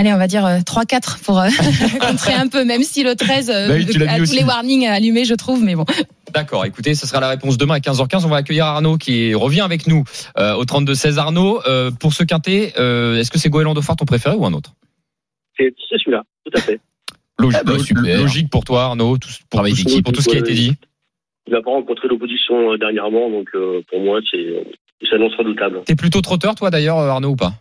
Allez, 0.00 0.14
on 0.14 0.16
va 0.16 0.28
dire 0.28 0.46
euh, 0.46 0.60
3-4 0.60 1.22
pour 1.22 1.38
euh, 1.38 1.48
contrer 2.00 2.32
un 2.32 2.48
peu, 2.48 2.64
même 2.64 2.82
si 2.82 3.02
le 3.02 3.14
13 3.14 3.50
euh, 3.50 3.68
Bah 3.68 3.74
oui, 3.74 3.82
a 3.82 4.12
mis 4.12 4.16
tous 4.16 4.22
aussi. 4.22 4.36
les 4.38 4.44
warnings 4.44 4.86
allumés, 4.86 5.26
je 5.26 5.34
trouve, 5.34 5.62
mais 5.62 5.74
bon. 5.74 5.84
D'accord, 6.32 6.64
écoutez, 6.64 6.94
ce 6.94 7.06
sera 7.06 7.20
la 7.20 7.28
réponse 7.28 7.58
demain 7.58 7.74
à 7.74 7.78
15h15. 7.80 8.24
On 8.24 8.28
va 8.28 8.36
accueillir 8.36 8.64
Arnaud 8.64 8.96
qui 8.96 9.34
revient 9.34 9.60
avec 9.60 9.86
nous 9.86 10.04
euh, 10.38 10.54
au 10.54 10.64
32-16. 10.64 11.18
Arnaud, 11.18 11.60
euh, 11.66 11.90
pour 11.90 12.14
ce 12.14 12.24
quintet, 12.24 12.72
euh, 12.78 13.18
est-ce 13.18 13.30
que 13.30 13.38
c'est 13.38 13.50
Goéland 13.50 13.74
ton 13.74 14.06
préféré 14.06 14.36
ou 14.36 14.46
un 14.46 14.54
autre? 14.54 14.72
C'est 15.58 15.74
celui-là, 15.90 16.22
tout 16.46 16.52
à 16.56 16.62
fait. 16.62 16.80
Logique, 17.38 17.60
Ah 17.60 17.64
bah, 17.64 17.78
super. 17.78 18.20
logique 18.22 18.48
pour 18.48 18.64
toi 18.64 18.84
Arnaud, 18.84 19.18
tout, 19.18 19.28
pour, 19.50 19.58
Travail 19.58 19.74
tout, 19.74 19.84
d'équipe. 19.84 20.02
pour 20.02 20.14
tout 20.14 20.22
ce 20.22 20.30
qui 20.30 20.36
a 20.36 20.40
été 20.40 20.54
dit. 20.54 20.76
Il 21.46 21.52
n'a 21.52 21.60
pas 21.60 21.72
rencontré 21.72 22.08
l'opposition 22.08 22.72
euh, 22.72 22.78
dernièrement, 22.78 23.28
donc 23.28 23.48
euh, 23.54 23.82
pour 23.90 24.00
moi, 24.00 24.20
c'est, 24.30 24.38
il 25.02 25.08
s'annonce 25.10 25.34
redoutable. 25.36 25.82
T'es 25.84 25.94
plutôt 25.94 26.22
trotteur 26.22 26.54
toi 26.54 26.70
d'ailleurs 26.70 26.96
Arnaud 26.96 27.32
ou 27.32 27.36
pas? 27.36 27.52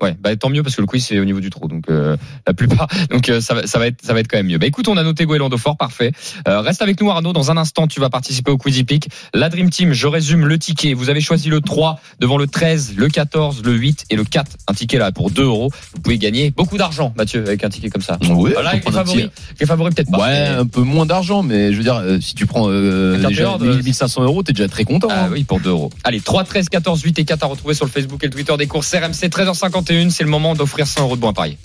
Ouais, 0.00 0.16
bah 0.20 0.34
tant 0.36 0.48
mieux 0.48 0.62
parce 0.62 0.76
que 0.76 0.80
le 0.80 0.86
quiz 0.86 1.04
c'est 1.04 1.18
au 1.18 1.24
niveau 1.24 1.40
du 1.40 1.50
trou, 1.50 1.66
donc 1.66 1.84
euh, 1.90 2.16
la 2.46 2.54
plupart, 2.54 2.86
donc 3.10 3.28
euh, 3.28 3.40
ça, 3.40 3.54
va, 3.54 3.66
ça 3.66 3.78
va 3.80 3.88
être 3.88 4.00
ça 4.02 4.14
va 4.14 4.20
être 4.20 4.28
quand 4.28 4.36
même 4.36 4.46
mieux. 4.46 4.58
Bah 4.58 4.66
écoute, 4.66 4.86
on 4.88 4.96
a 4.96 5.02
noté 5.02 5.24
Goéland 5.26 5.50
fort, 5.56 5.76
parfait. 5.76 6.12
Euh, 6.46 6.60
reste 6.60 6.82
avec 6.82 7.00
nous 7.00 7.10
Arnaud, 7.10 7.32
dans 7.32 7.50
un 7.50 7.56
instant 7.56 7.86
tu 7.88 7.98
vas 8.00 8.08
participer 8.10 8.50
au 8.50 8.58
quiz 8.58 8.82
Pick. 8.84 9.08
La 9.34 9.48
Dream 9.48 9.70
Team, 9.70 9.92
je 9.92 10.06
résume 10.06 10.46
le 10.46 10.58
ticket. 10.58 10.94
Vous 10.94 11.10
avez 11.10 11.20
choisi 11.20 11.48
le 11.48 11.60
3 11.60 12.00
devant 12.20 12.38
le 12.38 12.46
13, 12.46 12.94
le 12.96 13.08
14, 13.08 13.62
le 13.64 13.72
8 13.72 14.04
et 14.10 14.16
le 14.16 14.24
4. 14.24 14.52
Un 14.68 14.74
ticket 14.74 14.98
là 14.98 15.10
pour 15.10 15.30
2 15.30 15.42
euros. 15.44 15.70
Vous 15.94 16.00
pouvez 16.00 16.18
gagner 16.18 16.50
beaucoup 16.50 16.78
d'argent, 16.78 17.12
Mathieu, 17.16 17.40
avec 17.46 17.64
un 17.64 17.68
ticket 17.68 17.90
comme 17.90 18.02
ça. 18.02 18.18
Ouais, 18.30 18.52
Voilà, 18.52 18.70
avec 18.70 18.84
les 18.84 18.92
favoris, 18.92 19.28
les 19.58 19.66
favoris 19.66 19.94
peut-être 19.94 20.10
pas. 20.10 20.18
Ouais, 20.18 20.50
mais- 20.50 20.58
un 20.58 20.66
peu 20.66 20.82
moins 20.82 21.06
d'argent, 21.06 21.42
mais 21.42 21.72
je 21.72 21.76
veux 21.78 21.82
dire, 21.82 21.96
euh, 21.96 22.20
si 22.20 22.34
tu 22.34 22.46
prends 22.46 22.66
euh, 22.68 23.16
déjà 23.16 23.28
paire 23.30 23.58
de- 23.58 23.74
1000, 23.74 23.82
1500 23.82 24.22
euros, 24.22 24.42
t'es 24.42 24.52
déjà 24.52 24.68
très 24.68 24.84
content. 24.84 25.08
Ah 25.10 25.24
hein. 25.24 25.28
oui, 25.32 25.44
pour 25.44 25.58
2 25.60 25.70
euros. 25.70 25.90
Allez, 26.04 26.20
3, 26.20 26.44
13, 26.44 26.68
14, 26.68 27.02
8 27.02 27.18
et 27.18 27.24
4 27.24 27.42
à 27.42 27.46
retrouver 27.46 27.74
sur 27.74 27.84
le 27.84 27.90
Facebook 27.90 28.22
et 28.22 28.26
le 28.26 28.32
Twitter 28.32 28.56
des 28.56 28.66
courses 28.66 28.94
RMC 28.94 29.28
13h51. 29.88 30.10
C'est 30.10 30.24
le 30.24 30.30
moment 30.30 30.54
d'offrir 30.54 30.86
100 30.86 31.02
euros 31.02 31.16
de 31.16 31.20
bons 31.20 31.28
à 31.28 31.32
parier. 31.32 31.58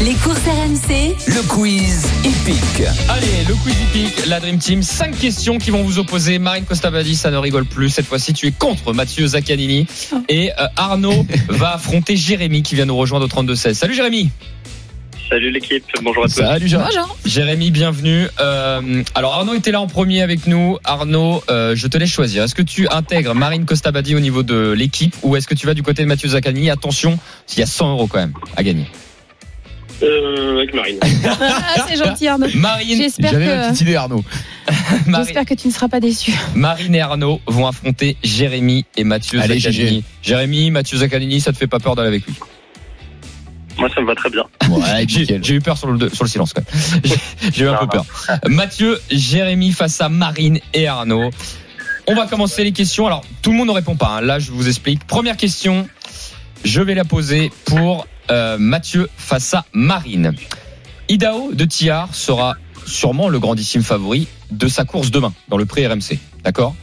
Les 0.00 0.14
courses 0.14 0.40
RMC, 0.40 1.14
Le 1.28 1.46
quiz 1.46 2.06
épique. 2.24 2.82
Allez, 3.08 3.44
le 3.46 3.54
quiz 3.54 3.74
hippique, 3.80 4.26
la 4.26 4.40
Dream 4.40 4.58
Team. 4.58 4.82
5 4.82 5.16
questions 5.16 5.58
qui 5.58 5.70
vont 5.70 5.84
vous 5.84 6.00
opposer. 6.00 6.40
Marine 6.40 6.64
Costabadi, 6.64 7.14
ça 7.14 7.30
ne 7.30 7.36
rigole 7.36 7.66
plus. 7.66 7.90
Cette 7.90 8.06
fois-ci, 8.06 8.32
tu 8.32 8.48
es 8.48 8.50
contre 8.50 8.92
Mathieu 8.92 9.26
Zaccanini. 9.28 9.86
Et 10.28 10.50
euh, 10.58 10.66
Arnaud 10.76 11.24
va 11.48 11.74
affronter 11.74 12.16
Jérémy 12.16 12.62
qui 12.64 12.74
vient 12.74 12.86
nous 12.86 12.96
rejoindre 12.96 13.26
au 13.26 13.28
32-16. 13.28 13.74
Salut 13.74 13.94
Jérémy 13.94 14.30
Salut 15.32 15.50
l'équipe, 15.50 15.82
bonjour 16.02 16.24
à 16.24 16.26
tous. 16.26 16.34
Salut, 16.34 16.68
Jean. 16.68 16.84
Bonjour. 16.84 17.16
Jérémy, 17.24 17.70
bienvenue. 17.70 18.28
Euh, 18.38 19.02
alors 19.14 19.32
Arnaud 19.32 19.54
était 19.54 19.70
là 19.70 19.80
en 19.80 19.86
premier 19.86 20.20
avec 20.20 20.46
nous. 20.46 20.76
Arnaud, 20.84 21.42
euh, 21.48 21.74
je 21.74 21.86
te 21.86 21.96
laisse 21.96 22.10
choisir. 22.10 22.42
Est-ce 22.42 22.54
que 22.54 22.60
tu 22.60 22.86
intègres 22.88 23.34
Marine 23.34 23.64
Costabadi 23.64 24.14
au 24.14 24.20
niveau 24.20 24.42
de 24.42 24.72
l'équipe 24.72 25.16
ou 25.22 25.34
est-ce 25.34 25.48
que 25.48 25.54
tu 25.54 25.66
vas 25.66 25.72
du 25.72 25.82
côté 25.82 26.02
de 26.02 26.08
Mathieu 26.08 26.28
Zaccanini 26.28 26.68
Attention, 26.68 27.18
il 27.50 27.60
y 27.60 27.62
a 27.62 27.66
100 27.66 27.92
euros 27.92 28.08
quand 28.08 28.18
même 28.18 28.34
à 28.58 28.62
gagner. 28.62 28.84
Euh, 30.02 30.58
avec 30.58 30.74
Marine. 30.74 31.00
Ah, 31.24 31.86
c'est 31.88 31.96
gentil, 31.96 32.28
Arnaud. 32.28 32.48
Marine, 32.54 32.98
J'espère 32.98 33.30
que, 33.30 33.68
petite 33.70 33.80
idée, 33.80 33.96
Arnaud. 33.96 34.22
Marine, 35.06 35.24
j'espère 35.24 35.46
que 35.46 35.54
tu 35.54 35.68
ne 35.68 35.72
seras 35.72 35.88
pas 35.88 36.00
déçu. 36.00 36.34
Marine 36.54 36.94
et 36.94 37.00
Arnaud 37.00 37.40
vont 37.46 37.66
affronter 37.66 38.18
Jérémy 38.22 38.84
et 38.98 39.04
Mathieu 39.04 39.40
Allez, 39.40 39.60
Zaccanini. 39.60 40.04
Jérémy, 40.22 40.70
Mathieu 40.70 40.98
Zaccanini, 40.98 41.40
ça 41.40 41.52
te 41.52 41.56
fait 41.56 41.66
pas 41.66 41.78
peur 41.78 41.96
d'aller 41.96 42.08
avec 42.08 42.26
lui? 42.26 42.34
Moi, 43.78 43.88
ça 43.94 44.00
me 44.00 44.06
va 44.06 44.14
très 44.14 44.30
bien. 44.30 44.44
Ouais, 44.68 45.04
J'ai 45.08 45.54
eu 45.54 45.60
peur 45.60 45.76
sur 45.78 45.88
le, 45.90 46.08
sur 46.10 46.24
le 46.24 46.28
silence 46.30 46.52
quand 46.52 46.62
même. 46.62 47.02
J'ai- 47.52 47.64
eu 47.64 47.68
un 47.68 47.72
Non, 47.72 47.78
peu 47.80 47.86
peur. 47.88 48.04
Mathieu, 48.48 49.00
Jérémy 49.10 49.72
face 49.72 50.00
à 50.00 50.08
Marine 50.08 50.60
et 50.74 50.86
Arnaud. 50.86 51.30
On 52.06 52.14
va 52.14 52.26
commencer 52.26 52.64
les 52.64 52.72
questions. 52.72 53.06
Alors, 53.06 53.22
tout 53.42 53.50
le 53.52 53.56
monde 53.56 53.68
ne 53.68 53.72
répond 53.72 53.96
pas. 53.96 54.16
hein. 54.16 54.20
Là, 54.20 54.38
je 54.38 54.50
vous 54.50 54.68
explique. 54.68 55.04
Première 55.06 55.36
question, 55.36 55.88
je 56.64 56.80
vais 56.80 56.94
la 56.94 57.04
poser 57.04 57.50
pour 57.64 58.06
euh, 58.30 58.56
Mathieu 58.58 59.08
face 59.16 59.54
à 59.54 59.64
Marine. 59.72 60.34
Idao 61.08 61.52
de 61.52 61.64
Tillard 61.64 62.14
sera 62.14 62.56
sûrement 62.86 63.28
le 63.28 63.38
grandissime 63.38 63.82
favori 63.82 64.26
de 64.50 64.68
sa 64.68 64.84
course 64.84 65.10
demain 65.10 65.32
dans 65.48 65.56
le 65.56 65.64
prix 65.66 65.86
RMC. 65.86 66.18
D'accord? 66.44 66.74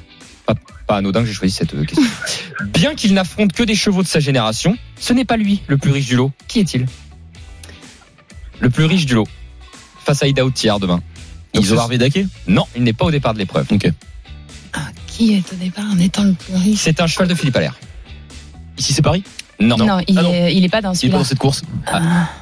Pas, 0.54 0.62
pas 0.88 0.98
anodin 0.98 1.22
que 1.22 1.28
j'ai 1.28 1.34
choisi 1.34 1.54
cette 1.54 1.74
euh, 1.74 1.84
question. 1.86 2.04
Bien 2.74 2.96
qu'il 2.96 3.14
n'affronte 3.14 3.54
que 3.54 3.64
des 3.64 3.76
chevaux 3.76 4.04
de 4.04 4.08
sa 4.08 4.20
génération, 4.20 4.78
ce 5.00 5.14
n'est 5.14 5.26
pas 5.26 5.38
lui 5.38 5.62
le 5.68 5.78
plus 5.78 5.92
riche 5.92 6.08
du 6.08 6.16
lot. 6.16 6.32
Qui 6.48 6.60
est-il? 6.60 6.86
Le 8.60 8.70
plus 8.70 8.86
riche 8.86 9.06
du 9.06 9.16
lot 9.16 9.28
face 10.04 10.24
à 10.24 10.28
Idao 10.28 10.50
de 10.50 10.54
Tillard 10.54 10.80
demain. 10.80 11.02
Donc, 11.54 11.64
Iso 11.64 11.76
ce- 11.76 11.80
Arvedake 11.80 12.26
Non, 12.48 12.66
il 12.76 12.84
n'est 12.84 12.94
pas 12.94 13.06
au 13.06 13.12
départ 13.12 13.34
de 13.34 13.40
l'épreuve. 13.40 13.68
Ok. 13.72 13.90
Qui 15.08 15.34
est 15.34 15.54
au 15.54 15.56
départ 15.58 15.86
en 15.92 16.00
étant 16.00 16.24
le 16.24 16.34
plus 16.34 16.56
riche? 16.56 16.80
C'est 16.80 17.02
un 17.02 17.08
cheval 17.08 17.28
de 17.28 17.36
Philippe 17.36 17.56
Allaire. 17.58 17.76
Ici, 18.78 18.94
c'est 18.94 19.02
Paris? 19.02 19.24
Non. 19.62 19.76
Non, 19.78 20.00
il, 20.08 20.18
Ah 20.18 20.22
non. 20.22 20.34
Est, 20.34 20.56
il 20.56 20.64
est 20.64 20.70
pas 20.70 20.82
dans 20.82 20.92
Il 20.94 20.94
est 20.94 20.96
pas 20.96 20.96
celui-là. 21.00 21.18
dans 21.18 21.24
cette 21.26 21.38
course. 21.40 21.64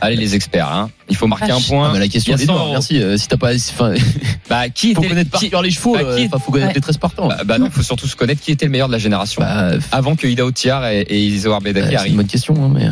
Allez 0.01 0.15
les 0.18 0.36
experts, 0.36 0.72
hein. 0.72 0.89
il 1.09 1.15
faut 1.15 1.26
marquer 1.28 1.51
un 1.51 1.59
point. 1.59 1.88
Ah, 1.89 1.93
mais 1.93 1.99
la 1.99 2.07
question 2.07 2.36
est 2.36 2.38
100 2.38 2.43
énorme. 2.43 2.59
euros. 2.61 2.72
Merci. 2.74 3.01
Euh, 3.01 3.18
Si 3.18 3.28
t'as 3.28 3.38
pas, 3.38 3.55
enfin, 3.55 3.93
Bah, 4.49 4.70
qui 4.70 4.93
faut 4.93 5.01
était 5.01 5.09
connaître 5.09 5.32
par 5.32 5.39
qui- 5.41 5.49
cœur 5.49 5.61
les 5.63 5.72
chevaux. 5.72 5.93
bah, 5.95 6.01
euh, 6.03 6.15
qui- 6.18 6.30
faut 6.30 6.51
connaître 6.51 6.68
Ouais. 6.70 6.74
les 6.76 6.82
13 6.82 6.97
partants. 6.97 7.28
bah, 7.28 7.39
bah 7.43 7.57
non, 7.57 7.70
faut 7.72 7.82
surtout 7.82 8.07
se 8.07 8.15
connaître 8.15 8.41
qui 8.41 8.51
était 8.51 8.65
le 8.65 8.72
meilleur 8.72 8.88
de 8.88 8.93
la 8.93 8.99
génération. 8.99 9.41
Bah, 9.41 9.72
Avant 9.91 10.15
que 10.15 10.28
Ida 10.28 10.45
Otiar 10.45 10.86
et, 10.88 11.01
et 11.01 11.20
Isoar 11.20 11.59
Bedaki 11.61 11.88
c'est 11.88 11.91
une 11.93 11.97
arrivent. 11.99 12.15
bonne 12.18 12.28
question, 12.28 12.53
hein, 12.63 12.72
mais. 12.74 12.88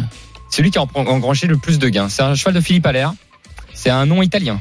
Celui 0.49 0.71
qui 0.71 0.78
a 0.80 0.82
en- 0.84 0.89
engrangé 0.95 1.45
le 1.47 1.57
plus 1.57 1.78
de 1.80 1.88
gains. 1.89 2.09
C'est 2.09 2.23
un 2.23 2.34
cheval 2.36 2.53
de 2.55 2.61
Philippe 2.61 2.86
Allaire. 2.88 3.13
C'est 3.73 3.89
un 3.91 4.05
nom 4.07 4.21
italien. 4.23 4.59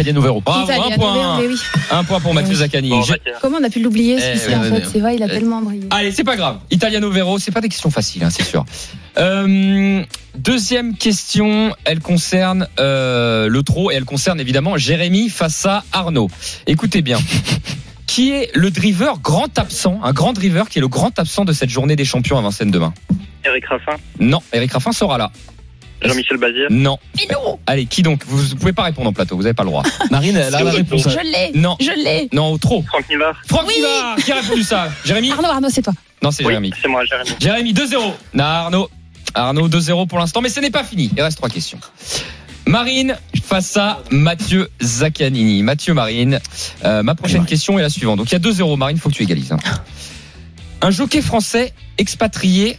Italiano 0.00 0.20
Vero. 0.22 0.40
Bravo, 0.40 0.64
Italien, 0.64 0.94
un 0.94 0.98
point. 0.98 1.38
oui. 1.40 1.56
Un 1.90 2.04
point 2.04 2.20
pour 2.20 2.32
Mathieu 2.34 2.54
Zaccani. 2.54 2.88
Bon. 2.90 3.02
Comment 3.42 3.58
on 3.60 3.64
a 3.64 3.68
pu 3.70 3.80
l'oublier 3.80 4.16
Eh, 4.16 4.20
celui-ci 4.38 4.54
en 4.54 4.62
fait. 4.62 4.84
C'est 4.90 5.00
vrai, 5.00 5.16
il 5.16 5.22
a 5.22 5.26
Euh, 5.26 5.28
tellement 5.28 5.60
brillé. 5.60 5.86
Allez, 5.90 6.10
c'est 6.12 6.24
pas 6.24 6.36
grave. 6.36 6.58
Italiano 6.70 7.10
Vero, 7.10 7.38
c'est 7.38 7.50
pas 7.50 7.60
des 7.60 7.68
questions 7.68 7.90
faciles, 7.90 8.24
hein, 8.24 8.30
c'est 8.30 8.42
sûr. 8.44 8.64
Euh, 9.18 10.02
deuxième 10.36 10.96
question, 10.96 11.74
elle 11.84 12.00
concerne 12.00 12.66
euh, 12.78 13.48
le 13.48 13.62
trot 13.62 13.90
et 13.90 13.94
elle 13.94 14.04
concerne 14.04 14.40
évidemment 14.40 14.76
Jérémy 14.76 15.28
face 15.28 15.66
à 15.66 15.84
Arnaud. 15.92 16.28
Écoutez 16.66 17.02
bien. 17.02 17.18
Qui 18.06 18.32
est 18.32 18.50
le 18.54 18.70
driver 18.72 19.18
grand 19.20 19.56
absent, 19.56 20.00
un 20.02 20.12
grand 20.12 20.32
driver 20.32 20.68
qui 20.68 20.78
est 20.78 20.80
le 20.80 20.88
grand 20.88 21.16
absent 21.20 21.44
de 21.44 21.52
cette 21.52 21.70
journée 21.70 21.94
des 21.94 22.04
champions 22.04 22.38
à 22.38 22.42
Vincennes 22.42 22.72
demain? 22.72 22.92
Eric 23.44 23.66
Raffin, 23.66 23.92
Non, 24.18 24.40
Eric 24.52 24.72
Raffin 24.72 24.90
sera 24.90 25.16
là. 25.16 25.30
Jean-Michel 26.02 26.38
Bazir, 26.38 26.66
Non. 26.70 26.98
Allez, 27.66 27.86
qui 27.86 28.02
donc 28.02 28.24
vous, 28.26 28.38
vous 28.38 28.56
pouvez 28.56 28.72
pas 28.72 28.84
répondre 28.84 29.08
en 29.08 29.12
plateau, 29.12 29.36
vous 29.36 29.44
avez 29.44 29.54
pas 29.54 29.64
le 29.64 29.68
droit. 29.70 29.82
Marine, 30.10 30.36
elle 30.36 30.54
a 30.54 30.62
la 30.62 30.70
réponse. 30.70 31.02
Je 31.08 31.18
l'ai 31.22 31.52
Non. 31.60 31.76
Je 31.80 31.90
l'ai 31.92 32.28
Non, 32.32 32.52
au 32.52 32.58
trot. 32.58 32.82
Franck 32.88 33.08
Nivard. 33.08 33.34
Franck 33.48 33.64
Oui. 33.68 33.74
Nivard, 33.76 34.16
qui 34.16 34.32
a 34.32 34.36
répondu 34.36 34.62
ça 34.62 34.88
Jérémy 35.04 35.30
Arnaud, 35.32 35.48
Arnaud, 35.48 35.68
c'est 35.70 35.82
toi. 35.82 35.92
Non, 36.22 36.30
c'est 36.30 36.44
Oui, 36.44 36.52
Jérémy. 36.52 36.72
c'est 36.80 36.88
moi, 36.88 37.04
Jérémy. 37.04 37.30
Jérémy 37.40 37.72
2-0. 37.74 38.12
Non, 38.34 38.44
Arnaud. 38.44 38.88
Arnaud 39.34 39.68
2-0 39.68 40.06
pour 40.08 40.18
l'instant, 40.18 40.40
mais 40.40 40.48
ce 40.48 40.58
n'est 40.60 40.70
pas 40.70 40.82
fini. 40.84 41.10
Il 41.16 41.22
reste 41.22 41.36
trois 41.36 41.48
questions. 41.48 41.78
Marine 42.66 43.16
face 43.44 43.76
à 43.76 44.02
Mathieu 44.10 44.68
Zaccanini. 44.80 45.62
Mathieu 45.62 45.94
Marine, 45.94 46.40
euh, 46.84 47.02
ma 47.02 47.14
prochaine 47.14 47.44
question 47.44 47.78
est 47.78 47.82
la 47.82 47.88
suivante. 47.90 48.18
Donc 48.18 48.30
il 48.30 48.32
y 48.32 48.36
a 48.36 48.38
2-0 48.38 48.76
Marine, 48.76 48.96
il 48.96 49.00
faut 49.00 49.08
que 49.08 49.14
tu 49.14 49.22
égalises. 49.22 49.52
hein. 49.52 49.58
Un 50.82 50.90
jockey 50.90 51.20
français 51.22 51.72
expatrié 51.98 52.78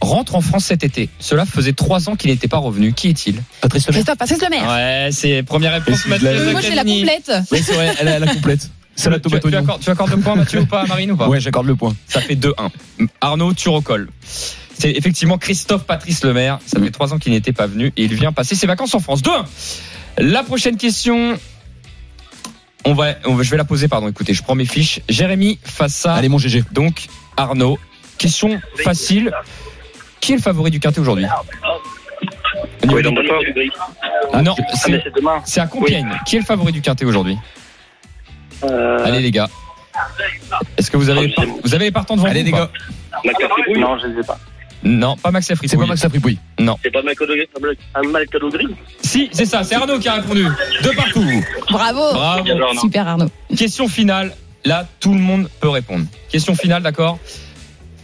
rentre 0.00 0.34
en 0.34 0.40
France 0.40 0.64
cet 0.66 0.82
été. 0.84 1.08
Cela 1.18 1.44
faisait 1.46 1.72
trois 1.72 2.08
ans 2.08 2.16
qu'il 2.16 2.30
n'était 2.30 2.48
pas 2.48 2.58
revenu. 2.58 2.92
Qui 2.92 3.08
est-il? 3.08 3.42
Patrice 3.60 3.86
Lemaire. 3.86 3.98
Christophe, 4.04 4.18
Patrice 4.18 4.42
Lemaire. 4.42 4.68
Ouais, 4.68 5.08
c'est 5.12 5.42
première 5.42 5.72
réponse 5.72 6.06
Mathieu 6.06 6.50
Moi, 6.52 6.60
j'ai 6.60 6.74
la 6.74 6.84
complète. 6.84 7.32
Oui, 7.52 7.60
c'est 7.62 7.74
vrai, 7.74 7.94
elle 8.00 8.08
a 8.08 8.18
la 8.18 8.26
complète. 8.26 8.70
C'est 8.96 9.08
la 9.10 9.16
Tu, 9.16 9.22
tomate 9.22 9.40
tu 9.42 9.46
oignon. 9.48 9.58
accordes, 9.60 9.82
tu 9.82 9.90
accordes 9.90 10.10
le 10.10 10.16
point 10.18 10.34
Mathieu 10.36 10.60
ou 10.60 10.66
pas 10.66 10.84
Marine 10.86 11.12
ou 11.12 11.16
pas? 11.16 11.28
Ouais, 11.28 11.40
j'accorde 11.40 11.66
le 11.66 11.76
point. 11.76 11.94
Ça 12.08 12.20
fait 12.20 12.34
2-1. 12.34 12.52
Arnaud, 13.20 13.54
tu 13.54 13.68
recolles. 13.68 14.08
C'est 14.78 14.90
effectivement 14.90 15.38
Christophe 15.38 15.84
Patrice 15.84 16.22
Lemaire. 16.24 16.58
Ça 16.66 16.80
fait 16.80 16.90
trois 16.90 17.14
ans 17.14 17.18
qu'il 17.18 17.32
n'était 17.32 17.52
pas 17.52 17.66
venu 17.66 17.92
et 17.96 18.04
il 18.04 18.14
vient 18.14 18.32
passer 18.32 18.54
ses 18.54 18.66
vacances 18.66 18.94
en 18.94 19.00
France. 19.00 19.22
2-1. 19.22 19.44
La 20.18 20.42
prochaine 20.42 20.76
question. 20.76 21.38
On 22.84 22.94
va, 22.94 23.14
on 23.26 23.34
va- 23.34 23.42
je 23.42 23.50
vais 23.50 23.56
la 23.58 23.64
poser, 23.64 23.88
pardon. 23.88 24.08
Écoutez, 24.08 24.32
je 24.34 24.42
prends 24.42 24.54
mes 24.54 24.64
fiches. 24.64 25.00
Jérémy 25.08 25.58
face 25.62 26.06
à 26.06 26.14
Allez, 26.14 26.28
mon 26.28 26.38
GG. 26.38 26.64
donc 26.72 27.06
Arnaud. 27.36 27.78
Question 28.18 28.60
facile. 28.82 29.32
Qui 30.20 30.32
est 30.32 30.36
le 30.36 30.42
favori 30.42 30.70
du 30.70 30.80
quintet 30.80 31.00
aujourd'hui 31.00 31.26
Oui, 32.88 33.02
d'accord. 33.02 33.40
Non, 34.42 34.54
Ah, 34.58 35.40
c'est 35.44 35.60
à 35.60 35.66
Compiègne. 35.66 36.10
Qui 36.26 36.36
est 36.36 36.40
le 36.40 36.44
favori 36.44 36.72
du 36.72 36.80
quintet 36.82 37.04
aujourd'hui 37.04 37.36
Euh, 38.64 39.04
Allez 39.04 39.20
les 39.20 39.30
gars. 39.30 39.48
Est-ce 40.76 40.90
que 40.90 40.96
vous 40.96 41.08
avez 41.10 41.26
les, 41.28 41.34
vous 41.64 41.74
avez 41.74 41.86
les 41.86 41.90
partants 41.90 42.16
devant 42.16 42.28
Allez, 42.28 42.40
vous 42.40 42.46
les 42.46 42.52
gars. 42.52 42.70
Max 43.24 43.40
Lafripouille 43.40 43.80
Non, 43.80 43.98
je 43.98 44.06
ne 44.06 44.20
sais 44.20 44.26
pas. 44.26 44.38
Non, 44.82 45.16
pas 45.16 45.30
Max 45.30 45.48
Lafripouille. 45.50 45.68
C'est 45.68 45.76
pas 45.76 45.86
Max 45.86 46.02
Lapripouille. 46.02 46.38
C'est 46.82 46.90
pas 46.90 47.00
Un 47.94 48.02
Malcadogri 48.08 48.66
Si, 49.02 49.28
c'est 49.32 49.44
ça, 49.46 49.62
c'est 49.64 49.74
Arnaud 49.74 49.98
qui 49.98 50.08
a 50.08 50.14
répondu. 50.14 50.44
De 50.82 50.88
partout. 50.96 51.24
Bravo. 51.70 52.12
Bravo. 52.12 52.54
Non. 52.54 52.80
Super 52.80 53.08
Arnaud. 53.08 53.28
Question 53.56 53.88
finale. 53.88 54.34
Là, 54.64 54.86
tout 55.00 55.12
le 55.14 55.20
monde 55.20 55.48
peut 55.60 55.70
répondre. 55.70 56.04
Question 56.30 56.54
finale, 56.54 56.82
d'accord 56.82 57.18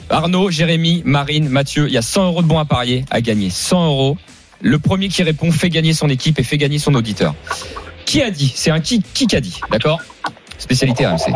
Arnaud, 0.08 0.50
Jérémy, 0.50 1.02
Marine, 1.04 1.48
Mathieu, 1.48 1.88
il 1.88 1.94
y 1.94 1.98
a 1.98 2.02
100 2.02 2.26
euros 2.26 2.42
de 2.42 2.46
bons 2.46 2.58
à 2.58 2.64
parier 2.64 3.04
à 3.10 3.20
gagner. 3.20 3.50
100 3.50 3.86
euros. 3.86 4.18
Le 4.60 4.78
premier 4.78 5.08
qui 5.08 5.22
répond 5.22 5.50
fait 5.52 5.68
gagner 5.68 5.92
son 5.92 6.08
équipe 6.08 6.38
et 6.38 6.42
fait 6.42 6.58
gagner 6.58 6.78
son 6.78 6.94
auditeur. 6.94 7.34
Qui 8.04 8.22
a 8.22 8.30
dit? 8.30 8.52
C'est 8.54 8.70
un 8.70 8.80
qui 8.80 9.02
qui 9.02 9.34
a 9.34 9.40
dit, 9.40 9.60
d'accord? 9.70 10.00
Spécialité 10.58 11.06
RMC. 11.06 11.32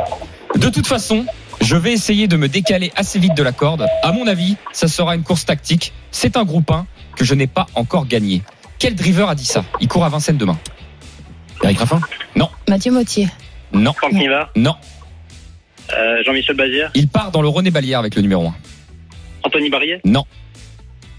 De 0.56 0.68
toute 0.68 0.86
façon, 0.86 1.26
je 1.60 1.76
vais 1.76 1.92
essayer 1.92 2.28
de 2.28 2.36
me 2.36 2.48
décaler 2.48 2.92
assez 2.96 3.18
vite 3.18 3.34
de 3.34 3.42
la 3.42 3.52
corde. 3.52 3.86
À 4.02 4.12
mon 4.12 4.26
avis, 4.26 4.56
ça 4.72 4.88
sera 4.88 5.14
une 5.14 5.22
course 5.22 5.44
tactique. 5.44 5.92
C'est 6.10 6.36
un 6.36 6.44
groupe 6.44 6.70
1 6.70 6.86
que 7.16 7.24
je 7.24 7.34
n'ai 7.34 7.46
pas 7.46 7.66
encore 7.74 8.06
gagné. 8.06 8.42
Quel 8.78 8.94
driver 8.94 9.28
a 9.28 9.34
dit 9.34 9.44
ça? 9.44 9.64
Il 9.80 9.88
court 9.88 10.04
à 10.04 10.08
Vincennes 10.08 10.38
demain. 10.38 10.58
Eric 11.62 11.80
Raffin? 11.80 12.00
Mathieu 12.68 12.92
Mottier. 12.92 13.28
Non, 13.72 13.92
Franck 13.92 14.12
non. 14.54 14.74
Euh, 15.96 16.22
Jean-Michel 16.24 16.56
Bazir, 16.56 16.90
Il 16.94 17.08
part 17.08 17.30
dans 17.30 17.42
le 17.42 17.48
René 17.48 17.70
Balière 17.70 17.98
avec 17.98 18.14
le 18.14 18.22
numéro 18.22 18.46
1. 18.46 18.54
Anthony 19.42 19.70
Barrier, 19.70 20.00
Non, 20.04 20.24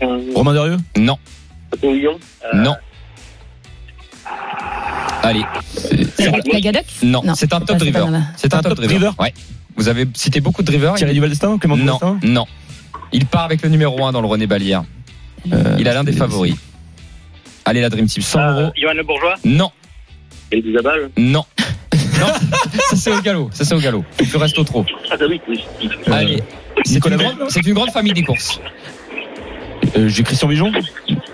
euh, 0.04 0.20
Romain 0.36 0.54
Derieux 0.54 0.78
non, 0.98 1.18
Patrick 1.72 1.92
Lyon, 2.02 2.20
euh, 2.54 2.58
non. 2.58 2.76
Allez, 5.24 5.44
La, 6.20 6.32
la 6.54 6.60
Gadoc 6.62 6.86
non, 7.04 7.22
Non, 7.24 7.36
c'est 7.36 7.54
un 7.54 7.60
c'est 7.60 7.66
top 7.66 7.68
pas- 7.68 7.74
c'est 7.74 7.92
pas 7.92 8.00
driver. 8.00 8.08
mal. 8.10 8.24
C'est 8.38 8.54
un 8.54 8.62
top 8.62 8.74
driver. 8.80 9.14
Ouais. 9.20 9.34
Vous 9.76 9.88
avez 9.88 10.08
cité 10.16 10.42
beaucoup 10.42 10.62
de 10.64 10.68
drivers. 10.68 10.96
Thierry 10.96 11.14
Duval 11.14 11.30
d'Estaing 11.30 11.58
Clément 11.60 11.78
Non, 11.78 12.00
non. 12.24 12.46
Il 13.14 13.26
part 13.26 13.44
avec 13.46 13.62
le 13.62 13.70
numéro 13.70 14.04
1 14.06 14.12
dans 14.12 14.22
le 14.22 14.28
René 14.28 14.48
Balière. 14.48 14.84
Il 15.46 15.88
a 15.88 15.94
l'un 15.94 16.04
des 16.04 16.12
favoris. 16.14 16.56
Allez, 17.66 17.82
la 17.82 17.90
Dream 17.90 18.08
Team, 18.08 18.24
100 18.24 18.40
euh, 18.40 18.62
euros. 18.64 18.72
Johan 18.76 18.94
Le 18.96 19.04
Bourgeois, 19.04 19.36
Non, 19.46 19.72
Elie 20.52 20.74
Zabal, 20.74 21.12
non. 21.18 21.46
Non, 22.22 22.28
ça 22.90 22.96
c'est 22.96 23.12
au 23.12 23.22
galop, 23.22 23.50
ça 23.54 23.66
c'est 23.66 23.74
au 23.76 23.80
galop. 23.80 24.06
Tu 24.18 24.38
restes 24.38 24.58
au 24.60 24.64
trop. 24.64 24.86
ah 25.12 25.18
bah 25.18 25.26
oui, 25.30 25.42
oui. 25.48 25.60
Allez, 26.12 26.44
c'est 26.86 27.06
une, 27.06 27.16
grande, 27.18 27.36
c'est 27.50 27.66
une 27.66 27.74
grande 27.74 27.92
famille 27.92 28.14
des 28.14 28.24
courses. 28.24 28.60
Euh, 29.98 30.08
J'ai 30.08 30.24
Christian 30.24 30.48
Bijon 30.48 30.72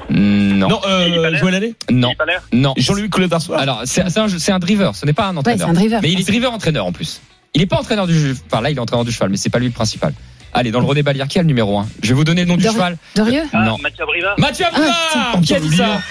Non, 0.10 0.68
Non, 0.70 0.80
Philippe 0.82 1.18
euh, 1.18 1.38
Joël 1.38 1.56
Allais 1.56 1.76
non, 1.92 2.12
non. 2.54 2.74
Jean-Louis 2.78 3.10
Collet 3.10 3.28
d'Arsoir 3.28 3.60
Alors, 3.60 3.82
c'est 3.86 4.02
un, 4.02 4.28
c'est 4.30 4.52
un 4.52 4.60
driver, 4.60 4.96
ce 4.96 5.06
n'est 5.06 5.14
pas 5.14 5.26
un 5.28 5.36
Ouais, 5.36 5.42
c'est 5.44 5.52
entraîneur. 5.52 5.70
un 5.70 5.74
driver. 5.74 6.00
Mais 6.02 6.12
il 6.12 6.20
est 6.22 6.28
driver 6.28 6.52
entraîneur 6.52 6.86
en 6.86 6.92
plus. 6.92 7.22
Il 7.54 7.62
n'est 7.62 7.68
pas 7.68 7.78
entraîneur 7.78 8.08
du 8.08 8.14
cheval. 8.14 8.36
Enfin 8.52 8.62
là, 8.62 8.70
il 8.72 8.78
est 8.78 8.80
entraîneur 8.80 9.06
du 9.06 9.12
cheval, 9.12 9.30
mais 9.30 9.38
c'est 9.38 9.50
pas 9.50 9.60
lui 9.60 9.68
le 9.68 9.74
principal. 9.74 10.14
Allez, 10.54 10.72
dans 10.72 10.80
le 10.80 10.86
René 10.86 11.04
Balière, 11.04 11.28
qui 11.28 11.38
a 11.40 11.42
le 11.42 11.48
numéro 11.48 11.78
1 11.78 11.88
Je 12.02 12.10
vais 12.10 12.14
vous 12.16 12.24
donner 12.24 12.42
le 12.44 12.48
nom 12.48 12.56
du 12.58 12.64
cheval. 12.64 12.98
Dorieux 13.16 13.44
ah, 13.54 13.66
Non. 13.66 13.78
Mathieu 13.82 14.04
Abriva, 14.04 14.36
Mathieu 14.38 14.66
Ah, 14.72 14.76
Abrivard 14.76 15.42
Qui 15.44 15.56
a 15.56 15.60
dit 15.60 15.76
ça 15.76 16.02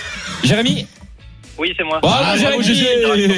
Jérémy 0.45 0.87
oui, 1.59 1.73
c'est 1.77 1.85
moi. 1.85 1.99
Bravo, 2.01 2.25
Ah, 2.27 2.37
Jérémy. 2.37 3.35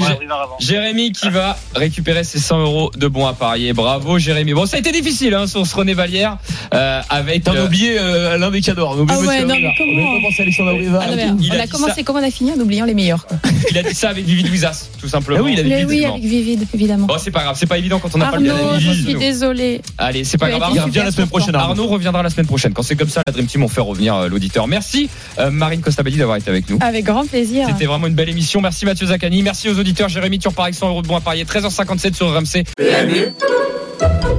Jérémy 0.60 1.12
qui 1.12 1.28
va 1.30 1.56
récupérer 1.74 2.24
ses 2.24 2.38
100 2.38 2.60
euros 2.60 2.90
de 2.96 3.06
bons 3.08 3.26
à 3.26 3.32
parier. 3.32 3.72
Bravo 3.72 4.18
Jérémy. 4.18 4.54
Bon, 4.54 4.66
ça 4.66 4.76
a 4.76 4.80
été 4.80 4.92
difficile 4.92 5.34
hein, 5.34 5.46
sur 5.46 5.66
ce 5.66 5.74
René 5.76 5.94
Valière 5.94 6.38
euh, 6.74 7.00
avec. 7.10 7.44
T'as 7.44 7.54
euh, 7.54 7.66
oublié 7.66 7.98
euh, 7.98 8.34
Alain 8.34 8.50
Bécador. 8.50 8.92
On 8.96 8.98
a 8.98 9.00
oublié 9.02 9.18
Ah 9.18 9.26
ouais, 9.26 9.44
Monsieur 9.44 9.44
non, 9.44 9.50
Abrivard. 9.54 9.72
mais 9.78 9.86
comment 9.88 10.02
On 10.02 10.96
a 10.96 11.00
à 11.00 11.02
Alexandre. 11.04 11.50
Ah 11.50 11.54
a 11.54 11.56
on 11.56 11.60
a 11.60 11.66
commencé 11.66 11.94
ça. 11.94 12.02
comme 12.02 12.16
on 12.16 12.22
a 12.22 12.30
fini 12.30 12.52
en 12.52 12.58
oubliant 12.60 12.84
les 12.84 12.94
meilleurs. 12.94 13.26
quoi. 13.26 13.36
il 13.70 13.78
a 13.78 13.82
dit 13.82 13.94
ça 13.94 14.10
avec 14.10 14.24
Vivi 14.24 14.42
Douizas, 14.42 14.88
tout 15.00 15.08
simplement. 15.08 15.40
Ah 15.40 15.44
oui, 15.44 15.52
il 15.54 15.60
a 15.60 15.62
dit 15.62 15.68
Mais 15.68 15.84
oui, 15.84 16.04
avec 16.04 16.22
Vivid, 16.22 16.66
évidemment. 16.74 17.06
Bon, 17.06 17.16
c'est 17.18 17.30
pas 17.30 17.42
grave, 17.42 17.56
c'est 17.58 17.66
pas 17.66 17.78
évident 17.78 17.98
quand 17.98 18.14
on 18.14 18.18
n'a 18.18 18.26
pas 18.26 18.36
le 18.38 18.50
Arnaud, 18.50 18.70
bien 18.70 18.78
je 18.80 18.90
Vivi. 18.90 19.02
suis 19.04 19.14
désolée. 19.14 19.80
Allez, 19.98 20.24
c'est 20.24 20.38
pas 20.38 20.50
grave. 20.50 20.70
Il 20.74 20.80
revient 20.80 21.02
la 21.04 21.10
semaine 21.10 21.28
prochaine. 21.28 21.54
Arnaud. 21.54 21.70
Arnaud 21.70 21.86
reviendra 21.86 22.22
la 22.22 22.30
semaine 22.30 22.46
prochaine. 22.46 22.72
Quand 22.72 22.82
c'est 22.82 22.96
comme 22.96 23.08
ça, 23.08 23.22
la 23.26 23.32
Dream 23.32 23.46
Team, 23.46 23.62
on 23.62 23.68
fait 23.68 23.80
revenir 23.80 24.14
euh, 24.14 24.28
l'auditeur. 24.28 24.66
Merci 24.66 25.08
euh, 25.38 25.50
Marine 25.50 25.80
Costabelli 25.80 26.16
d'avoir 26.16 26.36
été 26.36 26.50
avec 26.50 26.68
nous. 26.68 26.78
Avec 26.80 27.04
grand 27.04 27.26
plaisir. 27.26 27.66
C'était 27.68 27.86
vraiment 27.86 28.07
une 28.08 28.14
belle 28.14 28.28
émission. 28.28 28.60
Merci 28.60 28.84
Mathieu 28.84 29.06
Zaccani. 29.06 29.42
Merci 29.42 29.68
aux 29.68 29.78
auditeurs. 29.78 30.08
Jérémy, 30.08 30.38
tu 30.38 30.48
repars 30.48 30.64
avec 30.64 30.74
100 30.74 30.88
euros 30.88 31.02
de 31.02 31.08
bons 31.08 31.16
à 31.16 31.20
parier. 31.20 31.44
13h57 31.44 32.14
sur 32.14 32.34
RMC. 32.34 32.64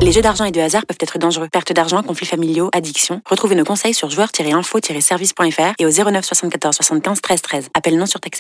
Les 0.01 0.11
jeux 0.11 0.22
d'argent 0.22 0.45
et 0.45 0.51
de 0.51 0.61
hasard 0.61 0.86
peuvent 0.86 0.97
être 1.01 1.17
dangereux. 1.20 1.47
Perte 1.51 1.74
d'argent, 1.74 2.01
conflits 2.01 2.26
familiaux, 2.26 2.70
addiction. 2.74 3.22
Retrouvez 3.26 3.55
nos 3.55 3.65
conseils 3.65 3.93
sur 3.93 4.09
joueurs-info-service.fr 4.09 5.74
et 5.78 5.86
au 5.86 5.89
09 5.89 6.26
74 6.26 6.76
75 6.76 7.22
13 7.22 7.41
13. 7.41 7.70
Appel 7.74 7.97
non 7.97 8.05
surtaxé. 8.05 8.38